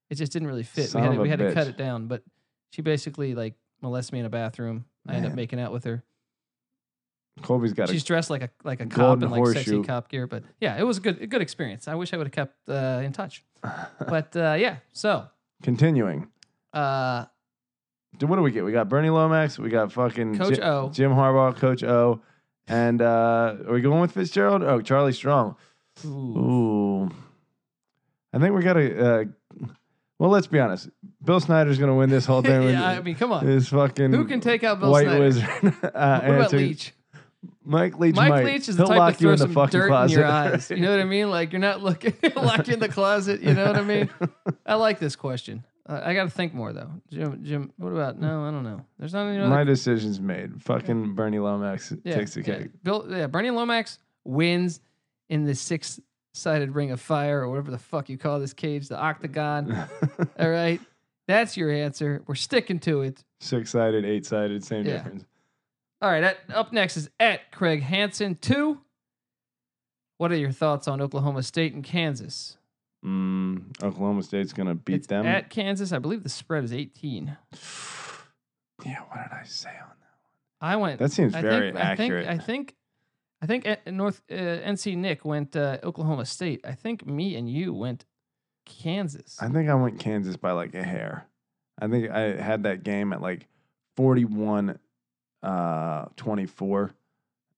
it 0.09 0.15
just 0.15 0.31
didn't 0.31 0.47
really 0.47 0.63
fit. 0.63 0.89
Son 0.89 1.01
we 1.01 1.07
had, 1.07 1.13
to, 1.15 1.21
we 1.21 1.29
had 1.29 1.39
to 1.39 1.53
cut 1.53 1.67
it 1.67 1.77
down. 1.77 2.07
But 2.07 2.23
she 2.71 2.81
basically 2.81 3.33
like 3.35 3.55
molested 3.81 4.13
me 4.13 4.19
in 4.19 4.25
a 4.25 4.29
bathroom. 4.29 4.85
I 5.07 5.15
ended 5.15 5.31
up 5.31 5.35
making 5.35 5.59
out 5.59 5.71
with 5.71 5.83
her. 5.85 6.03
Colby's 7.41 7.71
got 7.73 7.87
She's 7.89 8.03
dressed 8.03 8.29
like 8.29 8.43
a 8.43 8.49
like 8.63 8.81
a 8.81 8.85
cop 8.85 9.23
in 9.23 9.29
like 9.29 9.45
sexy 9.55 9.81
cop 9.81 10.09
gear. 10.09 10.27
But 10.27 10.43
yeah, 10.59 10.77
it 10.77 10.83
was 10.83 10.97
a 10.97 11.01
good 11.01 11.21
a 11.21 11.27
good 11.27 11.41
experience. 11.41 11.87
I 11.87 11.95
wish 11.95 12.13
I 12.13 12.17
would 12.17 12.27
have 12.27 12.33
kept 12.33 12.55
uh, 12.69 13.01
in 13.03 13.13
touch. 13.13 13.43
But 14.07 14.35
uh, 14.35 14.55
yeah, 14.59 14.77
so 14.93 15.25
continuing. 15.63 16.27
uh, 16.73 17.25
Dude, 18.17 18.29
what 18.29 18.37
do 18.37 18.41
we 18.41 18.51
get? 18.51 18.65
We 18.65 18.71
got 18.71 18.89
Bernie 18.89 19.09
Lomax. 19.09 19.59
We 19.59 19.69
got 19.69 19.91
fucking 19.91 20.37
Coach 20.37 20.55
Ji- 20.55 20.61
O. 20.61 20.89
Jim 20.89 21.11
Harbaugh, 21.11 21.55
Coach 21.55 21.83
O, 21.83 22.21
and 22.69 23.01
uh, 23.01 23.55
are 23.67 23.73
we 23.73 23.81
going 23.81 23.99
with 24.01 24.11
Fitzgerald? 24.13 24.63
Oh, 24.63 24.81
Charlie 24.81 25.13
Strong. 25.13 25.55
Ooh. 26.05 27.09
I 28.31 28.39
think 28.39 28.55
we 28.55 28.61
got 28.61 28.73
to. 28.73 29.05
Uh, 29.05 29.23
well, 30.19 30.29
let's 30.29 30.47
be 30.47 30.59
honest. 30.59 30.89
Bill 31.23 31.39
Snyder's 31.39 31.77
going 31.77 31.89
to 31.89 31.95
win 31.95 32.09
this 32.09 32.25
whole 32.25 32.41
thing. 32.43 32.69
yeah, 32.69 32.89
I 32.89 33.01
mean, 33.01 33.15
come 33.15 33.31
on. 33.31 33.45
his 33.45 33.69
fucking 33.69 34.11
Who 34.13 34.25
can 34.25 34.39
take 34.39 34.63
out 34.63 34.79
Bill 34.79 34.91
white 34.91 35.05
Snyder? 35.05 35.19
wizard. 35.19 35.49
uh, 35.63 36.21
what 36.21 36.35
about. 36.35 36.53
Leach? 36.53 36.93
Mike 37.63 37.99
Leach. 37.99 38.15
Mike. 38.15 38.45
Leach 38.45 38.67
is 38.69 38.77
the 38.77 38.85
type 38.85 39.13
to 39.13 39.19
throw 39.19 39.31
in 39.31 39.37
the 39.37 39.43
some 39.45 39.53
fucking 39.53 39.79
dirt 39.79 39.87
closet. 39.87 40.13
in 40.13 40.19
your 40.19 40.27
eyes. 40.27 40.69
You 40.69 40.77
know 40.77 40.91
what 40.91 40.99
I 40.99 41.05
mean? 41.05 41.29
Like 41.29 41.51
you're 41.53 41.59
not 41.61 41.81
looking, 41.81 42.13
lock 42.35 42.67
you 42.67 42.73
in 42.73 42.79
the 42.79 42.89
closet. 42.89 43.41
You 43.41 43.53
know 43.53 43.65
what 43.65 43.75
I 43.77 43.83
mean? 43.83 44.09
I 44.65 44.75
like 44.75 44.99
this 44.99 45.15
question. 45.15 45.63
Uh, 45.89 46.01
I 46.03 46.13
got 46.13 46.25
to 46.25 46.29
think 46.29 46.53
more 46.53 46.71
though. 46.71 46.91
Jim, 47.09 47.43
Jim, 47.43 47.73
what 47.77 47.91
about? 47.91 48.19
No, 48.19 48.43
I 48.45 48.51
don't 48.51 48.63
know. 48.63 48.85
There's 48.99 49.13
not 49.13 49.27
any 49.27 49.39
other. 49.39 49.49
My 49.49 49.63
decision's 49.63 50.19
made. 50.19 50.61
Fucking 50.61 51.15
Bernie 51.15 51.39
Lomax 51.39 51.93
yeah, 52.03 52.15
takes 52.15 52.35
the 52.35 52.41
yeah. 52.41 52.59
cake. 52.59 52.69
Bill, 52.83 53.07
yeah, 53.09 53.25
Bernie 53.25 53.49
Lomax 53.49 53.97
wins 54.23 54.81
in 55.29 55.45
the 55.45 55.55
six-sided 55.55 56.75
ring 56.75 56.91
of 56.91 57.01
fire 57.01 57.41
or 57.41 57.49
whatever 57.49 57.71
the 57.71 57.79
fuck 57.79 58.07
you 58.07 58.19
call 58.19 58.39
this 58.39 58.53
cage, 58.53 58.87
the 58.87 58.97
octagon. 58.99 59.75
All 60.39 60.49
right, 60.49 60.79
that's 61.27 61.57
your 61.57 61.71
answer. 61.71 62.21
We're 62.27 62.35
sticking 62.35 62.79
to 62.81 63.01
it. 63.01 63.23
Six 63.39 63.71
sided, 63.71 64.05
eight 64.05 64.27
sided, 64.27 64.63
same 64.63 64.85
Yeah. 64.85 64.97
difference. 64.97 65.25
All 66.01 66.11
right, 66.11 66.23
at, 66.23 66.37
up 66.53 66.71
next 66.71 66.97
is 66.97 67.09
at 67.19 67.51
Craig 67.51 67.81
Hansen 67.81 68.35
two. 68.35 68.79
What 70.17 70.31
are 70.31 70.37
your 70.37 70.51
thoughts 70.51 70.87
on 70.87 71.01
Oklahoma 71.01 71.41
State 71.41 71.73
and 71.73 71.83
Kansas? 71.83 72.57
Mm, 73.05 73.81
Oklahoma 73.81 74.23
State's 74.23 74.53
gonna 74.53 74.75
beat 74.75 74.95
It's 74.95 75.07
them. 75.07 75.25
at 75.25 75.49
Kansas. 75.49 75.93
I 75.93 75.99
believe 75.99 76.23
the 76.23 76.29
spread 76.29 76.63
is 76.63 76.73
18. 76.73 77.37
yeah, 78.85 78.99
what 79.07 79.23
did 79.23 79.37
I 79.37 79.43
say 79.45 79.69
on 79.69 79.75
that? 79.75 80.15
One? 80.59 80.71
I 80.71 80.75
went. 80.75 80.99
That 80.99 81.11
seems 81.11 81.33
I 81.33 81.41
very 81.41 81.71
think, 81.71 81.83
accurate. 81.83 82.27
I 82.27 82.37
think. 82.37 82.75
I 83.41 83.45
think. 83.45 83.65
I 83.65 83.77
think 83.77 83.93
North 83.95 84.21
uh, 84.29 84.35
NC 84.35 84.97
Nick 84.97 85.23
went 85.23 85.55
uh, 85.55 85.77
Oklahoma 85.81 86.25
State. 86.25 86.59
I 86.65 86.73
think 86.73 87.05
me 87.05 87.37
and 87.37 87.49
you 87.49 87.73
went 87.73 88.03
Kansas. 88.65 89.37
I 89.41 89.47
think 89.47 89.69
I 89.69 89.75
went 89.75 89.97
Kansas 89.99 90.35
by 90.35 90.51
like 90.51 90.75
a 90.75 90.83
hair. 90.83 91.25
I 91.81 91.87
think 91.87 92.09
I 92.09 92.35
had 92.35 92.63
that 92.63 92.83
game 92.83 93.13
at 93.13 93.21
like 93.21 93.47
41 93.95 94.77
uh 95.41 96.05
24 96.17 96.91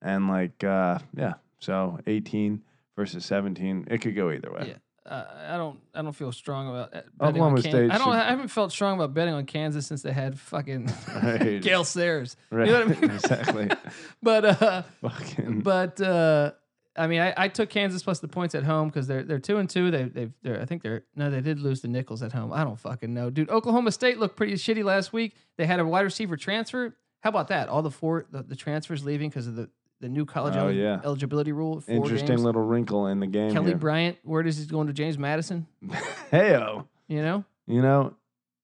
and 0.03 0.27
like 0.27 0.63
uh 0.63 0.99
yeah, 1.15 1.33
so 1.59 1.99
18 2.05 2.61
versus 2.95 3.25
17. 3.25 3.87
It 3.89 4.01
could 4.01 4.15
go 4.15 4.29
either 4.29 4.51
way. 4.51 4.67
Yeah. 4.67 4.77
Uh, 5.11 5.25
I 5.49 5.57
don't. 5.57 5.79
I 5.93 6.01
don't 6.01 6.13
feel 6.13 6.31
strong 6.31 6.69
about 6.69 6.93
uh, 6.95 7.01
betting 7.17 7.41
Oklahoma 7.41 7.57
on 7.57 7.61
Kansas. 7.63 7.71
State 7.71 7.91
I 7.91 7.97
don't. 7.97 8.07
should- 8.07 8.13
I 8.21 8.29
haven't 8.29 8.47
felt 8.47 8.71
strong 8.71 8.95
about 8.97 9.13
betting 9.13 9.33
on 9.33 9.45
Kansas 9.45 9.85
since 9.85 10.01
they 10.03 10.13
had 10.13 10.39
fucking 10.39 10.89
Right. 11.21 11.61
Gale 11.61 11.83
Sayers. 11.83 12.37
Right. 12.49 12.67
You 12.67 12.73
know 12.73 12.85
what 12.85 12.97
I 12.97 13.01
mean? 13.01 13.11
exactly. 13.11 13.69
But 14.23 14.45
uh, 14.61 14.81
Fucking 15.01 15.61
but 15.61 15.99
uh, 15.99 16.51
I 16.95 17.07
mean, 17.07 17.19
I, 17.21 17.33
I 17.35 17.47
took 17.49 17.69
Kansas 17.69 18.03
plus 18.03 18.19
the 18.19 18.27
points 18.27 18.55
at 18.55 18.63
home 18.63 18.87
because 18.87 19.07
they're 19.07 19.23
they're 19.23 19.39
two 19.39 19.57
and 19.57 19.69
two. 19.69 19.91
They 19.91 20.03
they've 20.03 20.31
they're 20.43 20.61
I 20.61 20.65
think 20.65 20.81
they're 20.81 21.03
no 21.15 21.29
they 21.29 21.41
did 21.41 21.59
lose 21.59 21.81
the 21.81 21.87
Nicholls 21.89 22.21
at 22.23 22.31
home. 22.31 22.53
I 22.53 22.63
don't 22.63 22.79
fucking 22.79 23.13
know, 23.13 23.29
dude. 23.29 23.49
Oklahoma 23.49 23.91
State 23.91 24.17
looked 24.17 24.37
pretty 24.37 24.53
shitty 24.53 24.83
last 24.83 25.11
week. 25.11 25.35
They 25.57 25.65
had 25.65 25.79
a 25.81 25.85
wide 25.85 26.01
receiver 26.01 26.37
transfer. 26.37 26.95
How 27.21 27.29
about 27.29 27.49
that? 27.49 27.67
All 27.69 27.81
the 27.81 27.91
four 27.91 28.25
the, 28.31 28.43
the 28.43 28.55
transfers 28.55 29.03
leaving 29.03 29.29
because 29.29 29.47
of 29.47 29.55
the 29.55 29.69
the 30.01 30.09
new 30.09 30.25
college 30.25 30.55
Oh, 30.57 30.67
el- 30.67 30.71
yeah. 30.73 30.99
eligibility 31.03 31.51
rule. 31.53 31.79
Four 31.79 31.95
interesting 31.95 32.27
games. 32.27 32.43
little 32.43 32.61
wrinkle 32.63 33.07
in 33.07 33.19
the 33.21 33.27
game. 33.27 33.53
Kelly 33.53 33.67
here. 33.67 33.77
Bryant. 33.77 34.17
Where 34.23 34.43
does 34.43 34.57
he 34.57 34.65
going 34.65 34.87
to 34.87 34.93
James 34.93 35.17
Madison? 35.17 35.67
Heyo. 36.31 36.85
You 37.07 37.21
know, 37.21 37.43
You 37.67 37.81
know, 37.81 38.13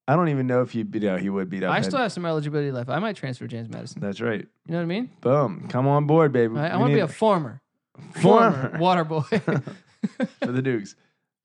I 0.08 0.16
don't 0.16 0.30
even 0.30 0.48
know 0.48 0.62
if 0.62 0.72
he 0.72 0.84
beat 0.84 1.04
out. 1.04 1.20
He 1.20 1.30
would 1.30 1.50
beat 1.50 1.64
up. 1.64 1.72
I 1.72 1.82
still 1.82 2.00
have 2.00 2.12
some 2.12 2.26
eligibility 2.26 2.72
left. 2.72 2.90
I 2.90 3.00
might 3.00 3.16
transfer 3.16 3.46
to 3.46 3.50
James 3.50 3.70
Madison. 3.70 4.02
That's 4.02 4.22
right. 4.22 4.40
You 4.40 4.72
know 4.72 4.78
what 4.78 4.84
I 4.84 4.86
mean? 4.86 5.10
Boom. 5.22 5.68
Come 5.70 5.88
on 5.88 6.08
board, 6.08 6.32
baby. 6.32 6.58
I, 6.58 6.70
I 6.70 6.78
want 6.78 6.92
to 6.92 6.96
be 6.96 7.02
a 7.02 7.08
farmer. 7.24 7.62
former 8.22 8.78
water 8.80 9.04
boy. 9.04 9.22
for 10.42 10.52
the 10.52 10.62
Dukes. 10.62 10.96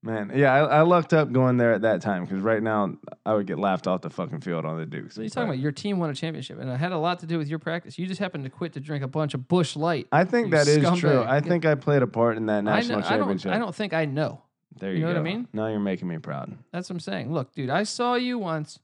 Man, 0.05 0.33
yeah, 0.35 0.53
I, 0.53 0.79
I 0.79 0.81
lucked 0.81 1.13
up 1.13 1.31
going 1.31 1.59
there 1.59 1.73
at 1.75 1.83
that 1.83 2.03
time 2.03 2.25
because 2.25 2.41
right 2.43 2.61
now 2.61 2.97
I 3.25 3.35
would 3.35 3.47
get 3.47 3.59
laughed 3.61 3.87
off 3.87 4.01
the 4.01 4.11
fucking 4.11 4.41
field 4.41 4.65
on 4.65 4.77
the 4.77 4.85
Dukes. 4.85 5.15
So 5.15 5.21
you're 5.21 5.31
talking 5.31 5.51
about 5.51 5.61
your 5.61 5.71
team 5.71 6.01
won 6.01 6.11
a 6.11 6.15
championship, 6.15 6.59
and 6.59 6.69
it 6.69 6.77
had 6.77 6.91
a 6.91 6.99
lot 6.99 7.21
to 7.21 7.27
do 7.27 7.39
with 7.39 7.47
your 7.49 7.61
practice. 7.61 7.97
You 8.01 8.07
just 8.09 8.19
happened 8.19 8.43
to 8.43 8.51
quit 8.51 8.73
to 8.73 8.81
drink 8.81 9.05
a 9.05 9.09
bunch 9.09 9.33
of 9.35 9.47
Busch 9.47 9.77
Light. 9.77 10.09
I 10.11 10.25
think 10.25 10.51
that 10.51 10.67
is 10.67 10.79
scumbag. 10.79 10.99
true. 10.99 11.23
I 11.23 11.39
think 11.41 11.65
I 11.65 11.77
played 11.77 12.03
a 12.03 12.09
part 12.09 12.37
in 12.37 12.47
that 12.47 12.59
I, 12.59 12.61
national 12.63 12.99
know, 12.99 13.07
I 13.07 13.11
don't. 13.11 13.19
championship. 13.21 13.53
I 13.53 13.59
don't 13.59 13.75
think 13.75 13.93
I 13.93 14.05
know. 14.07 14.43
there 14.81 14.91
you 14.91 14.97
you, 14.97 15.03
know 15.03 15.09
what 15.09 15.19
I 15.19 15.23
mean? 15.23 15.47
Now 15.53 15.69
you're 15.69 15.79
making 15.79 16.09
me 16.09 16.19
proud. 16.19 16.59
That's 16.73 16.91
what 16.91 16.95
I'm 16.97 17.01
saying. 17.01 17.33
Look, 17.33 17.53
dude, 17.53 17.71
I 17.71 17.85
saw 17.85 18.15
you 18.15 18.39
once 18.41 18.81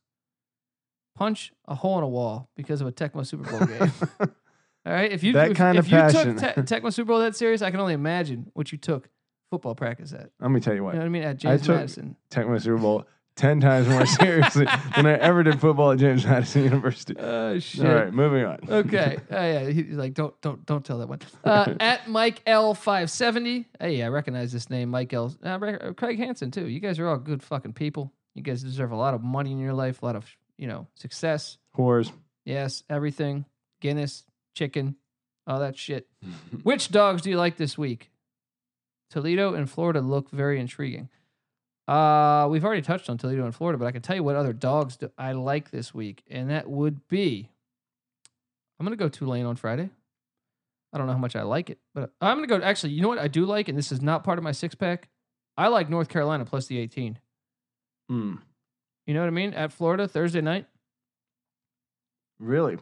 punch 1.17 1.53
a 1.67 1.75
hole 1.75 1.99
in 1.99 2.05
a 2.05 2.09
wall 2.09 2.49
because 2.55 2.81
of 2.81 2.87
a 2.87 2.93
Tecmo 2.93 3.27
Super 3.27 3.51
Bowl 3.51 3.67
game. 3.67 3.91
All 4.87 4.93
right, 4.95 5.11
if 5.11 5.25
you 5.25 5.33
That 5.33 5.51
if, 5.51 5.57
kind 5.57 5.77
if 5.77 5.87
of 5.87 5.91
you 5.91 5.99
passion. 5.99 6.37
took 6.37 6.55
te- 6.55 6.61
Tecmo 6.63 6.93
Super 6.93 7.09
Bowl 7.09 7.19
that 7.19 7.35
serious, 7.35 7.61
I 7.61 7.73
can 7.73 7.81
only 7.81 7.95
imagine 7.95 8.51
what 8.55 8.71
you 8.71 8.79
took 8.79 9.11
football 9.51 9.75
practice 9.75 10.13
at. 10.13 10.31
Let 10.41 10.51
me 10.51 10.61
tell 10.61 10.75
you 10.75 10.79
You 10.81 10.85
what. 10.85 10.95
know 10.95 11.01
what 11.01 11.07
I 11.07 11.11
mean? 11.11 11.23
At 11.23 11.37
James 11.39 11.63
I 11.63 11.65
took- 11.67 11.77
Madison. 11.77 12.17
Super 12.33 12.77
Bowl 12.79 13.05
ten 13.37 13.61
times 13.61 13.87
more 13.89 14.05
seriously 14.21 14.67
than 14.97 15.07
I 15.07 15.13
ever 15.15 15.45
did 15.45 15.61
football 15.61 15.93
at 15.93 15.99
James 15.99 16.27
Madison 16.27 16.65
University. 16.73 17.15
Oh 17.19 17.59
shit. 17.61 17.87
All 17.87 17.95
right, 17.95 18.13
moving 18.13 18.45
on. 18.45 18.59
Okay. 18.69 19.19
Oh 19.31 19.35
yeah. 19.37 19.69
He's 19.71 19.97
like, 19.97 20.15
don't 20.15 20.39
don't 20.41 20.65
don't 20.67 20.85
tell 20.85 20.99
that 20.99 21.09
one. 21.09 21.21
Uh, 21.45 21.75
at 21.81 22.09
Mike 22.09 22.43
L 22.47 22.75
five 22.75 23.11
seventy. 23.11 23.67
Hey, 23.81 24.03
I 24.03 24.09
recognize 24.09 24.53
this 24.53 24.69
name, 24.71 24.89
Mike 24.91 25.13
L. 25.13 25.33
Uh, 25.45 25.49
uh, 25.49 25.93
Craig 25.93 26.19
Hansen 26.19 26.51
too. 26.51 26.67
You 26.67 26.81
guys 26.81 26.99
are 26.99 27.07
all 27.09 27.17
good 27.19 27.43
fucking 27.43 27.75
people. 27.75 28.13
You 28.35 28.43
guys 28.43 28.63
deserve 28.63 28.93
a 28.93 28.97
lot 28.97 29.15
of 29.15 29.23
money 29.23 29.53
in 29.53 29.59
your 29.59 29.73
life, 29.75 30.03
a 30.03 30.05
lot 30.07 30.17
of 30.17 30.27
you 30.57 30.67
know 30.67 30.87
success. 30.95 31.59
Whores. 31.77 32.11
Yes, 32.45 32.83
everything. 32.91 33.45
Guinness, 33.81 34.25
chicken, 34.55 34.97
all 35.47 35.61
that 35.61 35.77
shit. 35.77 36.09
Which 36.65 36.91
dogs 36.91 37.23
do 37.23 37.31
you 37.31 37.37
like 37.37 37.57
this 37.57 37.79
week? 37.79 38.11
Toledo 39.11 39.55
and 39.55 39.69
Florida 39.71 40.01
look 40.01 40.31
very 40.31 40.61
intriguing. 40.61 41.09
Uh, 41.87 42.47
we've 42.51 42.65
already 42.65 42.83
touched 42.83 43.09
on 43.09 43.17
Toledo 43.17 43.45
and 43.45 43.55
Florida, 43.55 43.79
but 43.79 43.87
I 43.87 43.93
can 43.93 44.03
tell 44.03 44.15
you 44.15 44.23
what 44.23 44.37
other 44.37 44.53
dogs 44.53 44.97
do 44.97 45.11
I 45.17 45.33
like 45.33 45.71
this 45.71 45.95
week, 45.95 46.23
and 46.29 46.51
that 46.51 46.69
would 46.69 47.09
be 47.09 47.51
I'm 48.79 48.85
gonna 48.85 48.97
go 48.97 49.09
Tulane 49.09 49.47
on 49.47 49.57
Friday. 49.57 49.91
I 50.93 50.99
don't 50.99 51.07
know 51.07 51.13
how 51.13 51.19
much 51.19 51.37
I 51.37 51.43
like 51.43 51.71
it, 51.71 51.79
but 51.95 52.13
I'm 52.21 52.37
gonna 52.37 52.47
go. 52.47 52.61
Actually, 52.61 52.93
you 52.93 53.03
know 53.03 53.09
what 53.09 53.19
I 53.19 53.29
do 53.29 53.45
like, 53.47 53.69
and 53.69 53.77
this 53.77 53.91
is 53.91 54.01
not 54.03 54.25
part 54.25 54.39
of 54.39 54.45
my 54.45 54.53
six 54.53 54.75
pack. 54.75 55.09
I 55.57 55.69
like 55.69 55.89
North 55.91 56.09
Carolina 56.09 56.45
plus 56.45 56.67
the 56.67 56.79
18. 56.79 57.19
Hmm. 58.09 58.35
You 59.07 59.15
know 59.15 59.21
what 59.21 59.27
I 59.27 59.31
mean? 59.31 59.55
At 59.55 59.73
Florida 59.73 60.07
Thursday 60.07 60.41
night, 60.41 60.67
Really? 62.39 62.79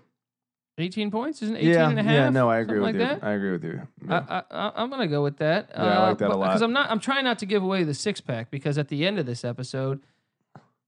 18 0.78 1.10
points 1.10 1.40
isn't 1.42 1.56
18 1.56 1.70
yeah. 1.70 1.88
and 1.88 1.98
a 1.98 2.02
half. 2.02 2.12
yeah. 2.12 2.28
No, 2.28 2.50
I 2.50 2.58
agree 2.58 2.78
with 2.78 2.84
like 2.84 2.94
you. 2.94 3.00
that? 3.00 3.24
I 3.24 3.32
agree 3.32 3.52
with 3.52 3.64
you. 3.64 3.80
Yeah. 4.06 4.24
I, 4.28 4.42
I, 4.50 4.72
I'm 4.76 4.90
gonna 4.90 5.06
go 5.06 5.22
with 5.22 5.38
that. 5.38 5.70
Yeah, 5.72 5.82
I 5.82 5.96
uh, 5.96 6.08
like 6.08 6.18
that 6.18 6.30
a 6.30 6.34
uh, 6.34 6.36
lot. 6.36 6.48
Because 6.48 6.62
I'm 6.62 6.72
not. 6.72 6.90
I'm 6.90 7.00
trying 7.00 7.24
not 7.24 7.38
to 7.38 7.46
give 7.46 7.62
away 7.62 7.84
the 7.84 7.94
six 7.94 8.20
pack 8.20 8.50
because 8.50 8.76
at 8.76 8.88
the 8.88 9.06
end 9.06 9.18
of 9.18 9.24
this 9.24 9.44
episode, 9.44 10.02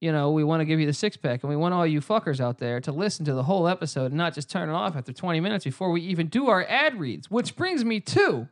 you 0.01 0.12
know, 0.12 0.31
we 0.31 0.44
want 0.44 0.61
to 0.61 0.66
give 0.66 0.79
you 0.79 0.87
the 0.87 0.92
six 0.92 1.16
pack, 1.16 1.42
and 1.42 1.48
we 1.48 1.57
want 1.57 1.72
all 1.72 1.87
you 1.87 2.01
fuckers 2.01 2.38
out 2.38 2.59
there 2.59 2.81
to 2.81 2.92
listen 2.92 3.24
to 3.24 3.33
the 3.33 3.44
whole 3.44 3.66
episode 3.66 4.07
and 4.07 4.16
not 4.16 4.35
just 4.35 4.51
turn 4.51 4.68
it 4.68 4.72
off 4.72 4.94
after 4.94 5.12
20 5.12 5.40
minutes 5.40 5.64
before 5.64 5.90
we 5.90 6.03
even 6.03 6.27
do 6.27 6.48
our 6.48 6.64
ad 6.68 7.01
reads. 7.01 7.31
Which 7.31 7.57
brings 7.57 7.85
me 7.85 8.01
to 8.01 8.48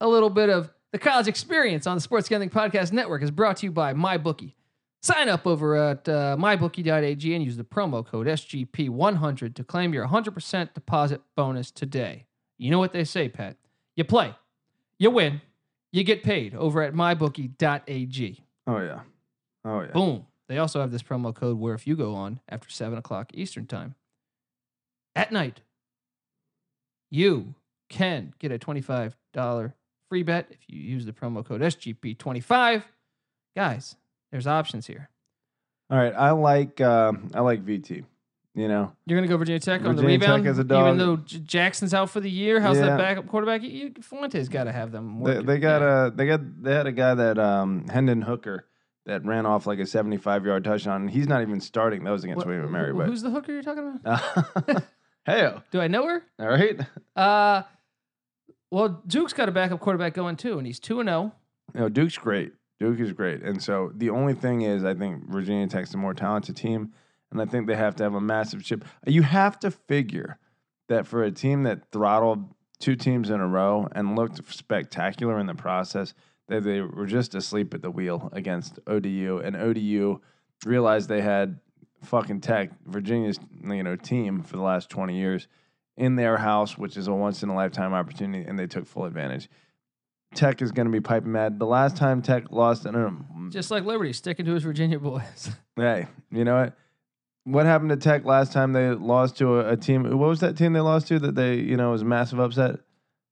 a 0.00 0.08
little 0.08 0.30
bit 0.30 0.48
of 0.48 0.70
the 0.92 0.98
college 0.98 1.28
experience 1.28 1.86
on 1.86 1.96
the 1.96 2.00
Sports 2.00 2.28
Gambling 2.28 2.50
Podcast 2.50 2.92
Network 2.92 3.22
is 3.22 3.30
brought 3.30 3.58
to 3.58 3.66
you 3.66 3.72
by 3.72 3.92
MyBookie. 3.92 4.54
Sign 5.06 5.28
up 5.28 5.46
over 5.46 5.76
at 5.76 6.08
uh, 6.08 6.36
mybookie.ag 6.36 7.32
and 7.32 7.44
use 7.44 7.56
the 7.56 7.62
promo 7.62 8.04
code 8.04 8.26
SGP100 8.26 9.54
to 9.54 9.62
claim 9.62 9.94
your 9.94 10.08
100% 10.08 10.74
deposit 10.74 11.20
bonus 11.36 11.70
today. 11.70 12.26
You 12.58 12.72
know 12.72 12.80
what 12.80 12.92
they 12.92 13.04
say, 13.04 13.28
Pat. 13.28 13.56
You 13.94 14.02
play, 14.02 14.34
you 14.98 15.12
win, 15.12 15.42
you 15.92 16.02
get 16.02 16.24
paid 16.24 16.56
over 16.56 16.82
at 16.82 16.92
mybookie.ag. 16.92 18.44
oh 18.66 18.78
yeah. 18.80 19.00
Oh 19.64 19.80
yeah. 19.82 19.92
Boom. 19.92 20.26
They 20.48 20.58
also 20.58 20.80
have 20.80 20.90
this 20.90 21.04
promo 21.04 21.32
code 21.32 21.60
where 21.60 21.74
if 21.74 21.86
you 21.86 21.94
go 21.94 22.16
on 22.16 22.40
after 22.48 22.68
7 22.68 22.98
o'clock 22.98 23.30
Eastern 23.32 23.66
Time 23.66 23.94
at 25.14 25.30
night, 25.30 25.60
you 27.10 27.54
can 27.88 28.34
get 28.40 28.50
a 28.50 28.58
$25 28.58 29.12
free 30.08 30.24
bet 30.24 30.48
if 30.50 30.58
you 30.66 30.80
use 30.80 31.06
the 31.06 31.12
promo 31.12 31.44
code 31.44 31.60
SGP25. 31.60 32.82
Guys, 33.54 33.94
there's 34.32 34.46
options 34.46 34.86
here. 34.86 35.10
All 35.90 35.98
right. 35.98 36.12
I 36.14 36.32
like. 36.32 36.80
Uh, 36.80 37.12
I 37.34 37.40
like 37.40 37.64
VT. 37.64 38.04
You 38.54 38.68
know. 38.68 38.92
You're 39.04 39.18
gonna 39.18 39.28
go 39.28 39.36
Virginia 39.36 39.60
Tech 39.60 39.82
on 39.82 39.96
the 39.96 40.02
Virginia 40.02 40.18
Tech 40.18 40.28
rebound, 40.38 40.46
as 40.48 40.58
a 40.58 40.62
even 40.62 40.96
though 40.96 41.16
J- 41.16 41.40
Jackson's 41.40 41.92
out 41.92 42.08
for 42.08 42.20
the 42.20 42.30
year. 42.30 42.58
How's 42.58 42.78
Yeah. 42.78 42.86
that 42.86 42.98
backup 42.98 43.28
quarterback? 43.28 43.62
You, 43.62 43.68
you, 43.68 43.94
Fuentes 44.00 44.48
got 44.48 44.64
to 44.64 44.72
have 44.72 44.92
them. 44.92 45.18
They, 45.18 45.32
working. 45.32 45.46
they 45.46 45.58
got 45.58 45.82
a 45.82 46.10
they 46.10 46.26
got 46.26 46.62
they 46.62 46.74
had 46.74 46.86
a 46.86 46.92
guy 46.92 47.14
that 47.14 47.38
um 47.38 47.86
Hendon 47.86 48.22
Hooker 48.22 48.64
that 49.04 49.24
ran 49.26 49.44
off 49.44 49.66
like 49.66 49.78
a 49.78 49.86
75 49.86 50.46
yard 50.46 50.64
touchdown 50.64 51.02
and 51.02 51.10
he's 51.10 51.28
not 51.28 51.42
even 51.42 51.60
starting. 51.60 52.02
That 52.04 52.10
was 52.12 52.24
against 52.24 52.38
What- 52.38 52.46
William 52.46 52.64
and 52.64 52.74
who- 52.74 52.80
Mary, 52.80 52.92
but 52.94 53.06
Who's 53.06 53.20
the 53.22 53.30
hooker 53.30 53.52
you're 53.52 53.62
talking 53.62 54.00
about? 54.02 54.82
hey, 55.26 55.52
Do 55.70 55.80
I 55.80 55.88
know 55.88 56.06
her? 56.08 56.22
all 56.40 56.48
right. 56.48 56.80
Uh, 57.14 57.62
well, 58.70 59.02
Duke's 59.06 59.32
got 59.34 59.48
a 59.48 59.52
backup 59.52 59.80
quarterback 59.80 60.14
going 60.14 60.36
too, 60.36 60.56
and 60.58 60.66
he's 60.66 60.80
two 60.80 60.98
and 61.00 61.08
oh. 61.08 61.12
zero. 61.12 61.32
You 61.74 61.80
know, 61.82 61.88
Duke's 61.90 62.16
great. 62.18 62.52
Duke 62.78 63.00
is 63.00 63.12
great, 63.12 63.42
and 63.42 63.62
so 63.62 63.90
the 63.94 64.10
only 64.10 64.34
thing 64.34 64.62
is, 64.62 64.84
I 64.84 64.94
think 64.94 65.28
Virginia 65.30 65.66
Tech's 65.66 65.94
a 65.94 65.96
more 65.96 66.14
talented 66.14 66.56
team, 66.56 66.92
and 67.30 67.40
I 67.40 67.46
think 67.46 67.66
they 67.66 67.76
have 67.76 67.96
to 67.96 68.04
have 68.04 68.14
a 68.14 68.20
massive 68.20 68.62
chip. 68.62 68.84
You 69.06 69.22
have 69.22 69.58
to 69.60 69.70
figure 69.70 70.38
that 70.88 71.06
for 71.06 71.22
a 71.22 71.30
team 71.30 71.62
that 71.64 71.90
throttled 71.90 72.44
two 72.78 72.94
teams 72.94 73.30
in 73.30 73.40
a 73.40 73.46
row 73.46 73.88
and 73.92 74.14
looked 74.14 74.52
spectacular 74.52 75.38
in 75.38 75.46
the 75.46 75.54
process, 75.54 76.14
that 76.48 76.64
they 76.64 76.80
were 76.80 77.06
just 77.06 77.34
asleep 77.34 77.74
at 77.74 77.82
the 77.82 77.90
wheel 77.90 78.28
against 78.32 78.78
ODU, 78.86 79.40
and 79.42 79.56
ODU 79.56 80.20
realized 80.64 81.08
they 81.08 81.22
had 81.22 81.58
fucking 82.04 82.40
Tech, 82.40 82.70
Virginia's 82.84 83.38
you 83.64 83.82
know 83.82 83.96
team 83.96 84.42
for 84.42 84.56
the 84.56 84.62
last 84.62 84.90
twenty 84.90 85.16
years, 85.16 85.48
in 85.96 86.16
their 86.16 86.36
house, 86.36 86.76
which 86.76 86.96
is 86.96 87.08
a 87.08 87.12
once 87.12 87.42
in 87.42 87.48
a 87.48 87.54
lifetime 87.54 87.94
opportunity, 87.94 88.44
and 88.44 88.58
they 88.58 88.66
took 88.66 88.86
full 88.86 89.04
advantage. 89.04 89.48
Tech 90.34 90.60
is 90.60 90.72
going 90.72 90.86
to 90.86 90.92
be 90.92 91.00
piping 91.00 91.32
mad. 91.32 91.58
The 91.58 91.66
last 91.66 91.96
time 91.96 92.20
Tech 92.20 92.50
lost, 92.50 92.86
I 92.86 92.90
don't 92.90 93.02
know. 93.02 93.48
Just 93.50 93.70
like 93.70 93.84
Liberty, 93.84 94.12
sticking 94.12 94.44
to 94.46 94.52
his 94.54 94.64
Virginia 94.64 94.98
boys. 94.98 95.50
Hey, 95.78 96.06
you 96.30 96.44
know 96.44 96.54
what? 96.56 96.72
What 97.44 97.66
happened 97.66 97.90
to 97.90 97.96
Tech 97.98 98.24
last 98.24 98.50
time 98.50 98.72
they 98.72 98.88
lost 98.92 99.36
to 99.38 99.60
a, 99.60 99.72
a 99.72 99.76
team? 99.76 100.04
What 100.18 100.28
was 100.28 100.40
that 100.40 100.56
team 100.56 100.72
they 100.72 100.80
lost 100.80 101.08
to 101.08 101.18
that 101.18 101.34
they, 101.34 101.56
you 101.56 101.76
know, 101.76 101.90
was 101.90 102.00
a 102.00 102.06
massive 102.06 102.38
upset? 102.40 102.80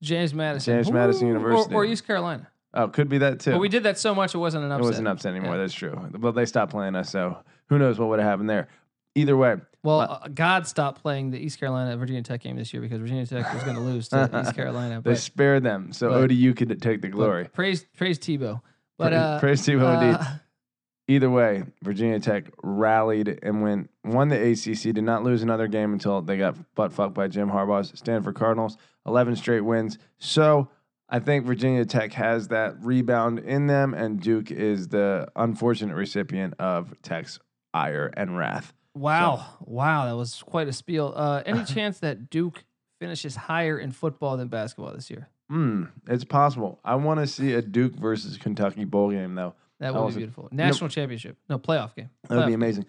James 0.03 0.35
Madison, 0.35 0.75
James 0.75 0.93
Madison 0.93 1.29
Ooh, 1.29 1.31
or- 1.31 1.35
University. 1.39 1.75
or, 1.75 1.85
East 1.87 2.07
Carolina. 2.07 2.51
Oh, 2.75 2.89
could 2.89 3.09
be 3.09 3.17
that 3.19 3.41
too. 3.41 3.53
But 3.53 3.61
we 3.61 3.71
did 3.71 3.85
that 3.85 3.99
so 3.99 4.15
much 4.15 4.35
it 4.35 4.39
wasn't 4.39 4.65
an 4.65 4.73
upset. 4.73 4.85
it 4.85 4.87
wasn't 4.89 5.09
upset 5.09 5.31
anymore. 5.35 5.55
Yeah. 5.55 5.63
That's 5.63 5.73
true. 5.73 6.11
But 6.13 6.33
they 6.33 6.45
stopped 6.45 6.71
playing 6.73 6.97
us, 6.97 7.09
so 7.09 7.39
who 7.71 7.79
knows 7.79 7.99
what 7.99 8.11
would 8.11 8.19
have 8.19 8.29
happened 8.29 8.51
there. 8.51 8.69
Either 9.15 9.39
way, 9.39 9.57
Well, 9.85 10.01
Uh, 10.01 10.29
God 10.35 10.67
stopped 10.67 11.03
playing 11.03 11.31
the 11.31 11.39
East 11.39 11.61
Carolina 11.61 11.97
Virginia 11.97 12.23
Tech 12.23 12.41
game 12.41 12.57
this 12.57 12.73
year 12.73 12.83
because 12.83 12.99
Virginia 12.99 13.25
Tech 13.27 13.53
was 13.55 13.63
going 13.63 13.77
to 13.77 13.83
lose 13.83 14.09
to 14.09 14.29
East 14.43 14.55
Carolina. 14.57 14.97
But, 14.97 15.05
they 15.05 15.11
But, 15.13 15.19
spared 15.21 15.63
them, 15.63 15.93
so 15.93 16.09
but- 16.09 16.23
ODU 16.31 16.55
could 16.55 16.83
take 16.83 17.03
the 17.03 17.09
glory. 17.09 17.45
praise 17.53 17.85
praise 17.97 18.19
Tebow. 18.19 18.61
But 18.99 19.11
praise, 19.11 19.21
uh, 19.21 19.39
praise 19.41 19.61
Tebow 19.63 20.03
indeed. 20.03 20.17
uh, 20.21 20.25
Either 21.07 21.29
way, 21.29 21.65
Virginia 21.83 22.19
Tech 22.19 22.45
rallied 22.63 23.39
and 23.43 23.61
went 23.63 23.91
won 24.05 24.29
the 24.29 24.41
ACC. 24.53 24.95
Did 24.95 25.05
not 25.05 25.23
lose 25.23 25.43
another 25.43 25.69
game 25.69 25.93
until 25.93 26.23
they 26.23 26.39
got 26.39 26.57
butt 26.75 26.93
fucked 26.95 27.13
by 27.13 27.29
Jim 27.29 27.51
Harbaugh's 27.51 27.93
Stanford 27.99 28.37
Cardinals. 28.37 28.79
Eleven 29.07 29.37
straight 29.37 29.61
wins. 29.61 29.99
So 30.17 30.71
I 31.11 31.19
think 31.19 31.45
Virginia 31.45 31.85
Tech 31.85 32.15
has 32.15 32.49
that 32.49 32.83
rebound 32.83 33.39
in 33.41 33.67
them, 33.67 33.93
and 33.93 34.19
Duke 34.19 34.51
is 34.51 34.89
the 34.89 35.29
unfortunate 35.37 35.95
recipient 35.95 36.55
of 36.59 36.95
Tech's 37.03 37.39
ire 37.75 38.11
and 38.17 38.39
wrath. 38.39 38.73
Wow, 38.95 39.45
wow, 39.61 40.07
that 40.07 40.17
was 40.17 40.43
quite 40.43 40.69
a 40.69 40.73
spiel. 40.73 41.13
Uh, 41.15 41.43
any 41.45 41.65
chance 41.75 41.99
that 42.01 42.31
Duke 42.31 42.65
finishes 43.01 43.37
higher 43.37 43.79
in 43.79 43.93
football 43.93 44.37
than 44.37 44.49
basketball 44.49 44.93
this 44.93 45.11
year? 45.11 45.29
Hmm, 45.51 45.85
it's 46.09 46.25
possible. 46.25 46.81
I 46.85 46.95
want 46.95 47.21
to 47.21 47.27
see 47.27 47.53
a 47.53 47.63
Duke 47.63 47.95
versus 47.95 48.39
Kentucky 48.39 48.85
bowl 48.85 49.11
game 49.11 49.35
though. 49.35 49.55
That 49.81 49.95
would 49.95 50.05
was 50.05 50.15
be 50.15 50.21
beautiful. 50.21 50.49
National 50.53 50.89
championship, 50.89 51.37
no 51.49 51.59
playoff 51.59 51.95
game. 51.95 52.11
That 52.29 52.37
would 52.37 52.47
be 52.47 52.55
amazing. 52.55 52.87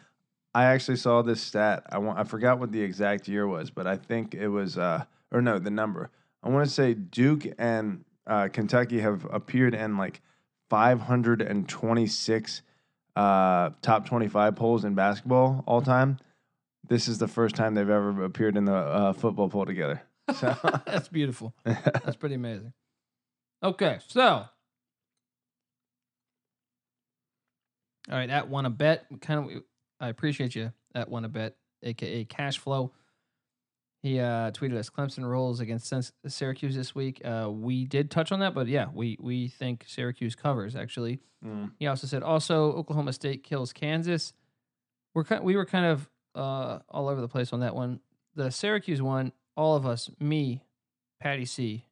I 0.54 0.66
actually 0.66 0.98
saw 0.98 1.22
this 1.22 1.42
stat. 1.42 1.84
I 1.90 1.98
want. 1.98 2.18
I 2.18 2.24
forgot 2.24 2.60
what 2.60 2.72
the 2.72 2.82
exact 2.82 3.28
year 3.28 3.46
was, 3.46 3.72
but 3.72 3.88
I 3.88 3.98
think 3.98 4.34
it 4.34 4.48
was. 4.48 4.78
Uh, 4.78 5.04
or 5.32 5.42
no, 5.42 5.60
the 5.60 5.72
number. 5.72 6.12
I 6.44 6.50
want 6.50 6.66
to 6.66 6.72
say 6.72 6.94
Duke 6.94 7.46
and 7.58 8.06
uh, 8.28 8.48
Kentucky 8.54 9.00
have 9.02 9.28
appeared 9.32 9.74
in 9.74 9.98
like 9.98 10.22
526 10.70 12.62
uh, 13.16 13.70
top 13.82 14.06
25 14.06 14.56
polls 14.56 14.86
in 14.86 14.96
basketball 14.96 15.64
all 15.68 15.82
time. 15.82 16.18
This 16.88 17.08
is 17.08 17.18
the 17.18 17.28
first 17.28 17.56
time 17.56 17.74
they've 17.74 17.90
ever 17.90 18.24
appeared 18.24 18.58
in 18.58 18.66
the 18.66 18.76
uh, 18.76 19.14
football 19.14 19.50
poll 19.50 19.66
together. 19.66 20.02
So 20.36 20.56
That's 20.86 21.08
beautiful. 21.08 21.56
That's 21.64 22.16
pretty 22.16 22.36
amazing. 22.36 22.74
Okay, 23.64 24.00
so 24.08 24.22
all 24.24 24.50
right, 28.10 28.30
at 28.30 28.50
one 28.50 28.66
a 28.66 28.70
bet. 28.70 29.06
Kind 29.22 29.40
of, 29.40 29.64
I 30.00 30.10
appreciate 30.10 30.54
you 30.56 30.72
at 30.94 31.10
one 31.10 31.26
a 31.26 31.30
bet, 31.30 31.56
aka 31.82 32.26
cash 32.26 32.60
flow. 32.60 32.92
He 34.06 34.20
uh, 34.20 34.52
tweeted 34.52 34.78
us 34.78 34.88
Clemson 34.88 35.28
rolls 35.28 35.60
against 35.60 35.92
Syracuse 36.28 36.76
this 36.76 36.94
week. 36.94 37.26
Uh, 37.26 37.50
we 37.52 37.86
did 37.86 38.12
touch 38.12 38.32
on 38.32 38.40
that, 38.42 38.54
but 38.54 38.68
yeah, 38.68 38.86
we 38.94 39.18
we 39.20 39.48
think 39.48 39.84
Syracuse 39.88 40.36
covers 40.36 40.76
actually. 40.76 41.18
Mm. 41.44 41.72
He 41.80 41.88
also 41.88 42.06
said 42.06 42.22
also 42.22 42.72
Oklahoma 42.74 43.14
State 43.14 43.44
kills 43.44 43.74
Kansas. 43.74 44.32
We're 45.16 45.24
kind, 45.24 45.44
we 45.44 45.56
were 45.56 45.66
kind 45.66 45.88
of 45.88 46.08
uh, 46.36 46.82
all 46.88 47.10
over 47.10 47.20
the 47.20 47.28
place 47.28 47.52
on 47.52 47.62
that 47.62 47.74
one. 47.74 48.00
The 48.36 48.52
Syracuse 48.52 49.02
one, 49.02 49.32
all 49.58 49.76
of 49.76 49.88
us, 49.88 50.12
me, 50.20 50.62
Patty 51.20 51.46
C, 51.46 51.88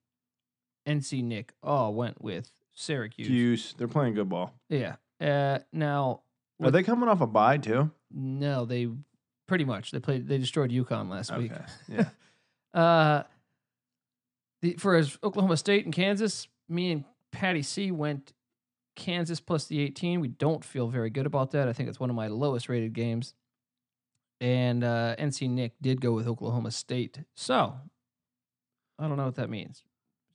NC 0.88 1.24
Nick, 1.24 1.54
all 1.64 1.96
went 1.96 2.22
with 2.22 2.52
Syracuse. 2.74 3.26
Cuse. 3.26 3.74
They're 3.76 3.88
playing 3.88 4.14
good 4.14 4.30
ball. 4.30 4.54
Yeah. 4.70 4.98
Uh, 5.20 5.60
now 5.72 6.22
Are 6.64 6.70
they 6.70 6.84
coming 6.84 7.10
off 7.10 7.22
a 7.22 7.26
bye 7.26 7.58
too? 7.58 7.90
no, 8.12 8.66
they 8.66 8.90
pretty 9.48 9.66
much 9.66 9.92
they 9.92 10.00
played 10.00 10.28
they 10.28 10.38
destroyed 10.38 10.72
UConn 10.72 11.10
last 11.10 11.36
week. 11.38 11.52
Okay. 11.52 11.64
Yeah. 11.90 12.06
Uh, 12.74 13.22
the, 14.64 14.74
for 14.80 14.96
as 14.96 15.16
Oklahoma 15.24 15.58
State 15.58 15.86
and 15.86 15.94
Kansas, 15.94 16.48
me 16.68 16.92
and 16.92 17.04
Patty 17.32 17.62
C 17.62 17.92
went 17.92 18.34
Kansas 18.96 19.40
plus 19.40 19.66
the 19.68 19.80
18. 19.80 20.20
We 20.22 20.30
don't 20.30 20.66
feel 20.66 20.88
very 20.88 21.12
good 21.12 21.28
about 21.28 21.52
that. 21.52 21.68
I 21.68 21.74
think 21.74 21.88
it's 21.88 22.00
one 22.00 22.10
of 22.10 22.16
my 22.16 22.26
lowest 22.30 22.70
rated 22.70 22.94
games. 22.94 23.36
And 24.42 24.84
uh, 24.84 25.16
NC 25.20 25.52
Nick 25.52 25.74
did 25.84 26.02
go 26.02 26.14
with 26.14 26.28
Oklahoma 26.28 26.72
State. 26.72 27.20
So 27.36 27.76
I 28.98 29.08
don't 29.08 29.18
know 29.18 29.26
what 29.26 29.36
that 29.36 29.52
means. 29.52 29.84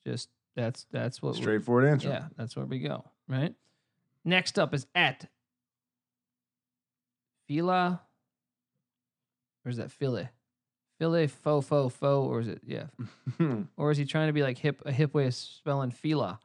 Just 0.06 0.28
that's 0.54 0.86
that's 0.92 1.20
what 1.20 1.34
we- 1.34 1.40
Straightforward 1.40 1.86
answer. 1.86 2.08
yeah, 2.08 2.26
that's 2.36 2.54
where 2.54 2.66
we 2.66 2.78
go. 2.78 3.04
Right. 3.26 3.52
Next 4.24 4.60
up 4.60 4.72
is 4.74 4.86
at 4.94 5.28
Fila. 7.48 8.02
Or 9.68 9.70
is 9.70 9.76
that 9.76 9.92
Philly? 9.92 10.26
Philly 10.98 11.26
fo 11.26 11.60
fo 11.60 11.90
fo, 11.90 12.22
or 12.22 12.40
is 12.40 12.48
it 12.48 12.62
yeah? 12.66 12.84
Or 13.76 13.90
is 13.90 13.98
he 13.98 14.06
trying 14.06 14.28
to 14.28 14.32
be 14.32 14.42
like 14.42 14.56
hip 14.56 14.80
a 14.86 14.90
hip 14.90 15.12
way 15.12 15.26
of 15.26 15.34
spelling 15.34 15.90
Fila, 15.90 16.40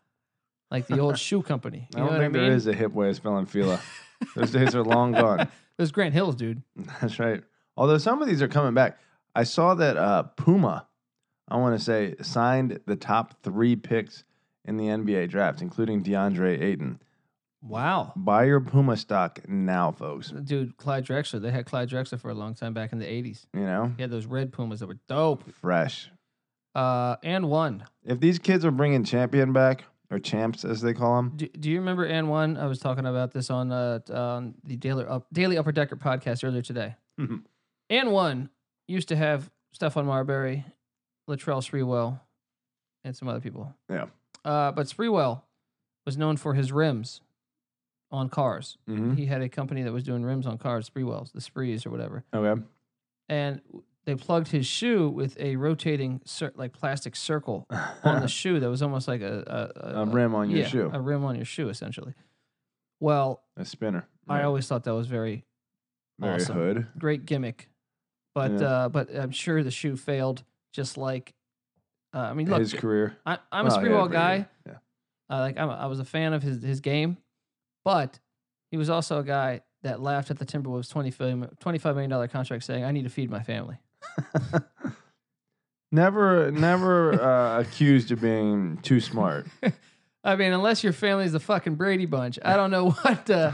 like 0.70 0.88
the 0.88 1.00
old 1.00 1.18
shoe 1.28 1.42
company? 1.42 1.88
I 1.96 2.00
don't 2.00 2.08
what 2.08 2.20
think 2.20 2.24
I 2.26 2.28
mean? 2.28 2.44
there 2.44 2.52
is 2.52 2.68
a 2.68 2.74
hip 2.74 2.92
way 2.92 3.08
of 3.08 3.16
spelling 3.16 3.46
fila. 3.46 3.80
Those 4.36 4.52
days 4.52 4.76
are 4.76 4.84
long 4.84 5.14
gone. 5.14 5.48
Was 5.80 5.94
Grant 5.94 6.14
Hills, 6.14 6.36
dude. 6.36 6.64
That's 7.00 7.18
right. 7.18 7.42
Although 7.78 7.98
some 7.98 8.22
of 8.22 8.28
these 8.28 8.42
are 8.42 8.50
coming 8.50 8.74
back. 8.74 9.00
I 9.34 9.46
saw 9.46 9.74
that 9.76 9.96
uh, 9.96 10.24
Puma, 10.24 10.86
I 11.48 11.56
want 11.56 11.80
to 11.80 11.84
say, 11.84 12.16
signed 12.22 12.82
the 12.86 12.98
top 12.98 13.42
three 13.42 13.78
picks 13.78 14.26
in 14.66 14.76
the 14.76 14.88
NBA 14.88 15.30
draft, 15.30 15.62
including 15.62 16.04
DeAndre 16.04 16.62
Ayton. 16.62 17.02
Wow, 17.66 18.12
Buy 18.16 18.44
your 18.46 18.60
Puma 18.60 18.98
stock 18.98 19.40
now, 19.48 19.92
folks. 19.92 20.30
dude, 20.32 20.76
Clyde 20.78 21.06
Drexler. 21.06 21.42
They 21.42 21.52
had 21.52 21.66
Clyde 21.66 21.90
Drexler 21.90 22.20
for 22.20 22.30
a 22.30 22.34
long 22.34 22.56
time 22.56 22.74
back 22.74 22.92
in 22.92 23.00
the 23.00 23.06
'80s. 23.06 23.46
You 23.54 23.62
know, 23.62 23.94
He 23.96 24.02
had 24.02 24.12
those 24.12 24.26
red 24.26 24.52
Pumas 24.52 24.82
that 24.82 24.88
were 24.88 24.98
dope. 25.08 25.50
fresh. 25.54 26.10
Uh, 26.76 27.16
and 27.24 27.50
one. 27.50 27.86
If 28.04 28.20
these 28.20 28.40
kids 28.40 28.66
are 28.66 28.72
bringing 28.72 29.04
champion 29.04 29.54
back, 29.54 29.86
or 30.12 30.20
champs 30.20 30.66
as 30.66 30.82
they 30.82 30.94
call 30.94 31.16
them, 31.16 31.34
Do, 31.36 31.48
do 31.48 31.70
you 31.70 31.80
remember 31.80 32.04
and 32.06 32.30
one? 32.30 32.58
I 32.58 32.66
was 32.66 32.80
talking 32.80 33.06
about 33.06 33.32
this 33.32 33.50
on 33.50 33.72
uh 33.72 34.00
on 34.12 34.56
the 34.66 34.76
Daily 34.76 35.06
Up, 35.06 35.26
Daily 35.32 35.58
Upper 35.58 35.72
Decker 35.72 35.96
podcast 35.96 36.44
earlier 36.44 36.62
today. 36.62 36.96
Mhm. 37.20 37.44
and 37.90 38.12
one 38.12 38.50
used 38.88 39.08
to 39.10 39.16
have 39.16 39.50
Stephon 39.78 40.06
Marbury, 40.06 40.66
Latrell 41.30 41.62
Sprewell, 41.64 42.20
and 43.04 43.16
some 43.16 43.28
other 43.28 43.40
people. 43.40 43.74
Yeah. 43.90 44.08
Uh, 44.44 44.72
but 44.72 44.88
Sprewell 44.88 45.44
was 46.06 46.18
known 46.18 46.36
for 46.38 46.54
his 46.56 46.72
rims 46.72 47.22
on 48.14 48.30
cars. 48.30 48.78
mm-hmm. 48.88 49.16
He 49.16 49.26
had 49.26 49.42
a 49.42 49.50
company 49.50 49.82
that 49.84 49.92
was 49.92 50.04
doing 50.04 50.24
rims 50.24 50.46
on 50.48 50.58
cars, 50.58 50.90
Sprewells, 50.90 51.34
the 51.34 51.42
Sprees 51.42 51.86
or 51.86 51.90
whatever. 51.90 52.24
okay. 52.34 52.62
And 53.28 53.60
they 54.06 54.16
plugged 54.16 54.50
his 54.50 54.66
shoe 54.68 55.10
with 55.10 55.36
a 55.40 55.56
rotating 55.56 56.22
cir- 56.26 56.52
like 56.56 56.74
plastic 56.74 57.16
circle 57.16 57.66
on 58.04 58.22
the 58.22 58.28
shoe 58.28 58.60
that 58.60 58.70
was 58.70 58.82
almost 58.82 59.08
like 59.08 59.22
a 59.22 59.72
a, 59.76 60.02
a 60.02 60.06
rim 60.06 60.36
on 60.36 60.50
your 60.50 60.60
yeah, 60.62 60.68
shoe, 60.68 60.90
a 60.94 61.00
rim 61.02 61.26
on 61.26 61.36
your 61.36 61.46
shoe, 61.46 61.70
essentially. 61.70 62.14
Well, 63.00 63.42
a 63.58 63.66
spinner. 63.66 64.06
I 64.30 64.44
always 64.44 64.68
thought 64.68 64.84
that 64.86 64.94
was 64.94 65.08
very 65.08 65.44
Very 66.20 66.36
awesome. 66.36 66.56
hood. 66.56 66.88
great 66.98 67.26
gimmick, 67.26 67.70
but 68.36 68.52
Yeah. 68.52 68.68
uh, 68.68 68.90
but 68.90 69.14
I'm 69.16 69.32
sure 69.32 69.64
the 69.64 69.72
shoe 69.72 69.96
failed. 69.98 70.44
Just 70.74 70.98
like, 70.98 71.34
uh, 72.14 72.20
I 72.20 72.34
mean, 72.34 72.50
look, 72.50 72.60
His 72.60 72.74
career. 72.74 73.16
I, 73.26 73.38
I'm 73.52 73.66
Well, 73.66 73.76
a 73.76 73.80
had 73.80 73.88
Sprewell 73.90 74.12
guy. 74.12 74.48
Yeah. 74.66 74.74
Uh, 75.30 75.40
like 75.40 75.58
I'm, 75.58 75.70
a, 75.70 75.74
I 75.74 75.86
was 75.88 76.00
a 76.00 76.06
fan 76.06 76.34
of 76.34 76.44
his 76.44 76.62
his 76.62 76.80
game, 76.82 77.18
but 77.84 78.20
he 78.72 78.78
was 78.78 78.90
also 78.90 79.20
a 79.20 79.24
guy 79.24 79.62
that 79.84 80.02
laughed 80.02 80.32
at 80.32 80.40
the 80.40 80.46
Timberwolves 80.46 80.90
25 80.90 81.58
$25 81.60 81.96
million 81.96 82.28
contract, 82.30 82.64
saying, 82.64 82.84
"I 82.84 82.92
need 82.92 83.04
to 83.04 83.10
feed 83.10 83.30
my 83.30 83.44
family." 83.44 83.78
never, 85.92 86.52
never 86.52 87.22
uh, 87.22 87.60
accused 87.62 88.12
of 88.12 88.22
being 88.22 88.78
too 88.82 89.00
smart. 89.00 89.48
I 90.26 90.36
mean, 90.38 90.54
unless 90.54 90.84
your 90.84 90.94
family's 90.94 91.34
the 91.34 91.40
fucking 91.40 91.76
Brady 91.76 92.06
Bunch, 92.06 92.40
I 92.44 92.56
don't 92.56 92.72
know 92.72 92.92
what. 93.02 93.30
Uh, 93.30 93.52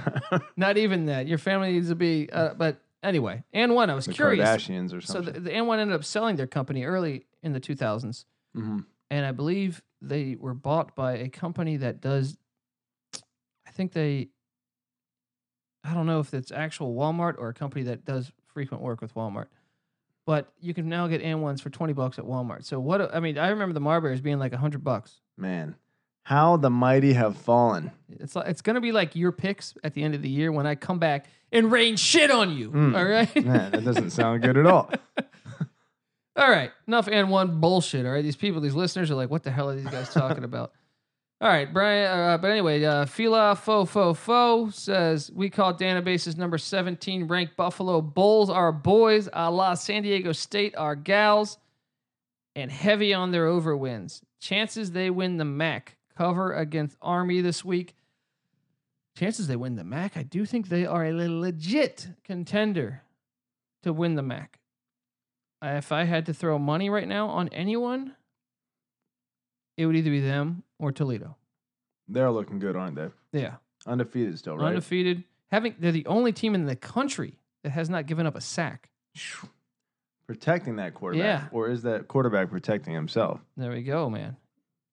not 0.56 0.78
even 0.78 1.08
that. 1.08 1.28
Your 1.28 1.40
family 1.40 1.74
needs 1.74 1.90
to 1.90 1.96
be. 1.96 2.30
Uh, 2.32 2.54
but 2.54 2.80
anyway, 3.02 3.44
and 3.54 3.74
one, 3.74 3.90
I 3.90 3.96
was 3.96 4.06
the 4.06 4.14
curious. 4.14 4.48
Kardashians 4.48 4.94
or 4.94 5.02
So 5.02 5.14
something. 5.14 5.34
the, 5.34 5.40
the 5.40 5.54
and 5.54 5.68
one 5.68 5.80
ended 5.80 5.96
up 5.96 6.06
selling 6.06 6.36
their 6.36 6.48
company 6.48 6.84
early 6.84 7.26
in 7.42 7.54
the 7.54 7.60
2000s. 7.60 8.26
Mhm. 8.58 8.84
and 9.12 9.26
I 9.28 9.32
believe 9.32 9.82
they 10.02 10.36
were 10.40 10.56
bought 10.56 10.96
by 10.96 11.14
a 11.14 11.30
company 11.30 11.78
that 11.78 12.02
does. 12.02 12.38
I 13.80 13.82
think 13.82 13.94
they. 13.94 14.28
I 15.86 15.94
don't 15.94 16.06
know 16.06 16.20
if 16.20 16.34
it's 16.34 16.52
actual 16.52 16.94
Walmart 16.94 17.36
or 17.38 17.48
a 17.48 17.54
company 17.54 17.84
that 17.84 18.04
does 18.04 18.30
frequent 18.48 18.84
work 18.84 19.00
with 19.00 19.16
Walmart, 19.16 19.46
but 20.26 20.52
you 20.60 20.74
can 20.74 20.90
now 20.90 21.08
get 21.08 21.22
N 21.22 21.40
ones 21.40 21.62
for 21.62 21.70
twenty 21.70 21.94
bucks 21.94 22.20
at 22.20 22.26
Walmart. 22.26 22.66
So 22.66 22.78
what? 22.78 23.16
I 23.16 23.22
mean, 23.22 23.38
I 23.38 23.48
remember 23.48 23.72
the 23.72 23.80
Marbury's 23.80 24.20
being 24.20 24.38
like 24.38 24.54
hundred 24.54 24.84
bucks. 24.84 25.22
Man, 25.38 25.76
how 26.24 26.58
the 26.58 26.70
mighty 26.70 27.14
have 27.14 27.38
fallen. 27.38 27.92
It's 28.10 28.36
like 28.36 28.50
it's 28.50 28.62
gonna 28.62 28.82
be 28.82 28.92
like 28.92 29.16
your 29.16 29.32
picks 29.32 29.76
at 29.82 29.94
the 29.94 30.04
end 30.04 30.14
of 30.14 30.22
the 30.22 30.30
year 30.30 30.52
when 30.52 30.68
I 30.68 30.76
come 30.76 31.00
back 31.00 31.28
and 31.54 31.72
rain 31.72 31.96
shit 31.96 32.32
on 32.32 32.52
you. 32.58 32.72
Mm. 32.72 32.98
All 32.98 33.06
right. 33.06 33.34
Man, 33.46 33.72
that 33.72 33.86
doesn't 33.86 34.10
sound 34.10 34.42
good 34.42 34.58
at 34.58 34.66
all. 34.66 34.92
All 36.36 36.50
right, 36.50 36.72
enough 36.86 37.08
N 37.08 37.30
one 37.30 37.62
bullshit. 37.62 38.06
All 38.06 38.12
right, 38.12 38.24
these 38.24 38.36
people, 38.36 38.60
these 38.60 38.76
listeners 38.76 39.10
are 39.10 39.16
like, 39.16 39.30
what 39.30 39.44
the 39.44 39.52
hell 39.52 39.70
are 39.70 39.76
these 39.76 39.86
guys 39.86 40.14
talking 40.14 40.44
about? 40.44 40.74
All 41.42 41.48
right, 41.48 41.72
Brian. 41.72 42.06
Uh, 42.08 42.38
but 42.38 42.52
anyway, 42.52 42.84
uh, 42.84 43.06
Fila 43.06 43.56
Fo 43.56 43.86
Fo 43.86 44.14
Fo 44.14 44.70
says 44.72 45.32
we 45.34 45.50
call 45.50 45.74
databases 45.74 46.38
number 46.38 46.58
seventeen 46.58 47.28
ranked 47.28 47.56
Buffalo 47.56 48.02
Bulls 48.02 48.50
our 48.50 48.74
boys, 48.74 49.30
a 49.32 49.50
la 49.50 49.74
San 49.76 50.04
Diego 50.04 50.34
State 50.34 50.76
our 50.76 50.96
gals, 50.96 51.58
and 52.56 52.70
heavy 52.70 53.14
on 53.14 53.32
their 53.32 53.46
over 53.46 53.76
wins. 53.76 54.22
Chances 54.42 54.92
they 54.92 55.10
win 55.10 55.38
the 55.38 55.46
MAC 55.46 55.96
cover 56.18 56.54
against 56.54 56.98
Army 57.02 57.40
this 57.40 57.64
week. 57.64 57.96
Chances 59.18 59.48
they 59.48 59.56
win 59.56 59.76
the 59.76 59.84
MAC. 59.86 60.18
I 60.18 60.24
do 60.24 60.46
think 60.46 60.68
they 60.68 60.86
are 60.86 61.06
a 61.06 61.14
legit 61.14 62.10
contender 62.26 63.04
to 63.84 63.94
win 63.94 64.16
the 64.16 64.22
MAC 64.22 64.60
if 65.62 65.92
I 65.92 66.04
had 66.06 66.26
to 66.28 66.34
throw 66.34 66.58
money 66.58 66.90
right 66.90 67.08
now 67.08 67.28
on 67.28 67.50
anyone, 67.50 68.16
it 69.80 69.86
would 69.86 69.96
either 69.96 70.10
be 70.10 70.20
them 70.20 70.64
or 70.78 70.92
Toledo. 70.92 71.38
They're 72.10 72.30
looking 72.32 72.60
good, 72.60 72.76
aren't 72.76 72.96
they? 72.96 73.08
Yeah, 73.32 73.56
Undefeated 73.88 74.38
still, 74.38 74.58
right? 74.58 74.68
undefeated. 74.70 75.24
Having 75.52 75.76
they're 75.80 75.94
the 75.94 76.06
only 76.06 76.34
team 76.34 76.54
in 76.54 76.66
the 76.66 76.76
country 76.76 77.40
that 77.64 77.70
has 77.72 77.90
not 77.90 78.06
given 78.06 78.26
up 78.28 78.36
a 78.36 78.42
sack. 78.42 78.90
Protecting 80.28 80.76
that 80.76 80.94
quarterback. 80.94 81.26
Yeah. 81.44 81.48
Or 81.52 81.70
is 81.70 81.82
that 81.84 82.08
quarterback 82.08 82.52
protecting 82.52 82.94
himself? 82.94 83.40
There 83.58 83.72
we 83.72 83.82
go, 83.82 84.12
man. 84.12 84.38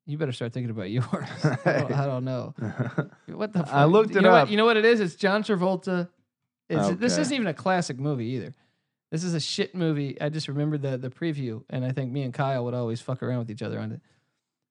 You 0.07 0.17
better 0.17 0.33
start 0.33 0.55
thinking 0.55 0.71
about 0.71 0.89
yours. 0.91 1.05
I, 1.05 1.59
don't, 1.65 1.93
I 1.93 2.07
don't 2.07 2.25
know 2.25 2.55
what 3.27 3.53
the. 3.53 3.59
Fuck? 3.59 3.75
I 3.75 3.85
looked 3.85 4.13
you 4.13 4.21
it 4.21 4.23
know 4.23 4.31
up. 4.31 4.45
What, 4.47 4.51
you 4.51 4.57
know 4.57 4.65
what 4.65 4.79
it 4.79 4.85
is? 4.87 5.01
It's 5.01 5.15
John 5.15 5.43
Travolta. 5.43 6.09
It's, 6.71 6.99
This 6.99 7.19
isn't 7.19 7.35
even 7.35 7.49
a 7.49 7.55
classic 7.55 7.99
movie 7.99 8.27
either. 8.29 8.55
This 9.11 9.25
is 9.25 9.35
a 9.35 9.41
shit 9.41 9.75
movie. 9.75 10.19
I 10.21 10.31
just 10.31 10.49
remembered 10.49 10.81
the 10.83 10.97
the 10.97 11.11
preview, 11.11 11.65
and 11.69 11.85
I 11.85 11.93
think 11.93 12.13
me 12.13 12.23
and 12.23 12.33
Kyle 12.33 12.65
would 12.65 12.75
always 12.75 13.01
fuck 13.01 13.23
around 13.23 13.41
with 13.41 13.51
each 13.51 13.63
other 13.63 13.79
on 13.79 13.93
it. 13.93 14.01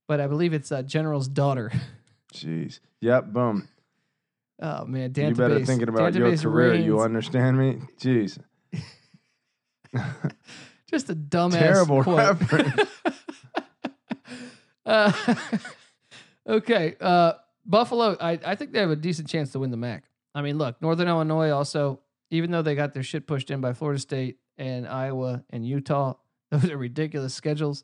But 0.08 0.22
I 0.22 0.28
believe 0.28 0.54
it's 0.54 0.72
uh, 0.72 0.84
General's 0.84 1.28
daughter. 1.28 1.72
Jeez. 2.34 2.80
Yep, 3.02 3.28
boom. 3.28 3.68
Oh 4.62 4.86
man, 4.86 5.14
you 5.16 5.36
better 5.36 5.66
thinking 5.66 5.90
about 5.90 6.14
your 6.14 6.30
Dantabase 6.30 6.44
career. 6.44 6.76
You 6.76 7.02
understand 7.02 7.58
me? 7.58 7.80
Jeez. 8.00 8.40
Just 10.90 11.10
a 11.10 11.16
dumbass 11.16 11.60
Terrible 11.60 12.04
quote. 12.04 12.18
reference. 12.18 12.90
uh, 14.86 15.12
okay, 16.48 16.96
uh, 17.02 17.34
Buffalo. 17.66 18.16
I, 18.20 18.40
I 18.46 18.56
think 18.56 18.72
they 18.72 18.80
have 18.80 18.92
a 18.92 18.96
decent 18.96 19.28
chance 19.28 19.52
to 19.52 19.60
win 19.60 19.72
the 19.72 19.78
MAC. 19.78 20.06
I 20.34 20.42
mean, 20.42 20.58
look, 20.58 20.82
Northern 20.82 21.08
Illinois 21.08 21.50
also, 21.50 22.00
even 22.30 22.52
though 22.52 22.62
they 22.62 22.76
got 22.76 22.94
their 22.94 23.04
shit 23.04 23.28
pushed 23.28 23.52
in 23.52 23.60
by 23.62 23.74
Florida 23.74 24.00
State 24.00 24.38
and 24.58 24.88
Iowa 24.88 25.44
and 25.50 25.66
Utah, 25.66 26.14
those 26.52 26.70
are 26.70 26.78
ridiculous 26.78 27.34
schedules. 27.34 27.84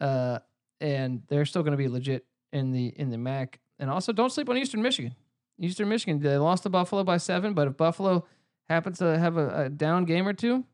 Uh, 0.00 0.38
and 0.82 1.22
they're 1.28 1.46
still 1.46 1.62
going 1.62 1.72
to 1.72 1.78
be 1.78 1.88
legit 1.88 2.26
in 2.52 2.72
the 2.72 2.88
in 2.96 3.08
the 3.10 3.16
MAC. 3.18 3.60
And 3.78 3.88
also, 3.88 4.12
don't 4.12 4.30
sleep 4.30 4.48
on 4.50 4.58
Eastern 4.58 4.82
Michigan. 4.82 5.14
Eastern 5.58 5.88
Michigan, 5.88 6.20
they 6.20 6.36
lost 6.36 6.64
to 6.64 6.68
Buffalo 6.68 7.04
by 7.04 7.16
seven, 7.16 7.54
but 7.54 7.68
if 7.68 7.76
Buffalo 7.76 8.26
happens 8.68 8.98
to 8.98 9.18
have 9.18 9.36
a, 9.36 9.64
a 9.64 9.68
down 9.70 10.04
game 10.04 10.26
or 10.28 10.32
two, 10.32 10.64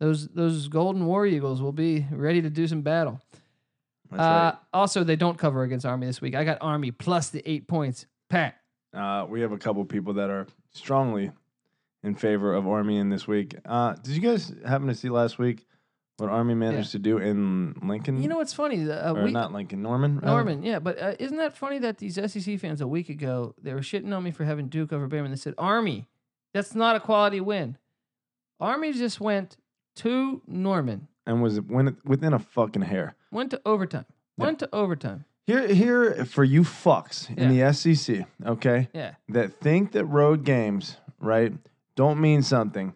Those 0.00 0.28
those 0.28 0.68
Golden 0.68 1.06
War 1.06 1.26
Eagles 1.26 1.60
will 1.60 1.72
be 1.72 2.06
ready 2.10 2.40
to 2.42 2.50
do 2.50 2.66
some 2.66 2.82
battle. 2.82 3.20
That's 4.10 4.22
Uh, 4.22 4.56
Also, 4.72 5.04
they 5.04 5.16
don't 5.16 5.36
cover 5.36 5.62
against 5.64 5.84
Army 5.84 6.06
this 6.06 6.20
week. 6.20 6.34
I 6.34 6.44
got 6.44 6.58
Army 6.60 6.90
plus 6.92 7.30
the 7.30 7.42
eight 7.50 7.66
points. 7.68 8.06
Pat. 8.30 8.54
Uh, 8.94 9.26
we 9.28 9.40
have 9.40 9.52
a 9.52 9.58
couple 9.58 9.84
people 9.84 10.14
that 10.14 10.30
are 10.30 10.46
strongly 10.72 11.30
in 12.02 12.14
favor 12.14 12.54
of 12.54 12.66
Army 12.66 12.96
in 12.98 13.10
this 13.10 13.26
week. 13.26 13.56
Uh, 13.66 13.94
did 13.94 14.14
you 14.14 14.20
guys 14.20 14.54
happen 14.66 14.86
to 14.86 14.94
see 14.94 15.08
last 15.10 15.38
week 15.38 15.66
what 16.18 16.30
Army 16.30 16.54
managed 16.54 16.90
to 16.92 16.98
do 16.98 17.18
in 17.18 17.74
Lincoln? 17.82 18.20
you 18.20 18.28
know 18.28 18.38
what's 18.38 18.52
funny? 18.52 18.90
Uh, 18.90 19.14
or 19.14 19.24
we, 19.24 19.30
not 19.30 19.52
Lincoln, 19.52 19.82
Norman. 19.82 20.16
rather? 20.16 20.26
Norman, 20.26 20.62
yeah, 20.64 20.80
but 20.80 20.98
uh, 21.00 21.14
isn't 21.18 21.36
that 21.38 21.56
funny 21.56 21.78
that 21.78 21.98
these 21.98 22.14
SEC 22.16 22.58
fans 22.58 22.80
a 22.80 22.88
week 22.88 23.08
ago 23.08 23.54
they 23.62 23.72
were 23.72 23.80
shitting 23.80 24.14
on 24.14 24.24
me 24.24 24.32
for 24.32 24.44
having 24.44 24.68
Duke 24.68 24.92
over 24.92 25.08
Bama? 25.08 25.24
and 25.26 25.32
They 25.32 25.36
said 25.36 25.54
Army, 25.56 26.08
that's 26.52 26.74
not 26.74 26.96
a 26.96 27.00
quality 27.00 27.40
win. 27.40 27.78
Army 28.60 28.92
just 28.92 29.20
went 29.20 29.56
to 29.96 30.42
Norman, 30.46 31.06
and 31.24 31.40
was 31.40 31.60
when 31.60 31.96
within 32.04 32.32
a 32.32 32.38
fucking 32.40 32.82
hair. 32.82 33.14
went 33.30 33.52
to 33.52 33.60
overtime, 33.64 34.06
went 34.36 34.58
to 34.58 34.68
overtime. 34.72 35.24
Here, 35.46 35.66
here 35.68 36.24
for 36.26 36.44
you 36.44 36.60
fucks 36.62 37.34
in 37.38 37.56
the 37.56 37.72
SEC, 37.72 38.26
okay, 38.44 38.88
Yeah, 38.92 39.14
that 39.30 39.60
think 39.60 39.92
that 39.92 40.04
road 40.04 40.44
games, 40.44 40.96
right, 41.20 41.52
don't 41.94 42.20
mean 42.20 42.42
something. 42.42 42.92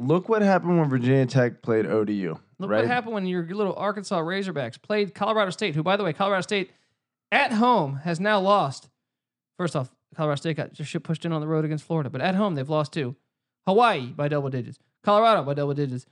Look 0.00 0.28
what 0.28 0.42
happened 0.42 0.78
when 0.78 0.88
Virginia 0.88 1.26
Tech 1.26 1.60
played 1.60 1.84
ODU. 1.84 2.38
look 2.60 2.70
right? 2.70 2.78
what 2.78 2.86
happened 2.86 3.14
when 3.14 3.26
your 3.26 3.44
little 3.44 3.74
Arkansas 3.74 4.20
Razorbacks 4.20 4.80
played 4.80 5.12
Colorado 5.12 5.50
State, 5.50 5.74
who, 5.74 5.82
by 5.82 5.96
the 5.96 6.04
way, 6.04 6.12
Colorado 6.12 6.42
State 6.42 6.70
at 7.32 7.52
home 7.52 7.96
has 8.04 8.20
now 8.20 8.38
lost. 8.38 8.88
First 9.56 9.74
off, 9.74 9.92
Colorado 10.14 10.36
State 10.36 10.56
got 10.56 10.72
just 10.72 10.88
shit 10.88 11.02
pushed 11.02 11.24
in 11.24 11.32
on 11.32 11.40
the 11.40 11.48
road 11.48 11.64
against 11.64 11.84
Florida, 11.84 12.08
but 12.10 12.20
at 12.20 12.36
home 12.36 12.54
they've 12.54 12.68
lost 12.68 12.92
two. 12.92 13.16
Hawaii 13.66 14.06
by 14.06 14.28
double 14.28 14.50
digits, 14.50 14.78
Colorado 15.02 15.42
by 15.42 15.54
double 15.54 15.74
digits, 15.74 16.06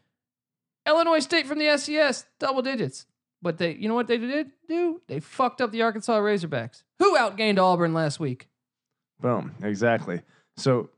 Illinois 0.87 1.21
State 1.21 1.47
from 1.47 1.59
the 1.59 1.67
FCS 1.67 2.25
double 2.41 2.63
digits. 2.63 3.07
But 3.41 3.59
they, 3.59 3.75
you 3.75 3.89
know 3.89 3.95
what 3.95 4.09
they 4.09 4.19
did 4.19 4.51
do? 4.69 5.01
They 5.07 5.21
fucked 5.21 5.61
up 5.61 5.71
the 5.71 5.83
Arkansas 5.83 6.19
Razorbacks, 6.19 6.83
who 6.99 7.17
outgained 7.17 7.59
Auburn 7.59 7.95
last 7.95 8.19
week. 8.19 8.49
Boom. 9.21 9.55
Exactly. 9.63 10.23
So 10.57 10.91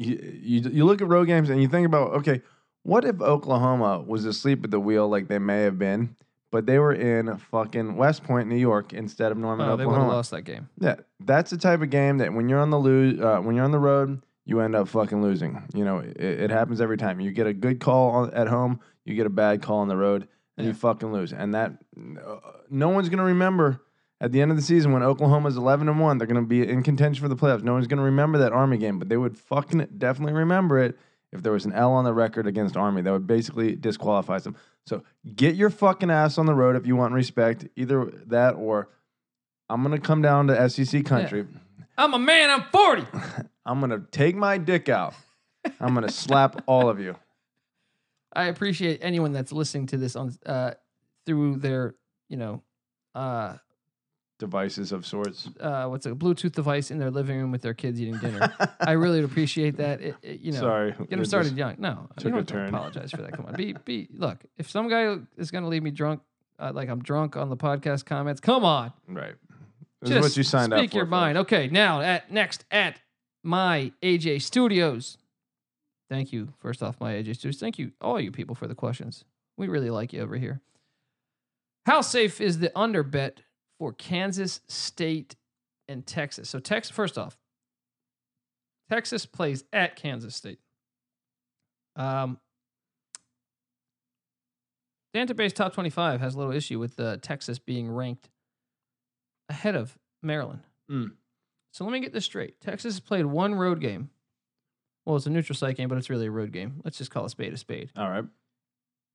you, 0.00 0.40
you 0.42 0.60
you 0.70 0.84
look 0.84 1.02
at 1.02 1.08
road 1.08 1.26
games 1.26 1.50
and 1.50 1.60
you 1.60 1.68
think 1.68 1.86
about 1.86 2.12
okay, 2.14 2.40
what 2.82 3.04
if 3.04 3.20
Oklahoma 3.20 4.00
was 4.00 4.24
asleep 4.24 4.64
at 4.64 4.70
the 4.70 4.80
wheel 4.80 5.08
like 5.08 5.28
they 5.28 5.38
may 5.38 5.62
have 5.64 5.78
been, 5.78 6.16
but 6.50 6.64
they 6.66 6.78
were 6.78 6.92
in 6.94 7.36
fucking 7.36 7.96
West 7.96 8.24
Point, 8.24 8.48
New 8.48 8.56
York, 8.56 8.92
instead 8.94 9.30
of 9.30 9.38
Norman, 9.38 9.68
Oh, 9.68 9.76
they 9.76 9.84
would 9.84 9.92
have 9.92 9.98
Oklahoma. 10.00 10.16
lost 10.16 10.30
that 10.30 10.42
game. 10.42 10.68
Yeah, 10.80 10.96
that's 11.20 11.50
the 11.50 11.58
type 11.58 11.82
of 11.82 11.90
game 11.90 12.18
that 12.18 12.32
when 12.32 12.48
you're 12.48 12.60
on 12.60 12.70
the 12.70 12.78
lose, 12.78 13.20
uh, 13.20 13.38
when 13.40 13.54
you're 13.54 13.64
on 13.64 13.72
the 13.72 13.78
road, 13.78 14.22
you 14.46 14.60
end 14.60 14.74
up 14.74 14.88
fucking 14.88 15.20
losing. 15.22 15.62
You 15.74 15.84
know, 15.84 15.98
it, 15.98 16.16
it 16.18 16.50
happens 16.50 16.80
every 16.80 16.96
time. 16.96 17.20
You 17.20 17.30
get 17.30 17.46
a 17.46 17.52
good 17.52 17.78
call 17.80 18.10
on, 18.12 18.32
at 18.34 18.48
home, 18.48 18.80
you 19.04 19.14
get 19.14 19.26
a 19.26 19.30
bad 19.30 19.60
call 19.62 19.78
on 19.80 19.88
the 19.88 19.96
road, 19.96 20.26
and 20.56 20.66
you 20.66 20.72
fucking 20.74 21.12
lose. 21.12 21.32
And 21.34 21.54
that 21.54 21.72
uh, 21.96 22.36
no 22.70 22.88
one's 22.88 23.08
gonna 23.10 23.24
remember 23.24 23.82
at 24.20 24.32
the 24.32 24.40
end 24.42 24.50
of 24.50 24.56
the 24.56 24.62
season 24.62 24.92
when 24.92 25.02
Oklahoma's 25.02 25.56
11 25.56 25.88
and 25.88 25.98
one. 25.98 26.18
They're 26.18 26.26
gonna 26.26 26.42
be 26.42 26.68
in 26.68 26.82
contention 26.82 27.22
for 27.22 27.28
the 27.28 27.36
playoffs. 27.36 27.62
No 27.62 27.72
one's 27.72 27.86
gonna 27.86 28.02
remember 28.02 28.38
that 28.38 28.52
Army 28.52 28.78
game, 28.78 28.98
but 28.98 29.08
they 29.08 29.16
would 29.16 29.36
fucking 29.36 29.86
definitely 29.96 30.34
remember 30.34 30.78
it 30.78 30.98
if 31.32 31.42
there 31.42 31.52
was 31.52 31.64
an 31.64 31.72
L 31.72 31.92
on 31.92 32.04
the 32.04 32.12
record 32.12 32.46
against 32.46 32.76
Army. 32.76 33.02
That 33.02 33.12
would 33.12 33.26
basically 33.26 33.74
disqualify 33.76 34.38
them. 34.40 34.56
So 34.86 35.02
get 35.34 35.54
your 35.54 35.70
fucking 35.70 36.10
ass 36.10 36.38
on 36.38 36.46
the 36.46 36.54
road 36.54 36.76
if 36.76 36.86
you 36.86 36.96
want 36.96 37.14
respect. 37.14 37.66
Either 37.76 38.04
that 38.26 38.54
or 38.54 38.88
I'm 39.68 39.82
gonna 39.82 40.00
come 40.00 40.22
down 40.22 40.48
to 40.48 40.68
SEC 40.68 41.04
country. 41.04 41.46
I'm 41.96 42.14
a 42.14 42.18
man. 42.18 42.50
I'm 42.50 42.64
40. 42.70 43.06
I'm 43.64 43.80
gonna 43.80 44.04
take 44.10 44.36
my 44.36 44.58
dick 44.58 44.88
out. 44.88 45.14
I'm 45.80 45.94
gonna 45.94 46.10
slap 46.10 46.62
all 46.66 46.88
of 46.88 47.00
you. 47.00 47.16
I 48.32 48.44
appreciate 48.44 49.00
anyone 49.02 49.32
that's 49.32 49.52
listening 49.52 49.86
to 49.88 49.96
this 49.96 50.16
on 50.16 50.36
uh, 50.46 50.72
through 51.26 51.56
their, 51.56 51.94
you 52.28 52.36
know, 52.36 52.62
uh, 53.14 53.56
Devices 54.40 54.90
of 54.90 55.06
sorts. 55.06 55.48
uh, 55.60 55.84
what's 55.86 56.06
a 56.06 56.10
Bluetooth 56.10 56.52
device 56.52 56.90
in 56.90 56.98
their 56.98 57.10
living 57.10 57.38
room 57.38 57.52
with 57.52 57.62
their 57.62 57.74
kids 57.74 58.00
eating 58.00 58.18
dinner. 58.18 58.52
I 58.80 58.92
really 58.92 59.22
appreciate 59.22 59.76
that. 59.76 60.00
It, 60.00 60.16
it- 60.22 60.40
you 60.40 60.50
know, 60.52 60.60
Sorry. 60.60 60.90
get 60.92 61.02
it 61.02 61.10
them 61.10 61.24
started 61.26 61.56
young. 61.56 61.76
No, 61.78 62.08
took 62.16 62.24
you 62.24 62.30
a 62.30 62.32
don't 62.38 62.46
to 62.48 62.52
turn. 62.54 62.68
apologize 62.70 63.10
for 63.12 63.18
that. 63.22 63.32
Come 63.32 63.46
on, 63.46 63.54
be 63.54 63.74
be. 63.84 64.08
Look, 64.14 64.38
if 64.58 64.68
some 64.68 64.88
guy 64.88 65.16
is 65.36 65.50
going 65.52 65.62
to 65.62 65.68
leave 65.70 65.82
me 65.84 65.90
drunk, 65.92 66.22
uh, 66.58 66.72
like 66.74 66.88
I'm 66.88 67.02
drunk 67.02 67.36
on 67.36 67.48
the 67.50 67.56
podcast 67.56 68.04
comments, 68.06 68.40
come 68.40 68.64
on, 68.64 68.92
Right. 69.06 69.34
This 70.00 70.10
just 70.10 70.18
is 70.18 70.30
what 70.30 70.36
you 70.38 70.42
signed 70.42 70.72
speak 70.72 70.84
up 70.86 70.90
for. 70.92 70.96
your 70.96 71.06
mind. 71.06 71.36
Okay, 71.38 71.68
now 71.68 72.00
at 72.00 72.32
next 72.32 72.64
at 72.70 72.98
my 73.44 73.92
AJ 74.02 74.40
Studios. 74.42 75.18
Thank 76.08 76.32
you. 76.32 76.54
First 76.58 76.82
off, 76.82 76.98
my 77.00 77.12
AJ 77.12 77.36
Studios. 77.36 77.60
Thank 77.60 77.78
you, 77.78 77.92
all 78.00 78.18
you 78.18 78.32
people, 78.32 78.54
for 78.54 78.66
the 78.66 78.74
questions. 78.74 79.24
We 79.58 79.68
really 79.68 79.90
like 79.90 80.12
you 80.14 80.22
over 80.22 80.36
here. 80.36 80.60
How 81.86 82.00
safe 82.00 82.40
is 82.40 82.58
the 82.58 82.76
under 82.78 83.02
bet 83.02 83.42
for 83.80 83.92
Kansas 83.94 84.60
State 84.68 85.34
and 85.88 86.06
Texas? 86.06 86.48
So, 86.48 86.60
Texas, 86.60 86.94
first 86.94 87.18
off, 87.18 87.36
Texas 88.88 89.26
plays 89.26 89.64
at 89.72 89.96
Kansas 89.96 90.36
State. 90.36 90.60
Um, 91.96 92.38
Database 95.14 95.54
Top 95.54 95.72
25 95.72 96.20
has 96.20 96.34
a 96.34 96.38
little 96.38 96.52
issue 96.52 96.78
with 96.78 97.00
uh, 97.00 97.16
Texas 97.16 97.58
being 97.58 97.90
ranked 97.90 98.28
ahead 99.48 99.74
of 99.74 99.96
Maryland. 100.22 100.60
Mm. 100.90 101.12
So 101.72 101.84
let 101.84 101.92
me 101.92 102.00
get 102.00 102.12
this 102.12 102.24
straight. 102.24 102.60
Texas 102.60 102.94
has 102.94 103.00
played 103.00 103.26
one 103.26 103.54
road 103.54 103.80
game. 103.80 104.10
Well, 105.06 105.16
it's 105.16 105.26
a 105.26 105.30
neutral 105.30 105.56
site 105.56 105.76
game, 105.76 105.88
but 105.88 105.98
it's 105.98 106.10
really 106.10 106.26
a 106.26 106.30
road 106.30 106.52
game. 106.52 106.80
Let's 106.84 106.98
just 106.98 107.10
call 107.10 107.24
a 107.24 107.30
spade 107.30 107.52
a 107.52 107.56
spade. 107.56 107.90
All 107.96 108.10
right. 108.10 108.24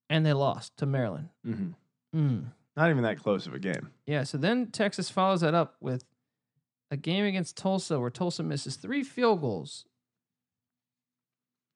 And 0.09 0.26
they 0.26 0.34
lost 0.34 0.76
to 0.78 0.86
Maryland. 0.86 1.30
hmm 1.43 1.70
Mm. 2.16 2.45
Not 2.76 2.89
even 2.89 3.03
that 3.03 3.19
close 3.21 3.47
of 3.47 3.53
a 3.53 3.59
game. 3.59 3.91
Yeah, 4.05 4.23
so 4.23 4.38
then 4.38 4.67
Texas 4.67 5.09
follows 5.09 5.41
that 5.41 5.53
up 5.53 5.76
with 5.80 6.03
a 6.91 6.97
game 6.97 7.26
against 7.26 7.57
Tulsa 7.57 7.99
where 7.99 8.09
Tulsa 8.09 8.43
misses 8.43 8.76
three 8.76 9.03
field 9.03 9.41
goals, 9.41 9.86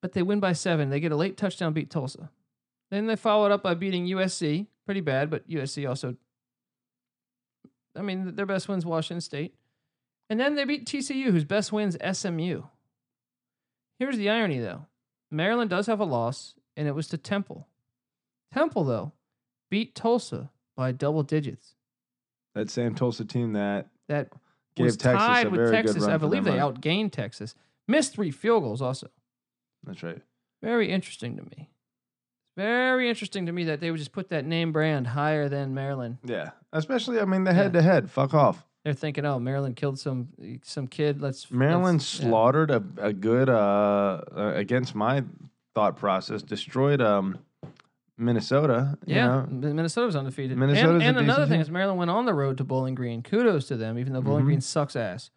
but 0.02 0.14
they 0.14 0.22
win 0.22 0.40
by 0.40 0.54
seven. 0.54 0.90
They 0.90 1.00
get 1.00 1.12
a 1.12 1.16
late 1.16 1.38
touchdown, 1.38 1.74
beat 1.74 1.90
Tulsa. 1.90 2.30
Then 2.92 3.08
they 3.08 3.16
follow 3.16 3.46
it 3.46 3.52
up 3.52 3.64
by 3.64 3.76
beating 3.76 4.08
USC, 4.08 4.68
pretty 4.86 5.02
bad, 5.02 5.30
but 5.30 5.48
USC 5.50 5.88
also, 5.88 6.16
I 7.96 8.02
mean, 8.02 8.36
their 8.36 8.46
best 8.46 8.68
win's 8.68 8.86
Washington 8.86 9.22
State. 9.22 9.56
And 10.30 10.40
then 10.40 10.56
they 10.56 10.66
beat 10.66 10.86
TCU, 10.86 11.26
whose 11.32 11.44
best 11.44 11.72
win's 11.72 11.98
SMU. 12.12 12.64
Here's 13.98 14.18
the 14.18 14.30
irony, 14.30 14.60
though 14.60 14.86
Maryland 15.32 15.70
does 15.70 15.88
have 15.88 16.00
a 16.00 16.06
loss, 16.06 16.56
and 16.76 16.88
it 16.88 16.96
was 16.96 17.08
to 17.10 17.18
Temple. 17.18 17.68
Temple, 18.54 18.84
though, 18.84 19.14
beat 19.70 19.96
Tulsa 19.96 20.50
by 20.80 20.94
double 20.94 21.24
digits 21.24 21.76
That 22.56 22.70
same 22.70 22.96
Tulsa 22.96 23.26
team 23.26 23.52
that 23.54 23.88
that 24.08 24.30
gave 24.78 24.86
was 24.86 24.96
Texas 24.98 25.28
tied 25.28 25.48
a 25.48 25.50
with 25.50 25.60
very 25.60 25.72
Texas. 25.72 25.98
good 25.98 26.04
run 26.04 26.12
I 26.12 26.18
believe 26.18 26.46
they 26.46 26.56
money. 26.58 26.62
outgained 26.74 27.12
Texas. 27.12 27.54
Missed 27.86 28.14
three 28.14 28.32
field 28.32 28.64
goals 28.64 28.82
also. 28.82 29.10
That's 29.84 30.02
right. 30.04 30.22
Very 30.64 30.90
interesting 30.90 31.36
to 31.36 31.44
me. 31.44 31.70
Very 32.56 33.10
interesting 33.10 33.46
to 33.46 33.52
me 33.52 33.66
that 33.66 33.82
they 33.82 33.92
would 33.92 33.98
just 33.98 34.14
put 34.14 34.30
that 34.30 34.46
name 34.46 34.72
brand 34.72 35.08
higher 35.08 35.50
than 35.50 35.74
Maryland. 35.74 36.18
Yeah. 36.24 36.52
Especially, 36.72 37.20
I 37.20 37.26
mean, 37.26 37.44
the 37.44 37.54
head 37.54 37.74
to 37.74 37.82
head. 37.82 38.10
Fuck 38.10 38.34
off. 38.34 38.66
They're 38.86 38.94
thinking, 38.94 39.26
oh, 39.26 39.38
Maryland 39.40 39.76
killed 39.76 40.00
some 40.00 40.30
some 40.64 40.88
kid. 40.88 41.22
Let's 41.22 41.52
Maryland 41.52 42.00
let's- 42.00 42.20
yeah. 42.20 42.28
slaughtered 42.30 42.72
a, 42.72 42.82
a 43.00 43.12
good, 43.12 43.50
uh, 43.50 44.22
uh, 44.36 44.54
against 44.56 44.96
my 44.96 45.24
thought 45.76 45.98
process, 45.98 46.42
destroyed 46.42 47.02
um, 47.02 47.38
Minnesota. 48.20 48.98
you 49.06 49.16
Yeah, 49.16 49.28
know? 49.28 49.48
Minnesota 49.50 50.06
was 50.06 50.16
undefeated. 50.16 50.58
Minnesota's 50.58 51.02
and 51.02 51.04
and 51.04 51.18
another 51.18 51.46
thing 51.46 51.54
team. 51.54 51.62
is 51.62 51.72
Maryland 51.72 51.98
went 51.98 52.12
on 52.12 52.26
the 52.26 52.34
road 52.34 52.58
to 52.58 52.64
Bowling 52.64 52.96
Green. 52.96 53.24
Kudos 53.24 53.68
to 53.70 53.78
them, 53.78 53.98
even 53.98 54.14
though 54.14 54.22
Bowling 54.22 54.44
Mhm. 54.44 54.48
Green 54.48 54.62
sucks 54.62 54.96
ass. 54.96 55.32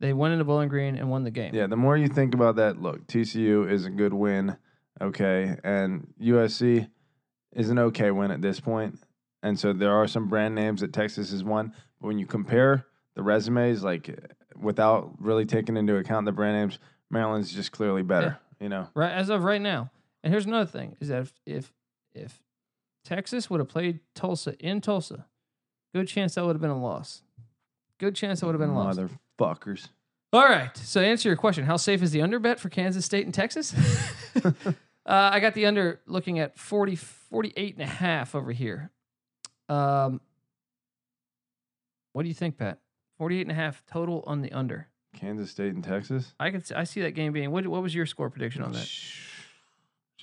They 0.00 0.12
went 0.12 0.32
into 0.32 0.44
Bowling 0.44 0.68
Green 0.68 0.96
and 0.96 1.10
won 1.10 1.24
the 1.24 1.30
game. 1.30 1.54
Yeah, 1.54 1.66
the 1.66 1.76
more 1.76 1.96
you 1.96 2.08
think 2.08 2.34
about 2.34 2.56
that, 2.56 2.80
look, 2.80 3.06
TCU 3.06 3.64
is 3.70 3.84
a 3.86 3.90
good 3.90 4.12
win, 4.14 4.56
okay, 5.00 5.56
and 5.64 6.12
USC 6.20 6.88
is 7.52 7.70
an 7.70 7.78
okay 7.78 8.10
win 8.10 8.30
at 8.30 8.42
this 8.42 8.60
point. 8.60 8.98
And 9.42 9.58
so 9.58 9.72
there 9.72 9.92
are 9.92 10.06
some 10.06 10.28
brand 10.28 10.54
names 10.54 10.80
that 10.80 10.92
Texas 10.92 11.30
has 11.30 11.44
won, 11.44 11.72
but 12.00 12.08
when 12.08 12.18
you 12.18 12.26
compare 12.26 12.86
the 13.14 13.22
resumes, 13.22 13.84
like 13.84 14.10
without 14.56 15.12
really 15.18 15.44
taking 15.46 15.76
into 15.76 15.96
account 15.96 16.26
the 16.26 16.32
brand 16.32 16.56
names, 16.56 16.78
Maryland's 17.10 17.52
just 17.52 17.72
clearly 17.72 18.02
better. 18.02 18.38
You 18.60 18.68
know, 18.68 18.88
right 18.94 19.12
as 19.12 19.28
of 19.28 19.44
right 19.44 19.60
now. 19.60 19.90
And 20.22 20.32
here's 20.32 20.46
another 20.46 20.64
thing: 20.70 20.96
is 21.00 21.08
that 21.08 21.22
if 21.22 21.32
if, 21.44 21.72
if 22.14 22.42
Texas 23.04 23.50
would 23.50 23.60
have 23.60 23.68
played 23.68 24.00
Tulsa 24.14 24.56
in 24.58 24.80
Tulsa, 24.80 25.26
good 25.94 26.08
chance 26.08 26.34
that 26.34 26.44
would 26.44 26.54
have 26.54 26.60
been 26.60 26.70
a 26.70 26.80
loss. 26.80 27.22
Good 27.98 28.14
chance 28.14 28.40
that 28.40 28.46
would 28.46 28.54
have 28.54 28.60
been 28.60 28.70
a 28.70 28.78
loss. 28.78 28.96
motherfuckers. 28.96 29.88
All 30.32 30.44
right. 30.44 30.76
So 30.76 31.00
to 31.00 31.06
answer 31.06 31.28
your 31.28 31.36
question, 31.36 31.64
how 31.64 31.76
safe 31.76 32.02
is 32.02 32.10
the 32.10 32.22
under 32.22 32.38
bet 32.38 32.58
for 32.58 32.68
Kansas 32.68 33.04
State 33.04 33.24
and 33.24 33.32
Texas? 33.32 33.74
uh, 34.44 34.52
I 35.06 35.38
got 35.38 35.54
the 35.54 35.66
under 35.66 36.00
looking 36.06 36.40
at 36.40 36.58
40, 36.58 36.96
48 36.96 37.74
and 37.74 37.82
a 37.82 37.86
half 37.86 38.34
over 38.34 38.50
here. 38.50 38.90
Um, 39.68 40.20
what 42.12 42.22
do 42.22 42.28
you 42.28 42.34
think, 42.34 42.58
Pat? 42.58 42.78
48 43.18 43.42
and 43.42 43.50
a 43.52 43.54
half 43.54 43.84
total 43.86 44.24
on 44.26 44.42
the 44.42 44.52
under. 44.52 44.88
Kansas 45.14 45.50
State 45.50 45.74
and 45.74 45.84
Texas. 45.84 46.34
I 46.40 46.50
could 46.50 46.64
I 46.72 46.84
see 46.84 47.02
that 47.02 47.12
game 47.12 47.32
being 47.32 47.50
what 47.52 47.66
what 47.68 47.82
was 47.82 47.94
your 47.94 48.06
score 48.06 48.28
prediction 48.30 48.62
on 48.62 48.72
that? 48.72 48.88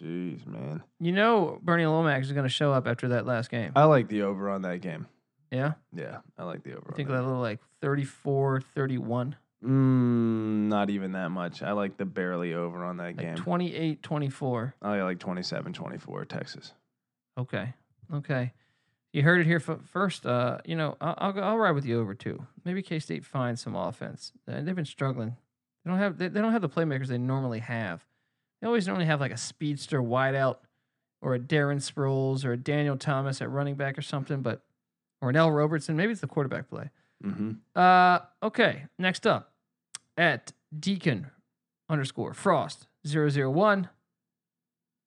Jeez, 0.02 0.46
man. 0.48 0.82
You 1.00 1.12
know, 1.12 1.60
Bernie 1.62 1.86
Lomax 1.86 2.28
is 2.28 2.34
going 2.34 2.46
to 2.46 2.50
show 2.50 2.74
up 2.74 2.88
after 2.88 3.10
that 3.10 3.26
last 3.26 3.50
game. 3.52 3.72
I 3.76 3.84
like 3.84 4.08
the 4.08 4.24
over 4.24 4.50
on 4.50 4.64
that 4.64 4.82
game. 4.82 5.06
yeah? 5.52 5.74
Yeah, 5.96 6.20
I 6.38 6.44
like 6.44 6.64
the 6.64 6.72
over. 6.72 6.88
I 6.88 6.92
on 6.92 6.96
think 6.96 7.10
that. 7.10 7.16
that 7.18 7.24
little 7.24 7.42
like 7.42 7.60
34 7.82 8.62
31, 8.74 9.36
Mm, 9.64 10.68
not 10.70 10.90
even 10.90 11.12
that 11.12 11.30
much. 11.30 11.62
I 11.62 11.74
like 11.74 11.98
the 11.98 12.06
barely 12.06 12.56
over 12.56 12.84
on 12.84 12.98
that 12.98 13.16
like 13.16 13.18
game. 13.18 13.36
28 13.36 14.02
24. 14.02 14.76
I 14.82 15.02
like 15.04 15.20
27 15.20 15.72
24 15.74 16.26
Texas. 16.26 16.74
Okay. 17.38 17.74
Okay. 18.12 18.54
You 19.14 19.22
heard 19.22 19.40
it 19.42 19.46
here 19.46 19.62
f- 19.66 19.80
first. 19.86 20.26
Uh, 20.26 20.58
you 20.66 20.76
know, 20.76 20.98
I'll, 21.00 21.16
I'll 21.18 21.32
go- 21.34 21.42
I'll 21.42 21.58
ride 21.58 21.72
with 21.76 21.86
you 21.86 22.00
over 22.00 22.16
too. 22.16 22.48
Maybe 22.66 22.82
K 22.82 22.98
State 22.98 23.24
finds 23.24 23.62
some 23.62 23.76
offense. 23.76 24.32
Uh, 24.48 24.62
they've 24.62 24.76
been 24.76 24.84
struggling. 24.86 25.36
They 25.86 25.92
don't 25.92 26.00
have 26.00 26.18
they, 26.18 26.28
they 26.30 26.42
don't 26.42 26.54
have 26.54 26.62
the 26.64 26.70
playmakers 26.70 27.08
they 27.08 27.20
normally 27.20 27.60
have. 27.60 28.04
They 28.62 28.68
always 28.68 28.88
normally 28.88 29.08
have 29.08 29.20
like 29.20 29.32
a 29.32 29.38
speedster 29.38 30.02
wideout 30.02 30.58
or 31.22 31.36
a 31.36 31.40
Darren 31.40 31.78
Sproles 31.78 32.46
or 32.46 32.54
a 32.54 32.58
Daniel 32.58 32.98
Thomas 32.98 33.42
at 33.42 33.50
running 33.50 33.76
back 33.76 33.98
or 33.98 34.02
something, 34.02 34.42
but 34.42 34.62
or 35.22 35.30
an 35.30 35.36
Ell 35.36 35.52
Roberson. 35.52 35.96
Maybe 35.96 36.12
it's 36.12 36.22
the 36.22 36.28
quarterback 36.28 36.70
play. 36.70 36.90
Mm-hmm. 37.24 37.52
Uh, 37.76 38.20
okay. 38.44 38.86
Next 38.98 39.28
up, 39.28 39.52
at 40.18 40.54
Deacon 40.78 41.28
underscore 41.90 42.34
Frost 42.34 42.88
001. 43.06 43.90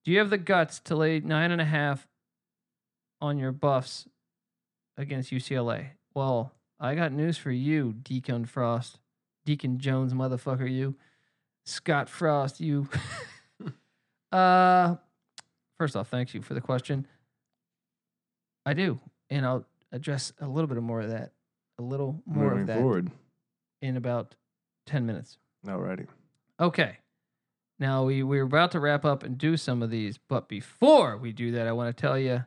Do 0.04 0.10
you 0.10 0.18
have 0.18 0.30
the 0.30 0.38
guts 0.38 0.80
to 0.80 0.96
lay 0.96 1.20
nine 1.20 1.50
and 1.50 1.60
a 1.60 1.64
half 1.64 2.06
on 3.20 3.38
your 3.38 3.52
buffs 3.52 4.06
against 4.96 5.32
UCLA? 5.32 5.90
Well, 6.14 6.52
I 6.78 6.94
got 6.94 7.12
news 7.12 7.38
for 7.38 7.50
you, 7.50 7.94
Deacon 8.02 8.44
Frost, 8.44 9.00
Deacon 9.46 9.78
Jones, 9.78 10.12
motherfucker. 10.12 10.70
You, 10.70 10.96
Scott 11.64 12.08
Frost. 12.08 12.60
You. 12.60 12.88
uh, 14.34 14.96
first 15.78 15.96
off, 15.96 16.08
thank 16.08 16.34
you 16.34 16.42
for 16.42 16.54
the 16.54 16.60
question. 16.60 17.06
I 18.66 18.72
do, 18.74 19.00
and 19.30 19.44
I'll 19.44 19.66
address 19.92 20.32
a 20.40 20.46
little 20.48 20.68
bit 20.68 20.80
more 20.82 21.00
of 21.00 21.10
that, 21.10 21.32
a 21.78 21.82
little 21.82 22.22
more 22.26 22.44
Moving 22.50 22.60
of 22.62 22.66
that 22.68 22.78
forward. 22.78 23.10
in 23.82 23.96
about 23.96 24.34
10 24.86 25.06
minutes. 25.06 25.38
Alrighty. 25.66 26.06
Okay. 26.60 26.98
Now 27.78 28.04
we 28.04 28.22
we're 28.22 28.44
about 28.44 28.70
to 28.72 28.80
wrap 28.80 29.04
up 29.04 29.22
and 29.24 29.36
do 29.36 29.56
some 29.56 29.82
of 29.82 29.90
these, 29.90 30.18
but 30.28 30.48
before 30.48 31.16
we 31.16 31.32
do 31.32 31.50
that, 31.52 31.66
I 31.66 31.72
want 31.72 31.94
to 31.94 32.00
tell 32.00 32.18
you 32.18 32.44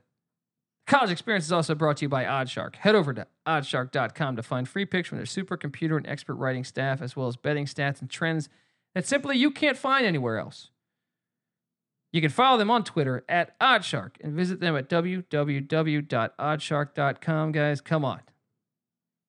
College 0.87 1.11
Experience 1.11 1.45
is 1.45 1.51
also 1.51 1.75
brought 1.75 1.97
to 1.97 2.05
you 2.05 2.09
by 2.09 2.23
Oddshark. 2.23 2.75
Head 2.77 2.95
over 2.95 3.13
to 3.13 3.27
oddshark.com 3.45 4.37
to 4.37 4.43
find 4.43 4.67
free 4.69 4.85
picks 4.85 5.09
from 5.09 5.17
their 5.17 5.25
supercomputer 5.25 5.97
and 5.97 6.07
expert 6.07 6.35
writing 6.35 6.63
staff, 6.63 7.01
as 7.01 7.15
well 7.17 7.27
as 7.27 7.35
betting 7.35 7.65
stats 7.65 7.99
and 7.99 8.09
trends 8.09 8.47
that 8.95 9.05
simply 9.05 9.37
you 9.37 9.51
can't 9.51 9.77
find 9.77 10.05
anywhere 10.05 10.37
else. 10.37 10.69
You 12.17 12.21
can 12.21 12.31
follow 12.31 12.57
them 12.57 12.71
on 12.71 12.83
Twitter 12.83 13.23
at 13.29 13.59
Oddshark 13.59 14.13
and 14.21 14.33
visit 14.33 14.59
them 14.59 14.75
at 14.75 14.89
www.oddshark.com. 14.89 17.51
Guys, 17.51 17.79
come 17.79 18.03
on. 18.03 18.21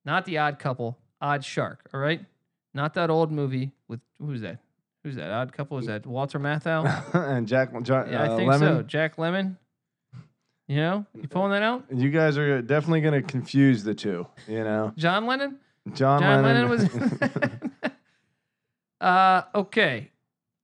Not 0.06 0.24
the 0.24 0.38
odd 0.38 0.58
couple, 0.58 0.96
Odd 1.20 1.44
Shark, 1.44 1.86
all 1.92 2.00
right? 2.00 2.24
Not 2.72 2.94
that 2.94 3.10
old 3.10 3.30
movie 3.30 3.72
with 3.88 4.00
who's 4.18 4.40
that? 4.40 4.60
Who's 5.04 5.16
that? 5.16 5.30
Odd 5.30 5.52
couple? 5.52 5.76
Is 5.76 5.84
that 5.84 6.06
Walter 6.06 6.40
Matthau? 6.40 7.14
and 7.14 7.46
Jack, 7.46 7.78
John, 7.82 8.10
Yeah, 8.10 8.22
I 8.22 8.28
uh, 8.28 8.36
think 8.38 8.54
so. 8.54 8.58
Lemon. 8.58 8.88
Jack 8.88 9.16
Lemmon. 9.16 9.58
You 10.66 10.76
know, 10.76 11.04
you 11.14 11.28
pulling 11.28 11.50
that 11.50 11.62
out? 11.62 11.84
You 11.94 12.08
guys 12.08 12.38
are 12.38 12.62
definitely 12.62 13.02
going 13.02 13.22
to 13.22 13.22
confuse 13.22 13.84
the 13.84 13.94
two. 13.94 14.26
You 14.46 14.64
know, 14.64 14.94
John 14.96 15.26
Lennon? 15.26 15.58
John, 15.92 16.22
John 16.22 16.42
Lennon, 16.42 16.70
Lennon 16.70 17.10
was. 17.10 17.20
uh, 19.02 19.42
okay. 19.54 20.10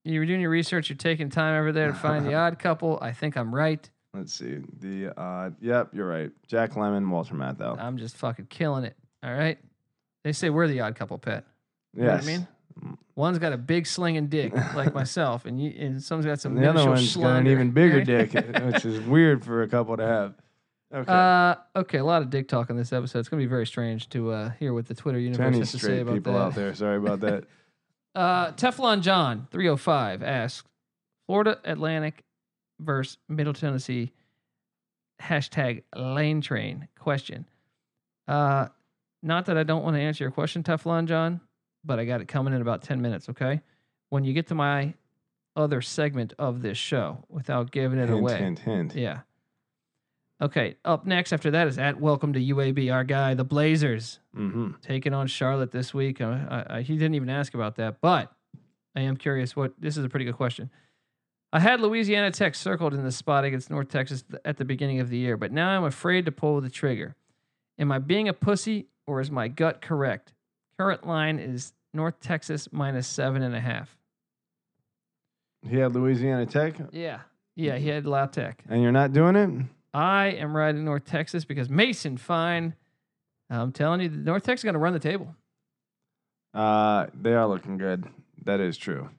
You 0.04 0.20
were 0.20 0.26
doing 0.26 0.40
your 0.40 0.50
research. 0.50 0.90
You're 0.90 0.96
taking 0.96 1.30
time 1.30 1.58
over 1.58 1.72
there 1.72 1.88
to 1.88 1.94
find 1.94 2.26
the 2.26 2.34
odd 2.34 2.58
couple. 2.58 2.98
I 3.00 3.12
think 3.12 3.36
I'm 3.36 3.54
right. 3.54 3.88
Let's 4.12 4.32
see. 4.32 4.58
The 4.80 5.18
uh, 5.18 5.50
yep, 5.60 5.88
you're 5.92 6.06
right. 6.06 6.30
Jack 6.46 6.72
Lemmon, 6.72 7.08
Walter 7.08 7.34
Matthau. 7.34 7.78
I'm 7.78 7.96
just 7.96 8.16
fucking 8.16 8.46
killing 8.46 8.84
it. 8.84 8.96
All 9.22 9.34
right. 9.34 9.58
They 10.22 10.32
say 10.32 10.50
we're 10.50 10.68
the 10.68 10.80
odd 10.80 10.94
couple, 10.94 11.18
pet. 11.18 11.44
know 11.94 12.12
what 12.12 12.22
I 12.22 12.26
mean? 12.26 12.46
One's 13.16 13.38
got 13.38 13.52
a 13.52 13.56
big 13.56 13.86
slinging 13.86 14.26
dick 14.26 14.52
like 14.74 14.94
myself, 14.94 15.46
and 15.46 15.62
you, 15.62 15.72
and 15.78 16.02
some's 16.02 16.26
got 16.26 16.40
some 16.40 16.54
the 16.54 16.68
other 16.68 16.88
one's 16.88 17.16
got 17.16 17.36
an 17.36 17.46
even 17.46 17.70
bigger 17.70 18.02
dick, 18.02 18.32
which 18.64 18.84
is 18.84 19.00
weird 19.00 19.44
for 19.44 19.62
a 19.62 19.68
couple 19.68 19.96
to 19.96 20.06
have. 20.06 20.34
Okay. 20.92 21.12
Uh, 21.12 21.54
okay, 21.76 21.98
a 21.98 22.04
lot 22.04 22.22
of 22.22 22.30
dick 22.30 22.48
talk 22.48 22.70
in 22.70 22.76
this 22.76 22.92
episode. 22.92 23.20
It's 23.20 23.28
gonna 23.28 23.42
be 23.42 23.46
very 23.46 23.66
strange 23.66 24.08
to 24.10 24.30
uh, 24.30 24.50
hear 24.58 24.72
what 24.72 24.86
the 24.86 24.94
Twitter 24.94 25.18
universe 25.18 25.56
has 25.56 25.72
to 25.72 25.78
say 25.78 26.00
about 26.00 26.14
people 26.14 26.32
that. 26.32 26.38
out 26.38 26.54
there. 26.54 26.74
Sorry 26.74 26.96
about 26.96 27.20
that. 27.20 27.44
Uh, 28.14 28.52
Teflon 28.52 29.00
John 29.00 29.48
three 29.50 29.66
hundred 29.66 29.78
five 29.78 30.22
asks 30.22 30.68
Florida 31.26 31.58
Atlantic 31.64 32.22
versus 32.80 33.18
Middle 33.28 33.54
Tennessee. 33.54 34.12
Hashtag 35.22 35.82
lane 35.96 36.40
train 36.40 36.88
question. 36.98 37.46
Uh, 38.28 38.68
not 39.22 39.46
that 39.46 39.56
I 39.56 39.62
don't 39.62 39.82
want 39.82 39.96
to 39.96 40.00
answer 40.00 40.24
your 40.24 40.30
question, 40.30 40.62
Teflon 40.62 41.06
John, 41.06 41.40
but 41.84 41.98
I 41.98 42.04
got 42.04 42.20
it 42.20 42.28
coming 42.28 42.52
in 42.54 42.60
about 42.60 42.82
ten 42.82 43.00
minutes. 43.00 43.28
Okay, 43.28 43.60
when 44.10 44.24
you 44.24 44.32
get 44.32 44.48
to 44.48 44.54
my 44.54 44.94
other 45.56 45.80
segment 45.80 46.34
of 46.38 46.62
this 46.62 46.76
show, 46.78 47.24
without 47.28 47.70
giving 47.70 47.98
it 47.98 48.08
hint, 48.08 48.20
away, 48.20 48.38
hint, 48.38 48.58
hint. 48.58 48.94
yeah. 48.94 49.20
Okay, 50.42 50.76
up 50.84 51.06
next 51.06 51.32
after 51.32 51.50
that 51.52 51.68
is 51.68 51.78
at 51.78 52.00
Welcome 52.00 52.32
to 52.32 52.40
UAB, 52.40 52.92
our 52.92 53.04
guy, 53.04 53.34
the 53.34 53.44
Blazers 53.44 54.18
Mm-hmm. 54.36 54.72
taking 54.82 55.14
on 55.14 55.28
Charlotte 55.28 55.70
this 55.70 55.94
week. 55.94 56.20
Uh, 56.20 56.24
I, 56.50 56.64
I, 56.78 56.82
he 56.82 56.94
didn't 56.94 57.14
even 57.14 57.30
ask 57.30 57.54
about 57.54 57.76
that, 57.76 58.00
but 58.00 58.32
I 58.96 59.02
am 59.02 59.16
curious. 59.16 59.54
What 59.54 59.74
this 59.78 59.96
is 59.96 60.04
a 60.04 60.08
pretty 60.08 60.24
good 60.24 60.34
question. 60.36 60.70
I 61.52 61.60
had 61.60 61.80
Louisiana 61.80 62.32
Tech 62.32 62.56
circled 62.56 62.94
in 62.94 63.04
the 63.04 63.12
spot 63.12 63.44
against 63.44 63.70
North 63.70 63.88
Texas 63.88 64.24
at 64.44 64.56
the 64.56 64.64
beginning 64.64 64.98
of 64.98 65.08
the 65.08 65.16
year, 65.16 65.36
but 65.36 65.52
now 65.52 65.68
I'm 65.68 65.84
afraid 65.84 66.24
to 66.24 66.32
pull 66.32 66.60
the 66.60 66.68
trigger. 66.68 67.14
Am 67.78 67.92
I 67.92 68.00
being 68.00 68.28
a 68.28 68.32
pussy 68.32 68.88
or 69.06 69.20
is 69.20 69.30
my 69.30 69.46
gut 69.46 69.80
correct? 69.80 70.32
Current 70.78 71.06
line 71.06 71.38
is 71.38 71.72
North 71.92 72.18
Texas 72.20 72.68
minus 72.72 73.06
seven 73.06 73.42
and 73.42 73.54
a 73.54 73.60
half. 73.60 73.96
He 75.62 75.76
had 75.76 75.94
Louisiana 75.94 76.44
Tech, 76.46 76.74
Yeah, 76.90 77.20
yeah, 77.54 77.76
he 77.78 77.88
had 77.88 78.04
La 78.04 78.26
Tech. 78.26 78.64
and 78.68 78.82
you're 78.82 78.90
not 78.90 79.12
doing 79.12 79.36
it. 79.36 79.64
I 79.94 80.26
am 80.26 80.56
riding 80.56 80.84
North 80.84 81.04
Texas 81.04 81.44
because 81.44 81.70
Mason 81.70 82.16
Fine. 82.16 82.74
I'm 83.48 83.72
telling 83.72 84.00
you, 84.00 84.08
North 84.08 84.42
Texas 84.42 84.60
is 84.60 84.64
going 84.64 84.74
to 84.74 84.80
run 84.80 84.92
the 84.92 84.98
table. 84.98 85.34
Uh, 86.52 87.06
they 87.14 87.34
are 87.34 87.46
looking 87.46 87.78
good. 87.78 88.04
That 88.44 88.60
is 88.60 88.76
true. 88.76 89.10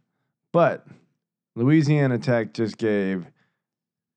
But 0.51 0.85
Louisiana 1.55 2.17
Tech 2.17 2.53
just 2.53 2.77
gave 2.77 3.25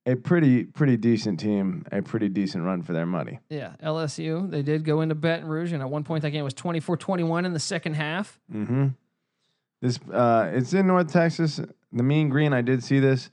a 0.07 0.17
pretty 0.17 0.65
pretty 0.65 0.97
decent 0.97 1.39
team 1.39 1.85
a 1.93 2.01
pretty 2.01 2.29
decent 2.29 2.65
run 2.65 2.83
for 2.83 2.93
their 2.93 3.07
money. 3.07 3.39
Yeah, 3.51 3.75
LSU. 3.83 4.51
They 4.51 4.63
did 4.63 4.85
go 4.85 5.03
into 5.03 5.15
Baton 5.15 5.47
Rouge, 5.47 5.73
and 5.73 5.83
at 5.83 5.91
one 5.91 6.03
point 6.03 6.23
that 6.23 6.31
game 6.31 6.45
was 6.45 6.55
24-21 6.55 7.45
in 7.45 7.53
the 7.53 7.61
second 7.61 7.95
half. 7.95 8.41
Mm-hmm. 8.53 8.89
This 9.83 10.01
uh, 10.13 10.51
it's 10.55 10.73
in 10.73 10.87
North 10.87 11.13
Texas. 11.13 11.61
The 11.93 12.03
Mean 12.03 12.29
Green. 12.29 12.53
I 12.53 12.63
did 12.63 12.83
see 12.83 12.99
this. 12.99 13.31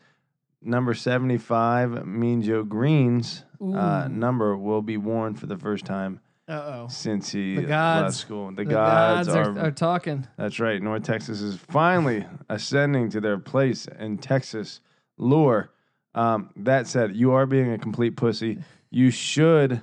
Number 0.65 0.93
seventy-five, 0.95 2.05
Mean 2.07 2.41
Joe 2.41 2.63
Greene's 2.63 3.43
uh, 3.61 4.07
number 4.09 4.57
will 4.57 4.81
be 4.81 4.97
worn 4.97 5.35
for 5.35 5.45
the 5.45 5.57
first 5.57 5.85
time 5.85 6.19
Uh-oh. 6.47 6.87
since 6.87 7.31
he 7.31 7.55
The 7.55 7.61
left 7.61 7.69
gods. 7.69 8.15
school. 8.17 8.49
The, 8.49 8.63
The 8.63 8.65
gods, 8.65 9.27
are, 9.29 9.57
are 9.59 9.71
talking. 9.71 10.27
That's 10.37 10.59
right. 10.59 10.81
North 10.81 11.03
Texas 11.03 11.41
is 11.41 11.55
finally 11.57 12.25
ascending 12.49 13.09
to 13.11 13.21
their 13.21 13.37
place 13.37 13.87
in 13.99 14.17
Texas 14.17 14.81
lore. 15.17 15.69
Um, 16.15 16.49
that 16.57 16.87
said, 16.87 17.15
you 17.15 17.33
are 17.33 17.45
being 17.45 17.71
a 17.71 17.77
complete 17.77 18.15
pussy. 18.17 18.59
You 18.89 19.11
should 19.11 19.81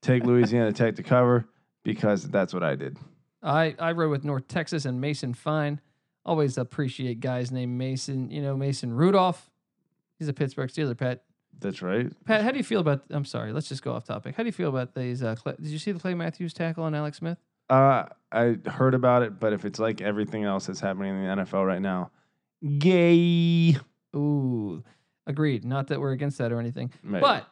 take 0.00 0.24
Louisiana 0.24 0.72
Tech 0.74 0.96
to 0.96 1.02
cover 1.02 1.46
because 1.84 2.24
that's 2.28 2.54
what 2.54 2.62
I 2.62 2.76
did. 2.76 2.96
I, 3.42 3.74
I 3.78 3.92
rode 3.92 4.10
with 4.10 4.24
North 4.24 4.48
Texas 4.48 4.84
and 4.84 5.00
Mason 5.00 5.34
Fine. 5.34 5.80
Always 6.24 6.56
appreciate 6.56 7.20
guys 7.20 7.50
named 7.50 7.76
Mason. 7.76 8.30
You 8.30 8.40
know, 8.40 8.56
Mason 8.56 8.92
Rudolph. 8.94 9.50
He's 10.22 10.28
a 10.28 10.32
Pittsburgh 10.32 10.70
Steeler, 10.70 10.96
Pat. 10.96 11.24
That's 11.58 11.82
right. 11.82 12.06
Pat, 12.26 12.42
how 12.42 12.52
do 12.52 12.56
you 12.56 12.62
feel 12.62 12.78
about? 12.78 13.02
I'm 13.10 13.24
sorry, 13.24 13.52
let's 13.52 13.68
just 13.68 13.82
go 13.82 13.92
off 13.92 14.04
topic. 14.04 14.36
How 14.36 14.44
do 14.44 14.46
you 14.46 14.52
feel 14.52 14.68
about 14.68 14.94
these? 14.94 15.20
Uh, 15.20 15.34
Cla- 15.34 15.56
did 15.56 15.66
you 15.66 15.80
see 15.80 15.90
the 15.90 15.98
Clay 15.98 16.14
Matthews 16.14 16.52
tackle 16.54 16.84
on 16.84 16.94
Alex 16.94 17.18
Smith? 17.18 17.38
Uh, 17.68 18.04
I 18.30 18.56
heard 18.66 18.94
about 18.94 19.24
it, 19.24 19.40
but 19.40 19.52
if 19.52 19.64
it's 19.64 19.80
like 19.80 20.00
everything 20.00 20.44
else 20.44 20.66
that's 20.66 20.78
happening 20.78 21.16
in 21.16 21.36
the 21.38 21.42
NFL 21.42 21.66
right 21.66 21.82
now, 21.82 22.12
gay. 22.78 23.76
Ooh, 24.14 24.84
agreed. 25.26 25.64
Not 25.64 25.88
that 25.88 26.00
we're 26.00 26.12
against 26.12 26.38
that 26.38 26.52
or 26.52 26.60
anything, 26.60 26.92
Maybe. 27.02 27.20
but 27.20 27.48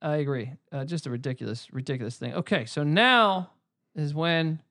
I 0.00 0.16
agree. 0.16 0.52
Uh, 0.72 0.86
just 0.86 1.06
a 1.06 1.10
ridiculous, 1.10 1.68
ridiculous 1.70 2.16
thing. 2.16 2.32
Okay, 2.32 2.64
so 2.64 2.84
now 2.84 3.50
is 3.94 4.14
when 4.14 4.62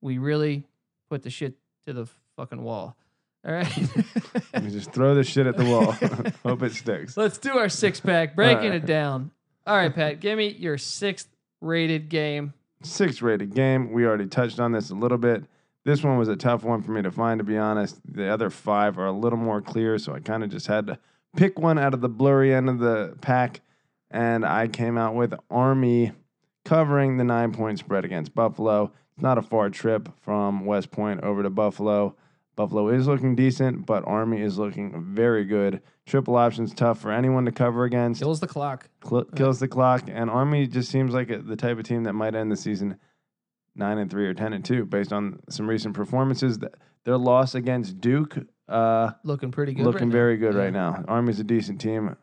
we 0.00 0.18
really 0.18 0.66
put 1.08 1.22
the 1.22 1.30
shit 1.30 1.54
to 1.86 1.92
the 1.92 2.08
fucking 2.36 2.64
wall. 2.64 2.96
All 3.46 3.52
right. 3.52 3.76
Let 4.52 4.64
me 4.64 4.70
just 4.70 4.92
throw 4.92 5.14
this 5.14 5.26
shit 5.26 5.46
at 5.46 5.56
the 5.56 5.64
wall. 5.64 5.92
Hope 6.44 6.62
it 6.62 6.74
sticks. 6.74 7.16
Let's 7.16 7.38
do 7.38 7.56
our 7.56 7.68
six 7.68 8.00
pack, 8.00 8.36
breaking 8.36 8.70
right. 8.70 8.82
it 8.82 8.86
down. 8.86 9.30
All 9.66 9.76
right, 9.76 9.94
Pat, 9.94 10.20
give 10.20 10.36
me 10.36 10.48
your 10.48 10.78
sixth 10.78 11.28
rated 11.60 12.08
game. 12.08 12.52
Sixth 12.82 13.22
rated 13.22 13.54
game. 13.54 13.92
We 13.92 14.04
already 14.06 14.26
touched 14.26 14.60
on 14.60 14.72
this 14.72 14.90
a 14.90 14.94
little 14.94 15.18
bit. 15.18 15.44
This 15.84 16.02
one 16.02 16.18
was 16.18 16.28
a 16.28 16.36
tough 16.36 16.62
one 16.62 16.82
for 16.82 16.92
me 16.92 17.02
to 17.02 17.10
find, 17.10 17.38
to 17.38 17.44
be 17.44 17.56
honest. 17.56 17.98
The 18.04 18.28
other 18.28 18.50
five 18.50 18.98
are 18.98 19.06
a 19.06 19.12
little 19.12 19.38
more 19.38 19.62
clear, 19.62 19.98
so 19.98 20.14
I 20.14 20.20
kind 20.20 20.44
of 20.44 20.50
just 20.50 20.66
had 20.66 20.86
to 20.88 20.98
pick 21.36 21.58
one 21.58 21.78
out 21.78 21.94
of 21.94 22.00
the 22.00 22.08
blurry 22.08 22.54
end 22.54 22.68
of 22.68 22.78
the 22.78 23.16
pack, 23.20 23.60
and 24.10 24.44
I 24.44 24.68
came 24.68 24.98
out 24.98 25.14
with 25.14 25.32
Army 25.50 26.12
covering 26.64 27.16
the 27.16 27.24
nine 27.24 27.52
point 27.52 27.78
spread 27.78 28.04
against 28.04 28.34
Buffalo. 28.34 28.92
It's 29.14 29.22
not 29.22 29.38
a 29.38 29.42
far 29.42 29.70
trip 29.70 30.10
from 30.20 30.66
West 30.66 30.90
Point 30.90 31.22
over 31.22 31.42
to 31.42 31.50
Buffalo. 31.50 32.14
Buffalo 32.56 32.88
is 32.88 33.06
looking 33.06 33.34
decent, 33.34 33.86
but 33.86 34.04
Army 34.06 34.40
is 34.42 34.58
looking 34.58 35.14
very 35.14 35.44
good. 35.44 35.80
Triple 36.06 36.36
options 36.36 36.74
tough 36.74 36.98
for 37.00 37.10
anyone 37.12 37.44
to 37.46 37.52
cover 37.52 37.84
against. 37.84 38.20
Kills 38.20 38.40
the 38.40 38.46
clock. 38.48 38.88
Cl- 39.06 39.24
kills 39.36 39.60
the 39.60 39.68
clock, 39.68 40.04
and 40.08 40.28
Army 40.28 40.66
just 40.66 40.90
seems 40.90 41.14
like 41.14 41.30
a, 41.30 41.38
the 41.38 41.56
type 41.56 41.78
of 41.78 41.84
team 41.84 42.04
that 42.04 42.12
might 42.12 42.34
end 42.34 42.50
the 42.52 42.56
season 42.56 42.96
nine 43.76 43.98
and 43.98 44.10
three 44.10 44.26
or 44.26 44.34
ten 44.34 44.52
and 44.52 44.64
two 44.64 44.84
based 44.84 45.12
on 45.12 45.40
some 45.48 45.68
recent 45.68 45.94
performances. 45.94 46.58
Their 47.04 47.16
loss 47.16 47.54
against 47.54 48.00
Duke, 48.00 48.36
uh, 48.68 49.12
Looking 49.24 49.52
pretty 49.52 49.72
good. 49.72 49.86
looking 49.86 50.08
right 50.08 50.12
very 50.12 50.36
good 50.36 50.54
Yeah. 50.54 50.60
right 50.60 50.72
now. 50.72 51.02
Army's 51.08 51.40
a 51.40 51.44
decent 51.44 51.80
team. 51.80 52.16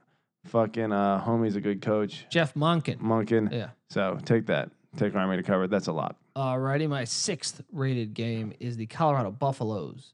Fucking 0.46 0.92
uh, 0.92 1.24
homie's 1.26 1.56
a 1.56 1.62
good 1.62 1.82
coach. 1.82 2.26
Jeff 2.30 2.54
Monken. 2.54 3.00
Monken. 3.02 3.52
Yeah. 3.52 3.70
So 3.90 4.20
take 4.24 4.46
that. 4.48 4.70
Take 4.96 5.16
Army 5.16 5.36
to 5.38 5.44
cover. 5.44 5.68
That's 5.68 5.88
a 5.88 5.92
lot. 5.92 6.16
Alrighty, 6.36 6.88
my 6.88 7.04
sixth 7.06 7.62
rated 7.72 8.14
game 8.14 8.54
is 8.60 8.78
the 8.78 8.86
Colorado 8.86 9.32
Buffaloes. 9.32 10.14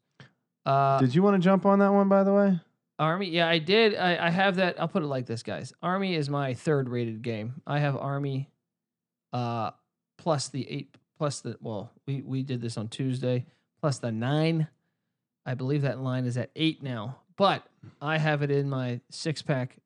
Uh, 0.66 1.00
Did 1.00 1.14
you 1.14 1.24
want 1.24 1.36
to 1.36 1.44
jump 1.44 1.66
on 1.66 1.80
that 1.80 1.92
one, 1.92 2.08
by 2.08 2.24
the 2.24 2.34
way? 2.34 2.60
Army, 3.00 3.30
yeah, 3.30 3.48
I 3.48 3.58
did. 3.58 3.96
I, 3.96 4.28
I 4.28 4.30
have 4.30 4.58
that. 4.58 4.80
I'll 4.80 4.88
put 4.88 5.04
it 5.04 5.08
like 5.08 5.26
this, 5.26 5.44
guys. 5.44 5.74
Army 5.82 6.16
is 6.16 6.30
my 6.30 6.54
third 6.54 6.90
rated 6.90 7.22
game. 7.22 7.62
I 7.66 7.80
have 7.80 7.98
Army, 7.98 8.50
uh, 9.34 9.72
plus 10.18 10.50
the 10.50 10.70
eight, 10.70 10.96
plus 11.18 11.42
the 11.42 11.58
well, 11.60 11.92
we 12.06 12.22
we 12.22 12.44
did 12.44 12.62
this 12.62 12.78
on 12.78 12.88
Tuesday, 12.88 13.46
plus 13.82 13.98
the 13.98 14.12
nine. 14.12 14.68
I 15.46 15.56
believe 15.56 15.82
that 15.82 16.00
line 16.00 16.26
is 16.26 16.38
at 16.38 16.52
eight 16.56 16.84
now, 16.84 17.18
but 17.36 17.66
I 18.00 18.18
have 18.18 18.42
it 18.44 18.52
in 18.52 18.70
my 18.70 19.02
six 19.10 19.42
pack 19.42 19.78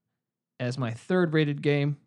as 0.60 0.78
my 0.78 0.92
third 0.92 1.34
rated 1.34 1.62
game. 1.62 1.98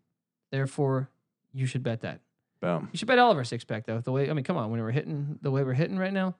Therefore, 0.52 1.08
you 1.52 1.66
should 1.66 1.82
bet 1.82 2.02
that. 2.02 2.20
Boom. 2.60 2.88
You 2.92 2.98
should 2.98 3.08
bet 3.08 3.18
all 3.18 3.30
of 3.30 3.38
our 3.38 3.44
six 3.44 3.64
pack 3.64 3.86
though. 3.86 4.00
The 4.00 4.12
way 4.12 4.28
I 4.28 4.34
mean, 4.34 4.44
come 4.44 4.58
on, 4.58 4.70
when 4.70 4.80
we're 4.80 4.90
hitting 4.90 5.38
the 5.40 5.50
way 5.50 5.64
we're 5.64 5.72
hitting 5.72 5.98
right 5.98 6.12
now. 6.12 6.36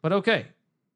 But 0.00 0.12
okay, 0.12 0.46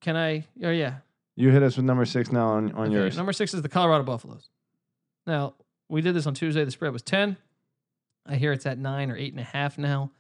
can 0.00 0.16
I? 0.16 0.44
Oh 0.62 0.70
yeah, 0.70 0.96
You 1.36 1.50
hit 1.50 1.62
us 1.62 1.76
with 1.76 1.84
number 1.86 2.04
six 2.04 2.32
now 2.32 2.48
on, 2.48 2.72
on 2.72 2.86
Okay, 2.86 2.92
yours. 2.94 3.16
Number 3.16 3.32
six 3.32 3.54
is 3.54 3.62
the 3.62 3.68
Colorado 3.68 4.04
Buffaloes. 4.04 4.48
Now, 5.26 5.54
we 5.88 6.00
did 6.00 6.14
this 6.14 6.26
on 6.26 6.34
Tuesday. 6.34 6.64
The 6.64 6.70
spread 6.70 6.92
was 6.92 7.02
10. 7.02 7.36
I 8.26 8.36
hear 8.36 8.52
it's 8.52 8.66
at 8.66 8.78
nine 8.78 9.10
or 9.10 9.16
eight 9.16 9.32
and 9.32 9.40
a 9.40 9.44
half 9.44 9.78
now. 9.78 10.10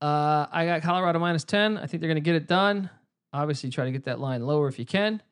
Uh, 0.00 0.46
I 0.50 0.64
got 0.66 0.82
Colorado 0.82 1.18
minus 1.18 1.44
10. 1.44 1.76
I 1.76 1.86
think 1.86 2.00
they're 2.00 2.08
going 2.08 2.16
to 2.16 2.20
get 2.20 2.34
it 2.34 2.46
done. 2.48 2.88
Obviously, 3.32 3.70
try 3.70 3.84
to 3.84 3.92
get 3.92 4.04
that 4.04 4.18
line 4.18 4.44
lower 4.46 4.68
if 4.68 4.78
you 4.78 4.86
can. 4.86 5.22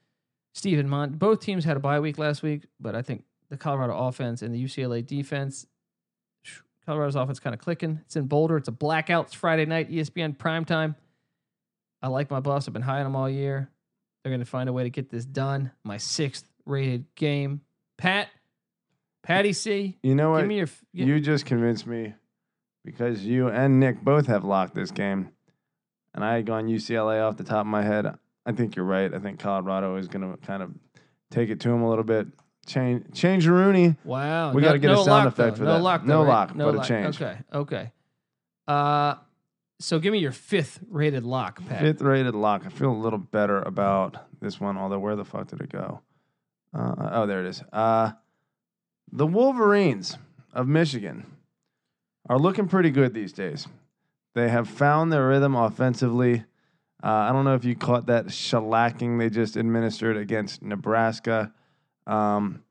Stephen 0.55 0.89
Mont, 0.89 1.19
both 1.19 1.41
teams 1.41 1.65
had 1.65 1.77
a 1.77 1.81
bye 1.81 2.01
week 2.01 2.19
last 2.19 2.43
week, 2.43 2.67
but 2.81 2.95
I 2.95 3.03
think 3.03 3.25
the 3.49 3.57
Colorado 3.57 3.97
offense 3.97 4.43
and 4.43 4.55
the 4.55 4.63
UCLA 4.63 5.05
defense, 5.05 5.67
Colorado's 6.85 7.17
offense 7.17 7.39
kind 7.39 7.55
of 7.55 7.61
clicking. 7.61 8.01
It's 8.07 8.17
in 8.17 8.27
Boulder. 8.27 8.57
It's 8.57 8.69
a 8.69 8.73
blackout. 8.73 9.27
It's 9.27 9.35
Friday 9.35 9.67
night, 9.67 9.91
ESPN 9.91 10.37
primetime. 10.37 10.97
I 12.03 12.09
like 12.09 12.31
my 12.31 12.41
boss. 12.41 12.67
I've 12.69 12.73
been 12.75 12.83
high 12.83 12.99
on 12.99 13.05
them 13.05 13.17
all 13.17 13.29
year. 13.29 13.69
They're 14.23 14.31
going 14.31 14.41
to 14.41 14.47
find 14.47 14.69
a 14.69 14.73
way 14.73 14.83
to 14.85 14.91
get 14.91 15.11
this 15.11 15.25
done. 15.25 15.71
My 15.85 15.97
sixth 15.97 16.45
rated 16.67 17.05
game. 17.15 17.61
Pat, 17.97 18.29
Patty 19.23 19.53
C, 19.53 19.97
you 20.03 20.15
know 20.15 20.31
what? 20.31 20.41
give 20.41 20.49
me 20.49 20.57
your. 20.57 20.67
f- 20.67 20.85
You 20.93 21.19
just 21.21 21.45
convinced 21.47 21.87
me 21.87 22.15
because 22.85 23.25
you 23.25 23.49
and 23.49 23.81
Nick 23.81 24.03
both 24.03 24.27
have 24.27 24.45
locked 24.45 24.75
this 24.75 24.91
game. 24.91 25.31
And 26.15 26.25
I 26.25 26.35
had 26.35 26.47
gone 26.47 26.67
UCLA 26.69 27.23
off 27.27 27.37
the 27.37 27.45
top 27.45 27.61
of 27.61 27.67
my 27.67 27.83
head. 27.83 28.07
I 28.47 28.53
think 28.53 28.77
you're 28.77 28.85
right. 28.85 29.13
I 29.13 29.19
think 29.19 29.39
Colorado 29.39 29.97
is 29.97 30.09
going 30.09 30.31
to 30.31 30.37
kind 30.47 30.63
of 30.63 30.71
take 31.31 31.51
it 31.51 31.61
to 31.61 31.71
him 31.71 31.83
a 31.83 31.89
little 31.89 32.05
bit. 32.05 32.27
Change, 32.67 33.05
change 33.15 33.47
Rooney. 33.47 33.97
wow. 34.05 34.53
we 34.53 34.61
no- 34.63 34.69
gotta 34.69 34.79
get 34.79 34.91
a 34.91 34.95
no 34.95 35.05
sound 35.05 35.25
lock, 35.25 35.33
effect 35.35 35.57
though. 35.57 35.59
for 35.59 35.65
no 35.65 35.73
that. 35.75 35.83
Lock, 35.83 36.05
No 36.05 36.21
right? 36.23 36.29
lock, 36.29 36.55
no 36.55 36.73
but 36.73 36.85
a 36.85 36.89
change. 36.89 37.21
Okay. 37.21 37.39
Okay. 37.53 37.93
Uh, 38.67 39.15
so 39.79 39.99
give 39.99 40.13
me 40.13 40.19
your 40.19 40.33
fifth 40.33 40.81
rated 40.89 41.25
lock, 41.25 41.65
Pat. 41.67 41.81
Fifth 41.81 42.03
rated 42.03 42.35
lock. 42.35 42.63
I 42.67 42.69
feel 42.69 42.91
a 42.91 42.93
little 42.93 43.19
better 43.19 43.63
about 43.63 44.17
this 44.41 44.61
one, 44.61 44.77
although 44.77 44.99
where 44.99 45.17
the 45.17 45.25
fuck 45.25 45.49
did 45.49 45.61
it 45.61 45.71
go? 45.71 46.01
Uh, 46.75 47.11
oh, 47.13 47.27
there 47.27 47.41
it 47.41 47.49
is. 47.49 47.63
Uh, 47.73 48.13
the 49.13 49.27
Wolverines 49.27 50.19
of 50.53 50.69
Michigan 50.69 51.27
are 52.29 52.39
looking 52.39 52.69
pretty 52.69 52.91
good 52.91 53.15
these 53.15 53.33
days. 53.33 53.67
They 54.35 54.49
have 54.49 54.69
found 54.69 55.13
their 55.13 55.27
rhythm 55.27 55.55
offensively. 55.55 56.45
Uh, 57.03 57.07
I 57.07 57.33
don't 57.33 57.45
know 57.45 57.55
if 57.55 57.65
you 57.65 57.75
caught 57.75 58.07
that 58.07 58.27
shellacking 58.27 59.19
they 59.19 59.31
just 59.31 59.57
administered 59.57 60.17
against 60.17 60.63
Nebraska. 60.63 61.53
Um, 62.07 62.63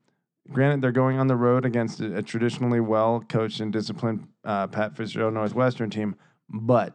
granted, 0.52 0.82
they're 0.82 0.92
going 0.92 1.18
on 1.18 1.26
the 1.26 1.36
road 1.36 1.64
against 1.64 2.00
a, 2.00 2.18
a 2.18 2.22
traditionally 2.22 2.80
well 2.80 3.24
coached 3.28 3.60
and 3.60 3.72
disciplined 3.72 4.28
uh, 4.44 4.66
Pat 4.66 4.96
Fitzgerald 4.96 5.34
Northwestern 5.34 5.90
team, 5.90 6.14
but 6.48 6.94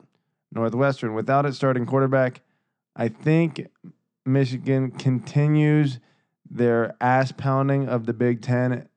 Northwestern 0.52 1.14
without 1.14 1.46
its 1.46 1.58
starting 1.58 1.86
quarterback, 1.86 2.42
I 2.96 3.08
think 3.08 3.68
Michigan 4.26 4.92
continues 4.92 6.00
their 6.50 6.96
ass 7.02 7.32
pounding 7.32 7.88
of 7.88 8.06
the 8.06 8.14
Big 8.14 8.42
Ten 8.42 8.88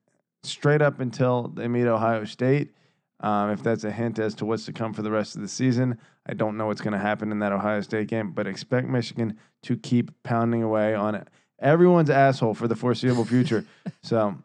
straight 0.43 0.81
up 0.81 0.99
until 0.99 1.47
they 1.49 1.67
meet 1.67 1.87
Ohio 1.87 2.23
State. 2.25 2.71
Um, 3.19 3.49
if 3.49 3.63
that's 3.63 3.83
a 3.83 3.91
hint 3.91 4.19
as 4.19 4.35
to 4.35 4.45
what's 4.45 4.65
to 4.65 4.73
come 4.73 4.93
for 4.93 5.01
the 5.01 5.09
rest 5.09 5.35
of 5.35 5.41
the 5.41 5.47
season, 5.47 5.97
I 6.27 6.33
don't 6.35 6.55
know 6.55 6.67
what's 6.67 6.81
going 6.81 6.93
to 6.93 6.99
happen 6.99 7.31
in 7.31 7.39
that 7.39 7.51
Ohio 7.51 7.81
State 7.81 8.07
game, 8.07 8.31
but 8.31 8.45
expect 8.45 8.87
Michigan 8.87 9.37
to 9.63 9.75
keep 9.75 10.11
pounding 10.23 10.61
away 10.61 10.93
on 10.93 11.15
it. 11.15 11.27
Everyone's 11.59 12.11
asshole 12.11 12.53
for 12.53 12.67
the 12.67 12.75
foreseeable 12.75 13.25
future. 13.25 13.65
so 14.03 14.37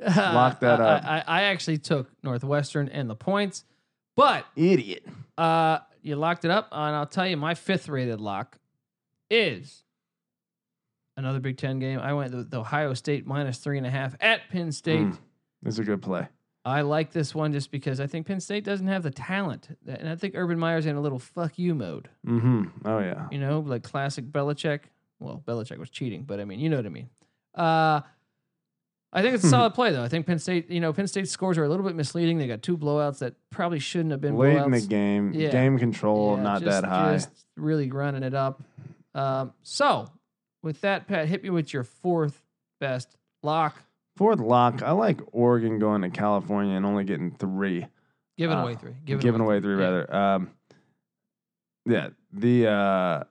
Lock 0.00 0.60
that 0.60 0.80
I- 0.80 0.84
up. 0.84 1.04
I, 1.04 1.24
I 1.26 1.42
actually 1.44 1.78
took 1.78 2.08
Northwestern 2.22 2.88
and 2.88 3.10
the 3.10 3.16
points, 3.16 3.64
but 4.14 4.46
idiot. 4.54 5.04
Uh, 5.38 5.78
you 6.02 6.16
locked 6.16 6.44
it 6.44 6.50
up, 6.50 6.68
and 6.72 6.96
I'll 6.96 7.06
tell 7.06 7.26
you 7.26 7.36
my 7.36 7.54
fifth 7.54 7.88
rated 7.88 8.20
lock 8.20 8.58
is 9.30 9.84
another 11.16 11.40
Big 11.40 11.56
Ten 11.56 11.78
game. 11.78 11.98
I 11.98 12.12
went 12.12 12.34
with 12.34 12.50
the 12.50 12.60
Ohio 12.60 12.94
State 12.94 13.26
minus 13.26 13.58
three 13.58 13.78
and 13.78 13.86
a 13.86 13.90
half 13.90 14.14
at 14.20 14.48
Penn 14.50 14.72
State. 14.72 15.06
Mm. 15.06 15.18
It's 15.64 15.78
a 15.78 15.84
good 15.84 16.02
play. 16.02 16.28
I 16.64 16.80
like 16.80 17.12
this 17.12 17.32
one 17.32 17.52
just 17.52 17.70
because 17.70 18.00
I 18.00 18.08
think 18.08 18.26
Penn 18.26 18.40
State 18.40 18.64
doesn't 18.64 18.88
have 18.88 19.04
the 19.04 19.10
talent, 19.10 19.68
and 19.86 20.08
I 20.08 20.16
think 20.16 20.34
Urban 20.36 20.58
Meyer's 20.58 20.86
in 20.86 20.96
a 20.96 21.00
little 21.00 21.20
fuck 21.20 21.58
you 21.58 21.74
mode. 21.74 22.08
Mm-hmm. 22.26 22.64
Oh 22.84 22.98
yeah. 22.98 23.28
You 23.30 23.38
know, 23.38 23.60
like 23.60 23.84
classic 23.84 24.26
Belichick. 24.26 24.80
Well, 25.20 25.42
Belichick 25.46 25.78
was 25.78 25.90
cheating, 25.90 26.24
but 26.24 26.40
I 26.40 26.44
mean, 26.44 26.58
you 26.58 26.68
know 26.68 26.76
what 26.76 26.86
I 26.86 26.90
mean. 26.90 27.08
Uh, 27.54 28.00
I 29.16 29.22
think 29.22 29.34
it's 29.34 29.44
a 29.44 29.48
solid 29.48 29.72
play 29.74 29.92
though. 29.92 30.04
I 30.04 30.08
think 30.08 30.26
Penn 30.26 30.38
State, 30.38 30.70
you 30.70 30.78
know, 30.78 30.92
Penn 30.92 31.06
State's 31.06 31.30
scores 31.30 31.56
are 31.58 31.64
a 31.64 31.68
little 31.68 31.84
bit 31.86 31.96
misleading. 31.96 32.36
They 32.38 32.46
got 32.46 32.62
two 32.62 32.76
blowouts 32.76 33.18
that 33.20 33.34
probably 33.50 33.78
shouldn't 33.78 34.10
have 34.10 34.20
been 34.20 34.36
Late 34.36 34.56
blowouts. 34.58 34.64
in 34.66 34.70
the 34.72 34.80
game, 34.82 35.32
Yeah. 35.32 35.50
game 35.50 35.78
control 35.78 36.36
Yeah, 36.36 36.42
not 36.42 36.62
just- 36.62 36.82
that 36.82 36.88
high. 36.88 37.12
Just 37.14 37.46
really 37.56 37.90
running 37.90 38.22
it 38.22 38.34
up. 38.34 38.62
Um, 39.14 39.54
so, 39.62 40.06
with 40.62 40.82
that, 40.82 41.06
Pat, 41.08 41.26
hit 41.28 41.42
me 41.42 41.48
with 41.50 41.72
your 41.72 41.82
fourth 41.84 42.42
best 42.78 43.16
lock. 43.42 43.82
Fourth 44.16 44.40
lock, 44.40 44.82
I 44.82 44.90
like 44.92 45.20
Oregon 45.32 45.78
going 45.78 46.02
to 46.02 46.10
California 46.10 46.74
and 46.76 46.84
only 46.84 47.04
getting 47.04 47.30
three. 47.30 47.86
Giving 48.36 48.56
Uh, 48.58 48.62
away 48.64 48.74
three. 48.74 48.92
Giving 49.06 49.40
away 49.40 49.60
three, 49.60 49.76
Yeah. 49.78 49.82
rather. 49.84 50.14
Um, 50.14 50.50
yeah, 51.86 52.08
the 52.32 52.66
uh, 52.68 53.24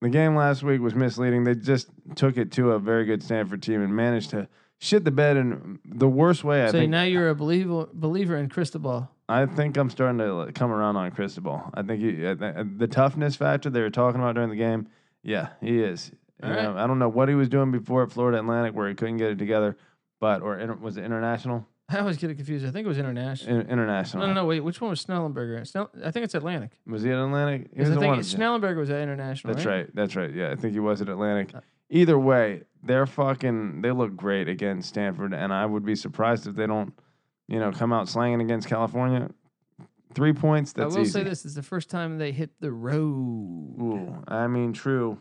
the 0.00 0.08
game 0.08 0.34
last 0.36 0.62
week 0.62 0.80
was 0.80 0.94
misleading. 0.94 1.44
They 1.44 1.54
just 1.54 1.88
took 2.14 2.36
it 2.36 2.52
to 2.52 2.72
a 2.72 2.78
very 2.78 3.04
good 3.04 3.22
Stanford 3.22 3.62
team 3.62 3.82
and 3.82 3.94
managed 3.94 4.30
to 4.30 4.48
shit 4.78 5.04
the 5.04 5.10
bed 5.10 5.36
in 5.36 5.78
the 5.84 6.08
worst 6.08 6.44
way. 6.44 6.62
I 6.64 6.66
So 6.66 6.72
think. 6.72 6.90
now 6.90 7.02
you're 7.04 7.28
a 7.30 7.34
believer 7.34 7.88
believer 7.92 8.36
in 8.36 8.48
Cristobal. 8.48 9.10
I 9.28 9.46
think 9.46 9.76
I'm 9.76 9.88
starting 9.90 10.18
to 10.18 10.52
come 10.52 10.70
around 10.70 10.96
on 10.96 11.10
Cristobal. 11.12 11.62
I 11.72 11.82
think 11.82 12.00
he, 12.02 12.28
I 12.28 12.34
th- 12.34 12.66
the 12.76 12.86
toughness 12.86 13.36
factor 13.36 13.70
they 13.70 13.80
were 13.80 13.90
talking 13.90 14.20
about 14.20 14.34
during 14.34 14.50
the 14.50 14.56
game. 14.56 14.88
Yeah, 15.22 15.48
he 15.62 15.82
is. 15.82 16.10
Right. 16.42 16.62
know, 16.62 16.76
I 16.76 16.86
don't 16.86 16.98
know 16.98 17.08
what 17.08 17.28
he 17.30 17.34
was 17.34 17.48
doing 17.48 17.70
before 17.70 18.02
at 18.02 18.12
Florida 18.12 18.38
Atlantic 18.38 18.74
where 18.74 18.88
he 18.88 18.94
couldn't 18.94 19.16
get 19.16 19.30
it 19.30 19.38
together, 19.38 19.78
but 20.20 20.42
or 20.42 20.58
inter, 20.58 20.74
was 20.74 20.98
it 20.98 21.04
international? 21.04 21.66
I 21.88 21.98
always 22.00 22.16
get 22.18 22.28
it 22.30 22.34
confused. 22.34 22.66
I 22.66 22.70
think 22.70 22.84
it 22.84 22.88
was 22.88 22.98
international. 22.98 23.60
In, 23.60 23.68
international. 23.68 24.22
No, 24.22 24.32
no, 24.32 24.40
no. 24.42 24.46
Wait, 24.46 24.60
which 24.60 24.80
one 24.80 24.90
was 24.90 25.04
Schnellenberger? 25.04 25.66
Snell, 25.66 25.90
I 26.04 26.10
think 26.10 26.24
it's 26.24 26.34
Atlantic. 26.34 26.72
Was 26.86 27.02
he 27.02 27.10
at 27.10 27.18
Atlantic? 27.18 27.68
He 27.74 27.80
was 27.80 27.90
I 27.90 27.94
the 27.94 28.00
one. 28.06 28.22
think 28.22 28.40
Schnellenberger 28.40 28.76
was 28.76 28.90
at 28.90 29.00
international. 29.00 29.54
That's 29.54 29.64
right. 29.66 29.88
That's 29.94 30.16
right. 30.16 30.34
Yeah, 30.34 30.50
I 30.50 30.56
think 30.56 30.72
he 30.74 30.80
was 30.80 31.00
at 31.00 31.08
Atlantic. 31.08 31.54
Uh, 31.54 31.60
Either 31.90 32.18
way, 32.18 32.62
they're 32.84 33.06
fucking. 33.06 33.82
They 33.82 33.90
look 33.90 34.16
great 34.16 34.48
against 34.48 34.88
Stanford, 34.88 35.32
and 35.34 35.52
I 35.52 35.66
would 35.66 35.84
be 35.84 35.94
surprised 35.96 36.46
if 36.46 36.54
they 36.54 36.66
don't, 36.66 36.92
you 37.48 37.58
know, 37.58 37.72
come 37.72 37.92
out 37.92 38.08
slanging 38.08 38.40
against 38.40 38.68
California. 38.68 39.30
Three 40.14 40.32
points. 40.32 40.72
That's 40.72 40.94
I 40.94 40.98
will 40.98 41.04
easy. 41.04 41.12
say 41.12 41.22
this 41.24 41.44
is 41.44 41.54
the 41.54 41.62
first 41.62 41.90
time 41.90 42.18
they 42.18 42.30
hit 42.32 42.50
the 42.60 42.70
road. 42.70 42.96
Ooh, 43.80 44.22
I 44.28 44.46
mean, 44.46 44.72
true. 44.72 45.18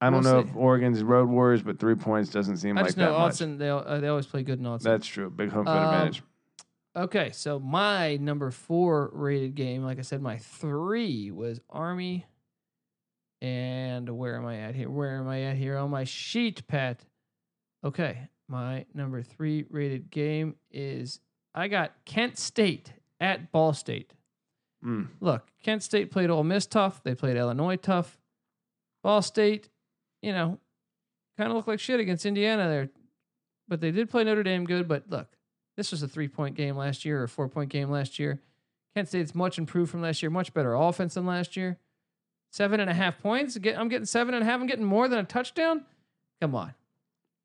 I 0.00 0.06
don't 0.10 0.24
We'll 0.24 0.34
know 0.34 0.42
see. 0.42 0.48
if 0.50 0.56
Oregon's 0.56 1.02
road 1.04 1.28
warriors, 1.28 1.62
but 1.62 1.78
three 1.78 1.94
points 1.94 2.30
doesn't 2.30 2.56
seem 2.56 2.76
I 2.76 2.80
like 2.80 2.88
just 2.88 2.96
that 2.98 3.04
know 3.04 3.12
much. 3.18 3.32
Austin. 3.32 3.58
They 3.58 3.68
uh, 3.68 3.98
they 4.00 4.08
always 4.08 4.26
play 4.26 4.42
good 4.42 4.58
in 4.58 4.66
Austin. 4.66 4.90
That's 4.90 5.06
true. 5.06 5.30
Big 5.30 5.50
home 5.50 5.64
field 5.66 5.76
Um, 5.76 5.84
advantage. 5.84 6.22
Okay, 6.94 7.30
so 7.30 7.58
my 7.58 8.16
number 8.16 8.50
four 8.50 9.10
rated 9.14 9.54
game, 9.54 9.82
like 9.84 9.98
I 9.98 10.02
said, 10.02 10.20
my 10.20 10.36
three 10.38 11.30
was 11.30 11.60
Army. 11.70 12.26
And 13.42 14.08
where 14.08 14.36
am 14.36 14.46
I 14.46 14.58
at 14.58 14.76
here? 14.76 14.88
Where 14.88 15.16
am 15.16 15.26
I 15.26 15.42
at 15.42 15.56
here 15.56 15.76
on 15.76 15.90
my 15.90 16.04
sheet, 16.04 16.64
Pat? 16.68 17.04
Okay, 17.84 18.28
my 18.48 18.86
number 18.94 19.20
three 19.20 19.64
rated 19.68 20.12
game 20.12 20.54
is 20.70 21.18
I 21.52 21.66
got 21.66 21.92
Kent 22.04 22.38
State 22.38 22.92
at 23.18 23.50
Ball 23.50 23.72
State. 23.72 24.14
Mm. 24.84 25.08
Look, 25.20 25.48
Kent 25.64 25.82
State 25.82 26.12
played 26.12 26.30
Ole 26.30 26.44
Miss 26.44 26.66
tough. 26.66 27.02
They 27.02 27.16
played 27.16 27.36
Illinois 27.36 27.74
tough. 27.74 28.16
Ball 29.02 29.22
State, 29.22 29.70
you 30.22 30.32
know, 30.32 30.60
kind 31.36 31.50
of 31.50 31.56
looked 31.56 31.66
like 31.66 31.80
shit 31.80 31.98
against 31.98 32.24
Indiana 32.24 32.68
there, 32.68 32.90
but 33.66 33.80
they 33.80 33.90
did 33.90 34.08
play 34.08 34.22
Notre 34.22 34.44
Dame 34.44 34.64
good. 34.64 34.86
But 34.86 35.10
look, 35.10 35.26
this 35.76 35.90
was 35.90 36.04
a 36.04 36.08
three 36.08 36.28
point 36.28 36.54
game 36.54 36.76
last 36.76 37.04
year 37.04 37.20
or 37.20 37.24
a 37.24 37.28
four 37.28 37.48
point 37.48 37.70
game 37.70 37.90
last 37.90 38.20
year. 38.20 38.40
Kent 38.94 39.08
State's 39.08 39.34
much 39.34 39.58
improved 39.58 39.90
from 39.90 40.02
last 40.02 40.22
year, 40.22 40.30
much 40.30 40.54
better 40.54 40.74
offense 40.74 41.14
than 41.14 41.26
last 41.26 41.56
year. 41.56 41.80
Seven 42.52 42.80
and 42.80 42.90
a 42.90 42.94
half 42.94 43.18
points. 43.18 43.56
Get, 43.56 43.78
I'm 43.78 43.88
getting 43.88 44.04
seven 44.04 44.34
and 44.34 44.42
a 44.42 44.46
half. 44.46 44.60
I'm 44.60 44.66
getting 44.66 44.84
more 44.84 45.08
than 45.08 45.18
a 45.18 45.24
touchdown. 45.24 45.86
Come 46.38 46.54
on. 46.54 46.74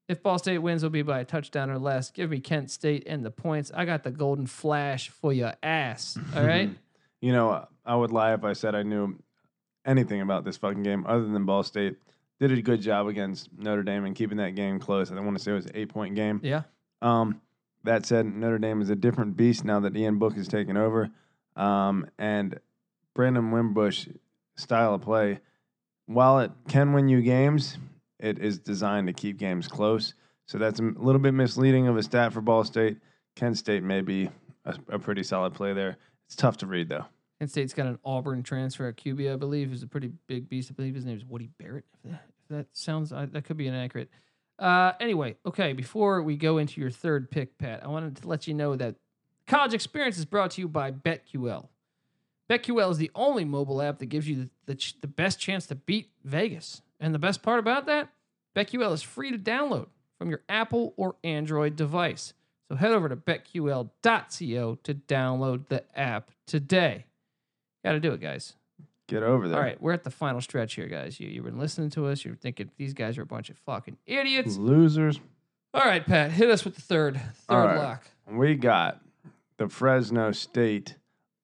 If 0.10 0.22
Ball 0.22 0.38
State 0.38 0.58
wins, 0.58 0.84
it'll 0.84 0.92
be 0.92 1.02
by 1.02 1.22
a 1.22 1.26
touchdown 1.26 1.70
or 1.70 1.80
less. 1.80 2.12
Give 2.12 2.30
me 2.30 2.42
Kent 2.42 2.70
State 2.70 3.04
and 3.08 3.26
the 3.26 3.32
points. 3.32 3.72
I 3.74 3.86
got 3.86 4.04
the 4.04 4.12
golden 4.12 4.48
flash 4.48 5.08
for 5.08 5.32
your 5.32 5.54
ass. 5.64 6.18
All 6.36 6.44
right. 6.46 6.70
You 7.22 7.32
know, 7.32 7.66
I 7.86 7.96
would 7.96 8.12
lie 8.12 8.34
if 8.34 8.44
I 8.44 8.52
said 8.52 8.76
I 8.76 8.84
knew 8.84 9.18
anything 9.86 10.20
about 10.20 10.44
this 10.44 10.58
fucking 10.58 10.84
game 10.84 11.06
other 11.08 11.26
than 11.26 11.46
Ball 11.46 11.64
State 11.64 11.96
did 12.42 12.52
a 12.52 12.62
good 12.62 12.82
job 12.82 13.08
against 13.08 13.50
Notre 13.58 13.84
Dame 13.84 14.04
and 14.04 14.14
keeping 14.14 14.38
that 14.40 14.56
game 14.56 14.78
close. 14.78 15.10
I 15.10 15.16
don't 15.16 15.26
want 15.26 15.38
to 15.38 15.44
say 15.44 15.52
it 15.52 15.56
was 15.56 15.66
an 15.68 15.72
eight 15.76 15.90
point 15.90 16.16
game. 16.16 16.42
yeah. 16.44 16.64
Um, 17.02 17.42
that 17.84 18.06
said, 18.06 18.26
Notre 18.26 18.58
Dame 18.60 18.82
is 18.82 18.90
a 18.90 18.96
different 18.96 19.38
beast 19.38 19.64
now 19.64 19.80
that 19.80 19.96
Ian 19.96 20.18
Book 20.18 20.36
has 20.36 20.50
taken 20.50 20.76
over. 20.76 21.10
Um, 21.56 22.08
and 22.20 22.60
Brandon 23.14 23.52
Wimbush 23.52 24.08
style 24.58 24.96
of 24.96 25.02
play, 25.02 25.40
while 26.08 26.40
it 26.40 26.52
can 26.68 26.94
win 26.94 27.08
you 27.08 27.22
games, 27.22 27.78
it 28.20 28.40
is 28.40 28.60
designed 28.60 29.08
to 29.08 29.14
keep 29.14 29.38
games 29.38 29.68
close. 29.68 30.14
So 30.48 30.58
that's 30.58 30.80
a 30.80 30.84
little 30.84 31.20
bit 31.20 31.34
misleading 31.34 31.88
of 31.88 31.98
a 31.98 32.04
stat 32.04 32.34
for 32.34 32.42
Ball 32.42 32.64
State. 32.64 32.98
Kent 33.36 33.58
State 33.58 33.84
may 33.84 34.02
be 34.02 34.30
a, 34.66 34.76
a 34.90 35.00
pretty 35.00 35.24
solid 35.24 35.54
play 35.54 35.74
there. 35.74 35.98
It's 36.26 36.36
tough 36.36 36.58
to 36.58 36.66
read 36.66 36.90
though. 36.90 37.06
Kent 37.40 37.52
State's 37.52 37.74
got 37.74 37.86
an 37.86 38.00
Auburn 38.04 38.42
transfer 38.44 38.88
at 38.88 38.98
QB, 38.98 39.32
I 39.32 39.36
believe, 39.36 39.70
who's 39.70 39.84
a 39.84 39.88
pretty 39.88 40.12
big 40.28 40.50
beast. 40.50 40.72
I 40.72 40.74
believe 40.74 40.96
his 40.96 41.06
name 41.06 41.18
is 41.18 41.26
Woody 41.26 41.50
Barrett. 41.60 41.86
If 41.94 42.12
that, 42.12 42.24
if 42.42 42.48
that 42.50 42.68
sounds, 42.72 43.12
that 43.12 43.44
could 43.44 43.58
be 43.58 43.68
inaccurate. 43.68 44.10
Uh, 44.58 44.94
anyway, 45.00 45.36
okay, 45.46 45.74
before 45.74 46.24
we 46.24 46.36
go 46.36 46.58
into 46.58 46.82
your 46.82 46.90
third 46.90 47.30
pick, 47.30 47.58
Pat, 47.60 47.84
I 47.84 47.88
wanted 47.88 48.16
to 48.18 48.28
let 48.28 48.48
you 48.48 48.56
know 48.56 48.76
that 48.76 48.96
college 49.46 49.74
experience 49.74 50.18
is 50.18 50.26
brought 50.26 50.52
to 50.52 50.62
you 50.62 50.68
by 50.68 50.92
BetQL. 50.92 51.68
BetQL 52.50 52.92
is 52.92 52.98
the 52.98 53.12
only 53.14 53.46
mobile 53.46 53.82
app 53.82 54.00
that 54.00 54.06
gives 54.08 54.28
you 54.28 54.50
the, 54.66 54.74
the, 54.74 54.94
the 55.02 55.08
best 55.08 55.40
chance 55.40 55.66
to 55.68 55.76
beat 55.76 56.10
Vegas. 56.24 56.82
And 57.00 57.14
the 57.14 57.20
best 57.20 57.44
part 57.44 57.60
about 57.60 57.86
that, 57.88 58.10
BetQL 58.56 58.94
is 58.94 59.02
free 59.04 59.32
to 59.32 59.38
download 59.38 59.88
from 60.18 60.30
your 60.30 60.42
Apple 60.50 60.94
or 60.98 61.16
Android 61.24 61.76
device. 61.76 62.34
So 62.70 62.76
head 62.76 62.92
over 62.92 63.08
to 63.10 63.16
betql.co 63.16 64.80
to 64.84 64.94
download 64.94 65.68
the 65.68 65.84
app 65.98 66.32
today. 66.46 67.06
Got 67.86 67.94
to 67.94 68.00
do 68.00 68.12
it, 68.12 68.20
guys. 68.20 68.54
Get 69.08 69.24
over 69.24 69.48
there. 69.48 69.58
All 69.58 69.64
right, 69.64 69.82
we're 69.82 69.94
at 69.94 70.04
the 70.04 70.12
final 70.12 70.42
stretch 70.42 70.74
here, 70.76 70.88
guys. 70.88 71.18
You 71.18 71.30
you've 71.30 71.46
been 71.46 71.58
listening 71.58 71.90
to 71.92 72.08
us. 72.08 72.26
You're 72.26 72.36
thinking 72.36 72.70
these 72.76 72.94
guys 72.94 73.18
are 73.18 73.22
a 73.22 73.26
bunch 73.26 73.50
of 73.50 73.58
fucking 73.60 73.98
idiots. 74.06 74.58
Losers. 74.58 75.22
All 75.74 75.86
right, 75.86 76.06
Pat, 76.06 76.32
hit 76.32 76.50
us 76.50 76.66
with 76.66 76.76
the 76.76 76.82
third 76.82 77.22
third 77.48 77.56
right. 77.56 77.78
lock. 77.78 78.04
We 78.30 78.56
got 78.56 79.02
the 79.58 79.70
Fresno 79.70 80.34
State 80.34 80.96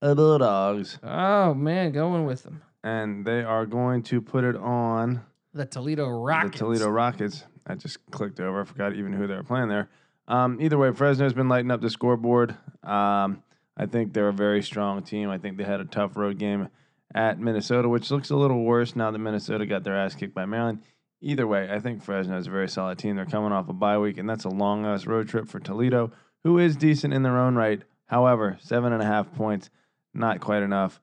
Bulldogs, 0.03 0.99
Oh 1.03 1.53
man, 1.53 1.91
going 1.93 2.25
with 2.25 2.43
them. 2.43 2.61
and 2.83 3.25
they 3.25 3.41
are 3.43 3.65
going 3.65 4.03
to 4.03 4.21
put 4.21 4.43
it 4.43 4.55
on 4.57 5.21
The 5.53 5.65
Toledo 5.65 6.07
Rockets. 6.09 6.53
the 6.59 6.65
Toledo 6.65 6.89
Rockets. 6.89 7.43
I 7.65 7.75
just 7.75 7.99
clicked 8.11 8.39
over. 8.41 8.61
I 8.61 8.65
forgot 8.65 8.93
even 8.95 9.13
who 9.13 9.25
they 9.27 9.35
were 9.35 9.43
playing 9.43 9.69
there. 9.69 9.89
Um, 10.27 10.57
either 10.61 10.77
way, 10.77 10.91
Fresno's 10.91 11.33
been 11.33 11.47
lighting 11.49 11.71
up 11.71 11.79
the 11.81 11.89
scoreboard. 11.89 12.51
Um, 12.83 13.41
I 13.77 13.85
think 13.85 14.13
they're 14.13 14.27
a 14.27 14.33
very 14.33 14.61
strong 14.61 15.01
team. 15.03 15.29
I 15.29 15.37
think 15.37 15.57
they 15.57 15.63
had 15.63 15.79
a 15.79 15.85
tough 15.85 16.17
road 16.17 16.37
game 16.37 16.67
at 17.15 17.39
Minnesota, 17.39 17.87
which 17.87 18.11
looks 18.11 18.29
a 18.29 18.35
little 18.35 18.63
worse 18.63 18.95
now 18.95 19.11
that 19.11 19.19
Minnesota 19.19 19.65
got 19.65 19.83
their 19.83 19.95
ass 19.97 20.15
kicked 20.15 20.33
by 20.35 20.45
Maryland. 20.45 20.81
Either 21.21 21.47
way, 21.47 21.69
I 21.71 21.79
think 21.79 22.03
Fresno 22.03 22.37
is 22.37 22.47
a 22.47 22.51
very 22.51 22.67
solid 22.67 22.97
team. 22.97 23.15
They're 23.15 23.25
coming 23.25 23.53
off 23.53 23.69
a 23.69 23.73
bye 23.73 23.97
week, 23.97 24.17
and 24.17 24.29
that's 24.29 24.43
a 24.43 24.49
long 24.49 24.85
ass 24.85 25.05
road 25.07 25.29
trip 25.29 25.47
for 25.47 25.59
Toledo, 25.61 26.11
who 26.43 26.59
is 26.59 26.75
decent 26.75 27.13
in 27.13 27.23
their 27.23 27.37
own 27.39 27.55
right. 27.55 27.81
However, 28.07 28.57
seven 28.61 28.91
and 28.91 29.01
a 29.01 29.05
half 29.05 29.33
points, 29.33 29.69
not 30.13 30.39
quite 30.39 30.63
enough. 30.63 31.01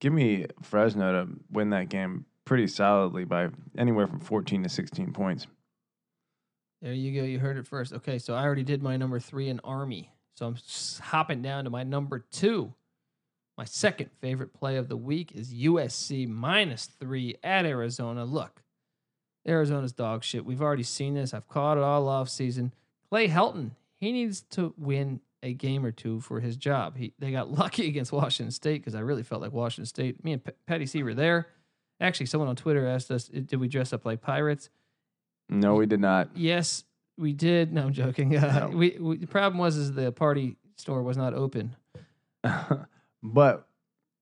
Give 0.00 0.12
me 0.12 0.46
Fresno 0.62 1.12
to 1.12 1.32
win 1.50 1.70
that 1.70 1.88
game 1.88 2.26
pretty 2.44 2.66
solidly 2.66 3.24
by 3.24 3.48
anywhere 3.78 4.06
from 4.06 4.20
14 4.20 4.62
to 4.64 4.68
16 4.68 5.12
points. 5.12 5.46
There 6.80 6.92
you 6.92 7.20
go. 7.20 7.24
You 7.24 7.38
heard 7.38 7.56
it 7.56 7.66
first. 7.66 7.92
Okay, 7.92 8.18
so 8.18 8.34
I 8.34 8.42
already 8.42 8.64
did 8.64 8.82
my 8.82 8.96
number 8.96 9.20
three 9.20 9.48
in 9.48 9.60
Army. 9.60 10.10
So 10.34 10.46
I'm 10.46 10.56
hopping 11.00 11.40
down 11.40 11.64
to 11.64 11.70
my 11.70 11.84
number 11.84 12.18
two. 12.18 12.74
My 13.56 13.64
second 13.64 14.10
favorite 14.20 14.52
play 14.52 14.76
of 14.76 14.88
the 14.88 14.96
week 14.96 15.32
is 15.32 15.54
USC 15.54 16.26
minus 16.26 16.86
three 16.86 17.36
at 17.44 17.66
Arizona. 17.66 18.24
Look, 18.24 18.62
Arizona's 19.46 19.92
dog 19.92 20.24
shit. 20.24 20.44
We've 20.44 20.62
already 20.62 20.82
seen 20.82 21.14
this. 21.14 21.34
I've 21.34 21.48
caught 21.48 21.76
it 21.76 21.84
all 21.84 22.08
off 22.08 22.28
season. 22.28 22.72
Clay 23.08 23.28
Helton, 23.28 23.72
he 24.00 24.10
needs 24.10 24.40
to 24.50 24.74
win 24.76 25.20
a 25.42 25.52
game 25.54 25.84
or 25.84 25.92
two 25.92 26.20
for 26.20 26.40
his 26.40 26.56
job. 26.56 26.96
He 26.96 27.14
they 27.18 27.32
got 27.32 27.50
lucky 27.58 27.86
against 27.88 28.12
Washington 28.12 28.50
State 28.52 28.80
because 28.82 28.94
I 28.94 29.00
really 29.00 29.22
felt 29.22 29.42
like 29.42 29.52
Washington 29.52 29.86
State. 29.86 30.22
Me 30.24 30.32
and 30.34 30.44
P- 30.44 30.52
Patty 30.66 30.86
C 30.86 31.02
were 31.02 31.14
there. 31.14 31.48
Actually, 32.00 32.26
someone 32.26 32.48
on 32.48 32.56
Twitter 32.56 32.86
asked 32.86 33.10
us, 33.10 33.28
"Did 33.28 33.56
we 33.56 33.68
dress 33.68 33.92
up 33.92 34.04
like 34.04 34.20
pirates?" 34.20 34.70
No, 35.48 35.74
we 35.74 35.86
did 35.86 36.00
not. 36.00 36.30
Yes, 36.36 36.84
we 37.18 37.32
did. 37.32 37.72
No, 37.72 37.82
I'm 37.82 37.92
joking. 37.92 38.36
Uh, 38.36 38.68
No. 38.70 38.76
we, 38.76 38.96
we 39.00 39.16
the 39.18 39.26
problem 39.26 39.58
was 39.58 39.76
is 39.76 39.92
the 39.92 40.10
party 40.12 40.56
store 40.76 41.02
was 41.02 41.16
not 41.16 41.34
open. 41.34 41.76
but 43.22 43.68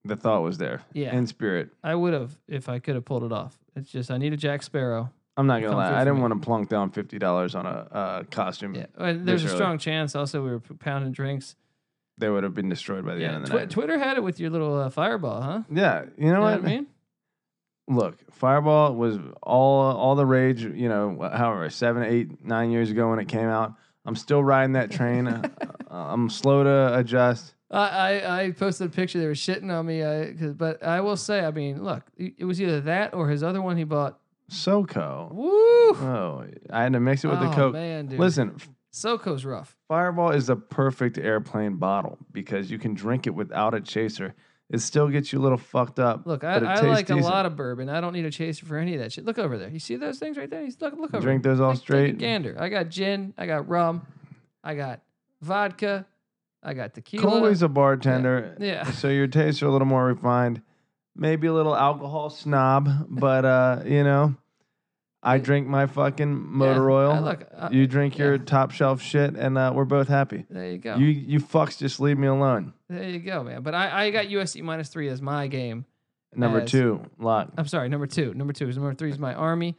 the 0.03 0.15
thought 0.15 0.41
was 0.43 0.57
there 0.57 0.81
Yeah. 0.93 1.15
in 1.15 1.27
spirit. 1.27 1.69
I 1.83 1.95
would 1.95 2.13
have 2.13 2.37
if 2.47 2.69
I 2.69 2.79
could 2.79 2.95
have 2.95 3.05
pulled 3.05 3.23
it 3.23 3.31
off. 3.31 3.57
It's 3.75 3.89
just 3.89 4.11
I 4.11 4.17
need 4.17 4.33
a 4.33 4.37
Jack 4.37 4.63
Sparrow. 4.63 5.11
I'm 5.41 5.47
not 5.47 5.61
gonna 5.61 5.75
lie. 5.75 5.99
I 5.99 6.03
didn't 6.05 6.21
want 6.21 6.33
to 6.33 6.39
plunk 6.39 6.69
down 6.69 6.91
fifty 6.91 7.19
dollars 7.19 7.53
on 7.55 7.65
a 7.65 7.69
uh, 7.69 8.23
costume. 8.31 8.75
Yeah, 8.75 8.85
and 8.97 9.27
there's 9.27 9.43
a 9.43 9.47
early. 9.47 9.55
strong 9.57 9.77
chance. 9.77 10.15
Also, 10.15 10.43
we 10.43 10.51
were 10.51 10.59
pounding 10.59 11.11
drinks. 11.11 11.55
They 12.17 12.29
would 12.29 12.43
have 12.43 12.53
been 12.53 12.69
destroyed 12.69 13.05
by 13.05 13.15
the 13.15 13.21
Yeah, 13.21 13.27
end 13.29 13.35
of 13.37 13.41
the 13.43 13.49
Twi- 13.49 13.59
night. 13.61 13.69
Twitter 13.71 13.97
had 13.97 14.17
it 14.17 14.23
with 14.23 14.39
your 14.39 14.49
little 14.51 14.75
uh, 14.79 14.89
fireball, 14.89 15.41
huh? 15.41 15.61
yeah, 15.71 16.03
you 16.17 16.25
know 16.25 16.27
You 16.27 16.31
know 16.33 16.41
what? 16.41 16.61
what 16.61 16.69
I 16.69 16.75
mean? 16.75 16.87
Look, 17.87 18.31
Fireball 18.31 18.95
was 18.95 19.17
all 19.43 19.81
all 19.97 20.15
the 20.15 20.25
rage. 20.25 20.63
You 20.63 20.87
know, 20.87 21.17
however, 21.33 21.69
seven, 21.69 22.03
eight, 22.03 22.43
nine 22.45 22.71
years 22.71 22.89
ago 22.91 23.09
when 23.09 23.19
it 23.19 23.27
came 23.27 23.47
out. 23.49 23.73
I'm 24.05 24.15
still 24.15 24.43
riding 24.43 24.73
that 24.73 24.91
train. 24.91 25.27
uh, 25.27 25.49
I'm 25.89 26.29
slow 26.29 26.63
to 26.63 26.97
adjust. 26.97 27.53
I, 27.69 27.87
I 28.21 28.43
I 28.43 28.51
posted 28.51 28.87
a 28.87 28.89
picture. 28.89 29.19
They 29.19 29.25
were 29.27 29.33
shitting 29.33 29.71
on 29.71 29.85
me. 29.87 30.03
I, 30.03 30.31
but 30.53 30.81
I 30.83 31.01
will 31.01 31.17
say, 31.17 31.43
I 31.43 31.51
mean, 31.51 31.83
look, 31.83 32.03
it 32.17 32.45
was 32.45 32.61
either 32.61 32.81
that 32.81 33.13
or 33.13 33.27
his 33.29 33.43
other 33.43 33.61
one 33.61 33.77
he 33.77 33.83
bought. 33.83 34.19
SoCo. 34.51 35.31
Woo! 35.33 35.49
Oh, 36.05 36.45
I 36.69 36.83
had 36.83 36.93
to 36.93 36.99
mix 36.99 37.23
it 37.23 37.27
with 37.29 37.39
the 37.39 37.49
oh, 37.49 37.53
Coke. 37.53 37.73
man, 37.73 38.07
dude. 38.07 38.19
Listen, 38.19 38.57
SoCo's 38.91 39.45
rough. 39.45 39.75
Fireball 39.87 40.31
is 40.31 40.49
a 40.49 40.55
perfect 40.55 41.17
airplane 41.17 41.75
bottle 41.77 42.17
because 42.31 42.69
you 42.69 42.77
can 42.77 42.93
drink 42.93 43.27
it 43.27 43.31
without 43.35 43.73
a 43.73 43.81
chaser. 43.81 44.35
It 44.69 44.79
still 44.79 45.09
gets 45.09 45.33
you 45.33 45.39
a 45.39 45.43
little 45.43 45.57
fucked 45.57 45.99
up. 45.99 46.25
Look, 46.25 46.43
I, 46.45 46.53
but 46.59 46.63
it 46.63 46.69
I 46.69 46.73
tastes 46.75 46.87
like 46.87 47.09
a 47.09 47.15
decent. 47.15 47.33
lot 47.33 47.45
of 47.45 47.55
bourbon. 47.57 47.89
I 47.89 47.99
don't 47.99 48.13
need 48.13 48.25
a 48.25 48.31
chaser 48.31 48.65
for 48.65 48.77
any 48.77 48.93
of 48.93 49.01
that 49.01 49.11
shit. 49.11 49.25
Look 49.25 49.37
over 49.37 49.57
there. 49.57 49.69
You 49.69 49.79
see 49.79 49.97
those 49.97 50.17
things 50.17 50.37
right 50.37 50.49
there? 50.49 50.63
He's 50.63 50.79
look 50.79 50.95
look 50.97 51.13
over. 51.13 51.21
Drink 51.21 51.43
those 51.43 51.59
all 51.59 51.71
Take- 51.73 51.79
take 51.79 51.81
a 51.81 51.85
straight. 51.85 52.17
gander. 52.17 52.55
I 52.59 52.69
got 52.69 52.89
gin. 52.89 53.33
I 53.37 53.47
got 53.47 53.67
rum. 53.67 54.05
I 54.63 54.75
got 54.75 55.01
vodka. 55.41 56.05
I 56.63 56.73
got 56.73 56.93
tequila. 56.93 57.23
Colby's 57.27 57.63
a 57.63 57.67
bartender, 57.67 58.55
Yeah. 58.59 58.83
so 58.91 59.09
your 59.09 59.25
tastes 59.27 59.63
are 59.63 59.65
a 59.65 59.71
little 59.71 59.87
more 59.87 60.05
refined. 60.05 60.61
Maybe 61.15 61.47
a 61.47 61.53
little 61.53 61.75
alcohol 61.75 62.29
snob, 62.29 62.89
but 63.09 63.43
uh, 63.45 63.81
you 63.85 64.03
know, 64.03 64.35
I 65.21 65.37
drink 65.39 65.67
my 65.67 65.85
fucking 65.85 66.33
motor 66.33 66.89
Yeah, 66.89 66.95
oil. 66.95 67.11
I 67.11 67.19
look, 67.19 67.47
I- 67.57 67.69
you 67.69 67.85
drink 67.85 68.17
your 68.17 68.35
yeah. 68.35 68.43
top 68.45 68.71
shelf 68.71 69.01
shit, 69.01 69.35
and 69.35 69.57
uh, 69.57 69.71
we're 69.75 69.85
both 69.85 70.07
happy. 70.07 70.45
There 70.49 70.71
you 70.71 70.77
go. 70.77 70.95
You 70.95 71.07
you 71.07 71.39
fucks 71.39 71.77
just 71.77 71.99
leave 71.99 72.17
me 72.17 72.27
alone. 72.27 72.73
there 72.89 73.09
you 73.09 73.19
go, 73.19 73.43
man. 73.43 73.61
But 73.61 73.75
I, 73.75 74.05
I 74.05 74.09
got 74.11 74.27
USC 74.27 74.61
minus 74.63 74.89
three 74.89 75.09
as 75.09 75.21
my 75.21 75.47
game. 75.47 75.85
Number 76.33 76.61
As- 76.61 76.71
two, 76.71 77.01
lock. 77.19 77.49
I'm 77.57 77.67
sorry, 77.67 77.89
number 77.89 78.07
two. 78.07 78.33
Number 78.33 78.53
two 78.53 78.69
is 78.69 78.77
number 78.77 78.93
three 78.93 79.09
is 79.11 79.19
my 79.19 79.33
army. 79.33 79.75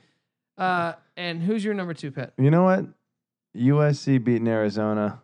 Uh, 0.58 0.92
and 1.16 1.42
who's 1.42 1.64
your 1.64 1.72
number 1.72 1.94
two 1.94 2.10
pet? 2.12 2.34
You 2.36 2.50
know 2.50 2.62
what? 2.64 2.84
USC 3.56 4.22
beating 4.22 4.48
Arizona, 4.48 5.22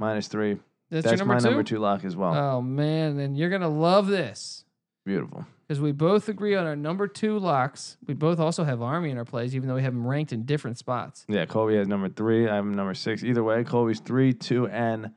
minus 0.00 0.26
three. 0.26 0.58
That's, 0.90 1.04
That's 1.04 1.06
your 1.12 1.18
number 1.18 1.34
my 1.34 1.38
two. 1.38 1.46
number 1.50 1.62
two 1.62 1.78
lock 1.78 2.04
as 2.04 2.16
well. 2.16 2.34
Oh 2.34 2.60
man, 2.60 3.16
then 3.16 3.36
you're 3.36 3.48
gonna 3.50 3.68
love 3.68 4.08
this. 4.08 4.64
Beautiful. 5.10 5.44
because 5.66 5.80
we 5.80 5.90
both 5.90 6.28
agree 6.28 6.54
on 6.54 6.66
our 6.66 6.76
number 6.76 7.08
two 7.08 7.36
locks. 7.40 7.96
We 8.06 8.14
both 8.14 8.38
also 8.38 8.62
have 8.62 8.80
Army 8.80 9.10
in 9.10 9.18
our 9.18 9.24
plays, 9.24 9.56
even 9.56 9.68
though 9.68 9.74
we 9.74 9.82
have 9.82 9.92
them 9.92 10.06
ranked 10.06 10.32
in 10.32 10.44
different 10.44 10.78
spots. 10.78 11.24
Yeah, 11.28 11.46
Colby 11.46 11.74
has 11.76 11.88
number 11.88 12.08
three. 12.08 12.48
I 12.48 12.54
have 12.54 12.64
number 12.64 12.94
six. 12.94 13.24
Either 13.24 13.42
way, 13.42 13.64
Colby's 13.64 13.98
three, 13.98 14.32
two, 14.32 14.68
and 14.68 15.10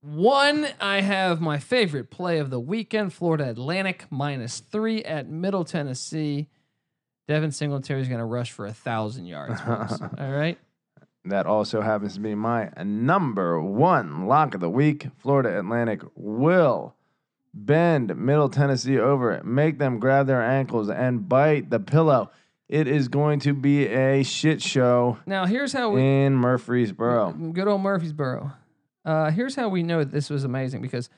One, 0.00 0.66
I 0.80 1.02
have 1.02 1.42
my 1.42 1.58
favorite 1.58 2.10
play 2.10 2.38
of 2.38 2.48
the 2.48 2.58
weekend 2.60 3.12
Florida 3.12 3.50
Atlantic 3.50 4.06
minus 4.10 4.60
three 4.60 5.02
at 5.04 5.28
Middle 5.28 5.64
Tennessee. 5.64 6.48
Devin 7.28 7.52
Singletary 7.52 8.00
is 8.02 8.08
going 8.08 8.18
to 8.18 8.24
rush 8.24 8.50
for 8.52 8.64
a 8.66 8.72
thousand 8.72 9.26
yards. 9.26 9.60
folks. 9.60 10.00
All 10.18 10.30
right. 10.32 10.58
That 11.26 11.46
also 11.46 11.80
happens 11.80 12.14
to 12.14 12.20
be 12.20 12.34
my 12.34 12.70
number 12.82 13.60
one 13.60 14.26
lock 14.26 14.54
of 14.54 14.60
the 14.60 14.68
week. 14.70 15.08
Florida 15.18 15.58
Atlantic 15.58 16.02
will 16.14 16.94
bend 17.54 18.16
Middle 18.16 18.48
Tennessee 18.48 18.98
over, 18.98 19.40
make 19.44 19.78
them 19.78 19.98
grab 20.00 20.26
their 20.26 20.42
ankles 20.42 20.90
and 20.90 21.28
bite 21.28 21.70
the 21.70 21.78
pillow. 21.80 22.30
It 22.68 22.88
is 22.88 23.08
going 23.08 23.40
to 23.40 23.52
be 23.54 23.86
a 23.86 24.22
shit 24.22 24.60
show 24.62 25.18
Now 25.26 25.44
here's 25.46 25.72
how 25.72 25.90
we 25.90 26.00
in 26.02 26.34
Murfreesboro. 26.34 27.32
good 27.52 27.68
old 27.68 27.82
Murfreesboro. 27.82 28.52
Uh, 29.04 29.30
here's 29.30 29.54
how 29.54 29.68
we 29.68 29.82
know 29.82 29.98
that 29.98 30.10
this 30.12 30.30
was 30.30 30.44
amazing 30.44 30.80
because 30.80 31.10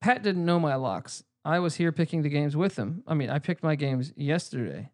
Pat 0.00 0.22
didn't 0.22 0.44
know 0.44 0.58
my 0.58 0.74
locks. 0.74 1.22
I 1.44 1.60
was 1.60 1.76
here 1.76 1.92
picking 1.92 2.22
the 2.22 2.28
games 2.28 2.56
with 2.56 2.76
him. 2.76 3.02
I 3.06 3.14
mean, 3.14 3.30
I 3.30 3.38
picked 3.38 3.62
my 3.62 3.76
games 3.76 4.12
yesterday, 4.16 4.90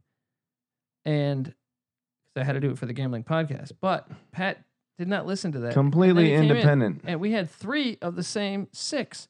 and 1.05 1.45
because 1.45 2.43
I 2.43 2.45
had 2.45 2.53
to 2.53 2.61
do 2.61 2.71
it 2.71 2.79
for 2.79 2.87
the 2.87 2.93
gambling 2.93 3.25
podcast. 3.25 3.73
But 3.81 4.09
Pat 4.33 4.63
did 4.99 5.09
not 5.09 5.27
listen 5.27 5.51
to 5.53 5.59
that. 5.61 5.73
Completely 5.73 6.33
And 6.35 6.43
then 6.43 6.43
he 6.43 6.49
came 6.49 6.51
in, 6.51 6.57
independent. 6.57 7.01
and 7.07 7.21
we 7.21 7.33
had 7.33 7.51
three 7.51 7.99
of 8.01 8.17
the 8.17 8.23
same 8.23 8.69
six. 8.73 9.29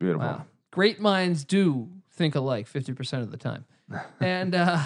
Beautiful. 0.00 0.26
Wow. 0.26 0.46
Great 0.72 0.98
minds 1.00 1.44
do 1.44 1.88
think 2.12 2.34
alike 2.34 2.66
50% 2.68 3.20
of 3.22 3.30
the 3.30 3.36
time. 3.36 3.64
And 4.20 4.54
uh, 4.54 4.78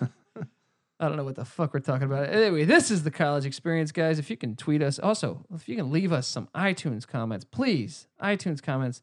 I 1.00 1.08
don't 1.08 1.16
know 1.16 1.24
what 1.24 1.36
the 1.36 1.46
fuck 1.46 1.72
we're 1.72 1.80
talking 1.80 2.04
about. 2.04 2.28
Anyway, 2.28 2.64
this 2.66 2.90
is 2.90 3.04
the 3.04 3.10
college 3.10 3.46
experience, 3.46 3.90
guys. 3.90 4.18
If 4.18 4.28
you 4.28 4.36
can 4.36 4.54
tweet 4.54 4.82
us, 4.82 4.98
also, 4.98 5.46
if 5.54 5.66
you 5.66 5.76
can 5.76 5.90
leave 5.90 6.12
us 6.12 6.26
some 6.26 6.46
iTunes 6.54 7.06
comments, 7.08 7.46
please, 7.46 8.06
iTunes 8.22 8.62
comments. 8.62 9.00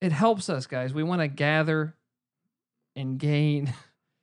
It 0.00 0.10
helps 0.10 0.48
us, 0.50 0.66
guys. 0.66 0.92
We 0.92 1.04
want 1.04 1.20
to 1.20 1.28
gather 1.28 1.94
and 2.96 3.16
gain 3.16 3.72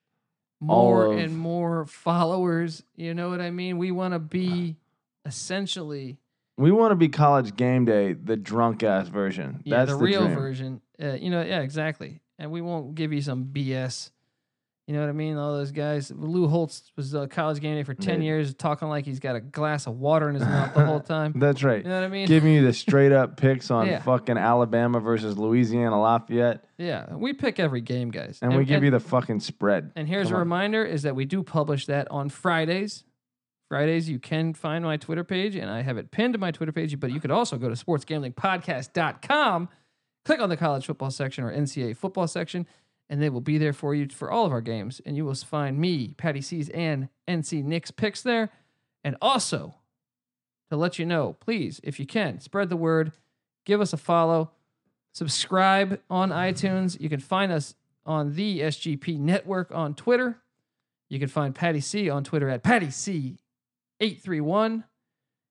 more 0.60 1.14
of- 1.14 1.18
and 1.20 1.38
more 1.38 1.86
followers. 1.86 2.84
You 2.98 3.14
know 3.14 3.30
what 3.30 3.40
I 3.40 3.52
mean? 3.52 3.78
We 3.78 3.92
want 3.92 4.16
to 4.16 4.20
be 4.20 4.76
essentially 5.26 6.18
We 6.58 6.72
want 6.72 6.92
to 6.92 6.96
be 6.96 7.08
college 7.10 7.56
game 7.56 7.86
day, 7.86 8.14
the 8.14 8.36
drunk 8.36 8.82
ass 8.84 9.08
version. 9.10 9.62
Yeah, 9.64 9.78
That's 9.78 9.92
the, 9.92 9.98
the, 9.98 10.04
real 10.04 10.24
dream. 10.26 10.36
version. 10.36 10.82
Uh, 11.02 11.14
you 11.14 11.30
know, 11.30 11.42
yeah, 11.44 11.62
exactly. 11.62 12.22
And 12.40 12.52
we 12.52 12.62
won't 12.62 12.96
give 12.96 13.14
you 13.14 13.22
some 13.22 13.46
BS. 13.46 14.12
You 14.88 14.94
know 14.94 15.02
what 15.02 15.10
I 15.10 15.14
mean? 15.14 15.36
All 15.36 15.52
those 15.54 15.72
guys. 15.74 16.12
Lou 16.16 16.48
Holtz 16.48 16.94
was 16.96 17.14
a 17.14 17.28
college 17.28 17.60
game 17.60 17.76
day 17.76 17.84
for 17.84 17.94
ten 17.94 18.22
Yeah. 18.22 18.28
years, 18.28 18.54
talking 18.54 18.88
like 18.88 19.04
he's 19.06 19.20
got 19.20 19.36
a 19.36 19.42
glass 19.42 19.86
of 19.86 19.98
water 20.00 20.30
in 20.30 20.36
his 20.36 20.46
mouth 20.46 20.74
the 20.74 20.86
whole 20.86 21.02
time. 21.02 21.34
That's 21.36 21.62
right. 21.62 21.84
You 21.84 21.90
know 21.90 21.96
what 22.00 22.06
I 22.06 22.08
mean? 22.08 22.26
Giving 22.26 22.54
you 22.54 22.64
the 22.66 22.72
straight 22.72 23.12
up 23.12 23.36
picks 23.36 23.70
on 23.70 23.86
Yeah. 23.88 24.02
fucking 24.02 24.38
Alabama 24.38 25.02
versus 25.02 25.38
Louisiana 25.38 26.00
Lafayette, 26.00 26.64
yeah, 26.78 27.14
we 27.16 27.34
pick 27.34 27.60
every 27.60 27.82
game, 27.82 28.12
guys. 28.12 28.40
and, 28.42 28.56
we 28.56 28.64
give 28.64 28.82
you 28.82 28.92
the 28.92 29.02
fucking 29.02 29.42
spread. 29.42 29.92
And 29.98 30.08
here's 30.08 30.28
Come 30.28 30.36
a 30.36 30.38
on. 30.38 30.40
reminder: 30.44 30.86
is 30.86 31.02
that 31.04 31.16
we 31.18 31.26
do 31.26 31.44
publish 31.44 31.88
that 31.88 32.08
on 32.10 32.30
Fridays. 32.30 33.04
Fridays, 33.70 34.10
you 34.10 34.18
can 34.18 34.54
find 34.54 34.84
my 34.84 34.96
Twitter 34.98 35.24
page, 35.24 35.56
and 35.56 35.70
I 35.70 35.82
have 35.82 35.98
it 35.98 36.12
pinned 36.12 36.34
to 36.34 36.40
my 36.40 36.52
Twitter 36.52 36.72
page. 36.72 36.98
But 37.00 37.12
you 37.12 37.20
could 37.20 37.32
also 37.32 37.58
go 37.58 37.68
to 37.68 37.76
sportsgamblingpodcast.com, 37.76 39.70
click 40.24 40.40
on 40.40 40.50
the 40.50 40.58
college 40.58 40.86
football 40.86 41.12
section 41.12 41.44
or 41.44 41.52
NCAA 41.52 41.98
football 41.98 42.28
section, 42.28 42.66
and 43.10 43.22
they 43.22 43.30
will 43.30 43.42
be 43.42 43.58
there 43.58 43.74
for 43.74 43.94
you 43.94 44.08
for 44.08 44.32
all 44.32 44.46
of 44.46 44.52
our 44.52 44.62
games. 44.62 45.02
And 45.06 45.18
you 45.18 45.26
will 45.26 45.36
find 45.36 45.78
me, 45.78 46.14
Patty 46.18 46.42
C's, 46.42 46.70
and 46.70 47.10
NC 47.28 47.64
Nick's 47.64 47.92
picks 47.92 48.22
there. 48.22 48.50
And 49.04 49.18
also, 49.22 49.76
to 50.70 50.78
let 50.78 50.98
you 50.98 51.06
know, 51.06 51.34
please, 51.40 51.82
if 51.84 52.00
you 52.00 52.06
can, 52.06 52.40
spread 52.40 52.70
the 52.70 52.78
word, 52.78 53.12
give 53.66 53.82
us 53.82 53.92
a 53.92 53.98
follow, 53.98 54.52
subscribe 55.12 56.00
on 56.10 56.30
iTunes. 56.30 57.00
You 57.00 57.10
can 57.10 57.20
find 57.20 57.52
us 57.52 57.76
on 58.06 58.36
the 58.36 58.62
SGP 58.62 59.20
Network 59.20 59.72
on 59.74 59.94
Twitter. 59.94 60.38
You 61.10 61.20
can 61.20 61.28
find 61.28 61.54
Patty 61.54 61.82
C 61.82 62.10
on 62.10 62.24
Twitter 62.24 62.50
at 62.50 62.64
Patty 62.64 62.92
C831. 64.00 64.84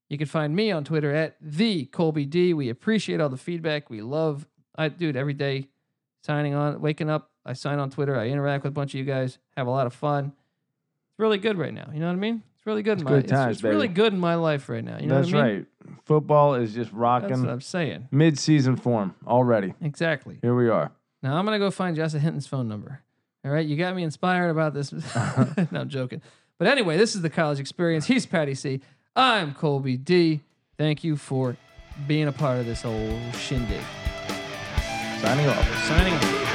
You 0.09 0.19
can 0.19 0.27
find 0.27 0.55
me 0.55 0.71
on 0.71 0.85
Twitter 0.85 1.13
at 1.13 1.37
the 1.41 1.87
Colby 1.87 2.25
D. 2.25 2.55
We 2.55 2.69
appreciate 2.69 3.21
all 3.21 3.29
the 3.29 3.37
feedback. 3.37 3.91
We 3.91 4.03
love, 4.03 4.47
I 4.77 4.89
dude, 4.89 5.17
every 5.17 5.35
day 5.35 5.69
signing 6.23 6.55
on, 6.55 6.81
waking 6.81 7.11
up. 7.11 7.31
I 7.45 7.53
sign 7.53 7.79
on 7.79 7.91
Twitter. 7.91 8.17
I 8.17 8.29
interact 8.29 8.65
with 8.65 8.71
a 8.71 8.75
bunch 8.75 8.95
of 8.95 8.99
you 8.99 9.05
guys. 9.05 9.39
Have 9.57 9.67
a 9.67 9.71
lot 9.71 9.87
of 9.87 9.95
fun. 9.95 10.27
It's 10.27 11.19
really 11.19 11.39
good 11.39 11.59
right 11.59 11.75
now. 11.75 11.89
You 11.93 12.01
know 12.01 12.07
what 12.07 12.13
I 12.13 12.17
mean? 12.17 12.43
It's 12.57 12.67
really 12.67 12.83
good. 12.83 12.95
It's 12.95 13.03
in 13.03 13.05
my, 13.05 13.11
good 13.11 13.29
times, 13.29 13.57
it's, 13.57 13.65
it's 13.65 13.65
really 13.65 13.89
good 13.89 14.13
in 14.13 14.19
my 14.19 14.35
life 14.35 14.69
right 14.69 14.85
now. 14.85 14.99
You 14.99 15.07
know 15.07 15.17
That's 15.17 15.33
what 15.33 15.43
I 15.43 15.47
mean? 15.49 15.57
right. 15.57 15.97
Football 16.05 16.55
is 16.55 16.75
just 16.75 16.91
That's 16.91 16.93
what 16.93 17.01
rocking 17.01 17.49
I'm 17.49 17.61
saying. 17.61 18.09
mid 18.11 18.39
season 18.39 18.77
form 18.77 19.15
already. 19.27 19.75
Exactly. 19.81 20.39
Here 20.43 20.55
we 20.55 20.69
are. 20.69 20.93
Now 21.23 21.37
I'm 21.37 21.45
gonna 21.45 21.59
go 21.59 21.71
find 21.71 21.97
Jessa 21.97 22.19
Hinton's 22.19 22.47
phone 22.47 22.69
number. 22.69 23.03
All 23.45 23.51
right, 23.51 23.67
you 23.67 23.77
got 23.77 23.95
me 23.95 24.03
inspired 24.03 24.51
about 24.51 24.75
this. 24.75 24.93
no, 25.71 25.81
I'm 25.81 25.89
joking. 25.89 26.23
But 26.59 26.69
anyway, 26.69 26.97
this 26.97 27.15
is 27.15 27.23
the 27.23 27.31
college 27.31 27.61
experience. 27.61 28.07
He's 28.07 28.25
Patty 28.25 28.55
C. 28.55 28.81
I'm 29.15 29.55
Colby 29.55 29.97
D. 29.97 30.41
Thank 30.79 31.05
you 31.05 31.17
for 31.17 31.57
being 32.07 32.29
a 32.29 32.33
part 32.33 32.59
of 32.59 32.67
this 32.67 32.85
old 32.85 33.35
shindig. 33.35 33.81
Signing 35.21 35.47
off. 35.47 35.85
Signing 35.85 36.15
off. 36.15 36.46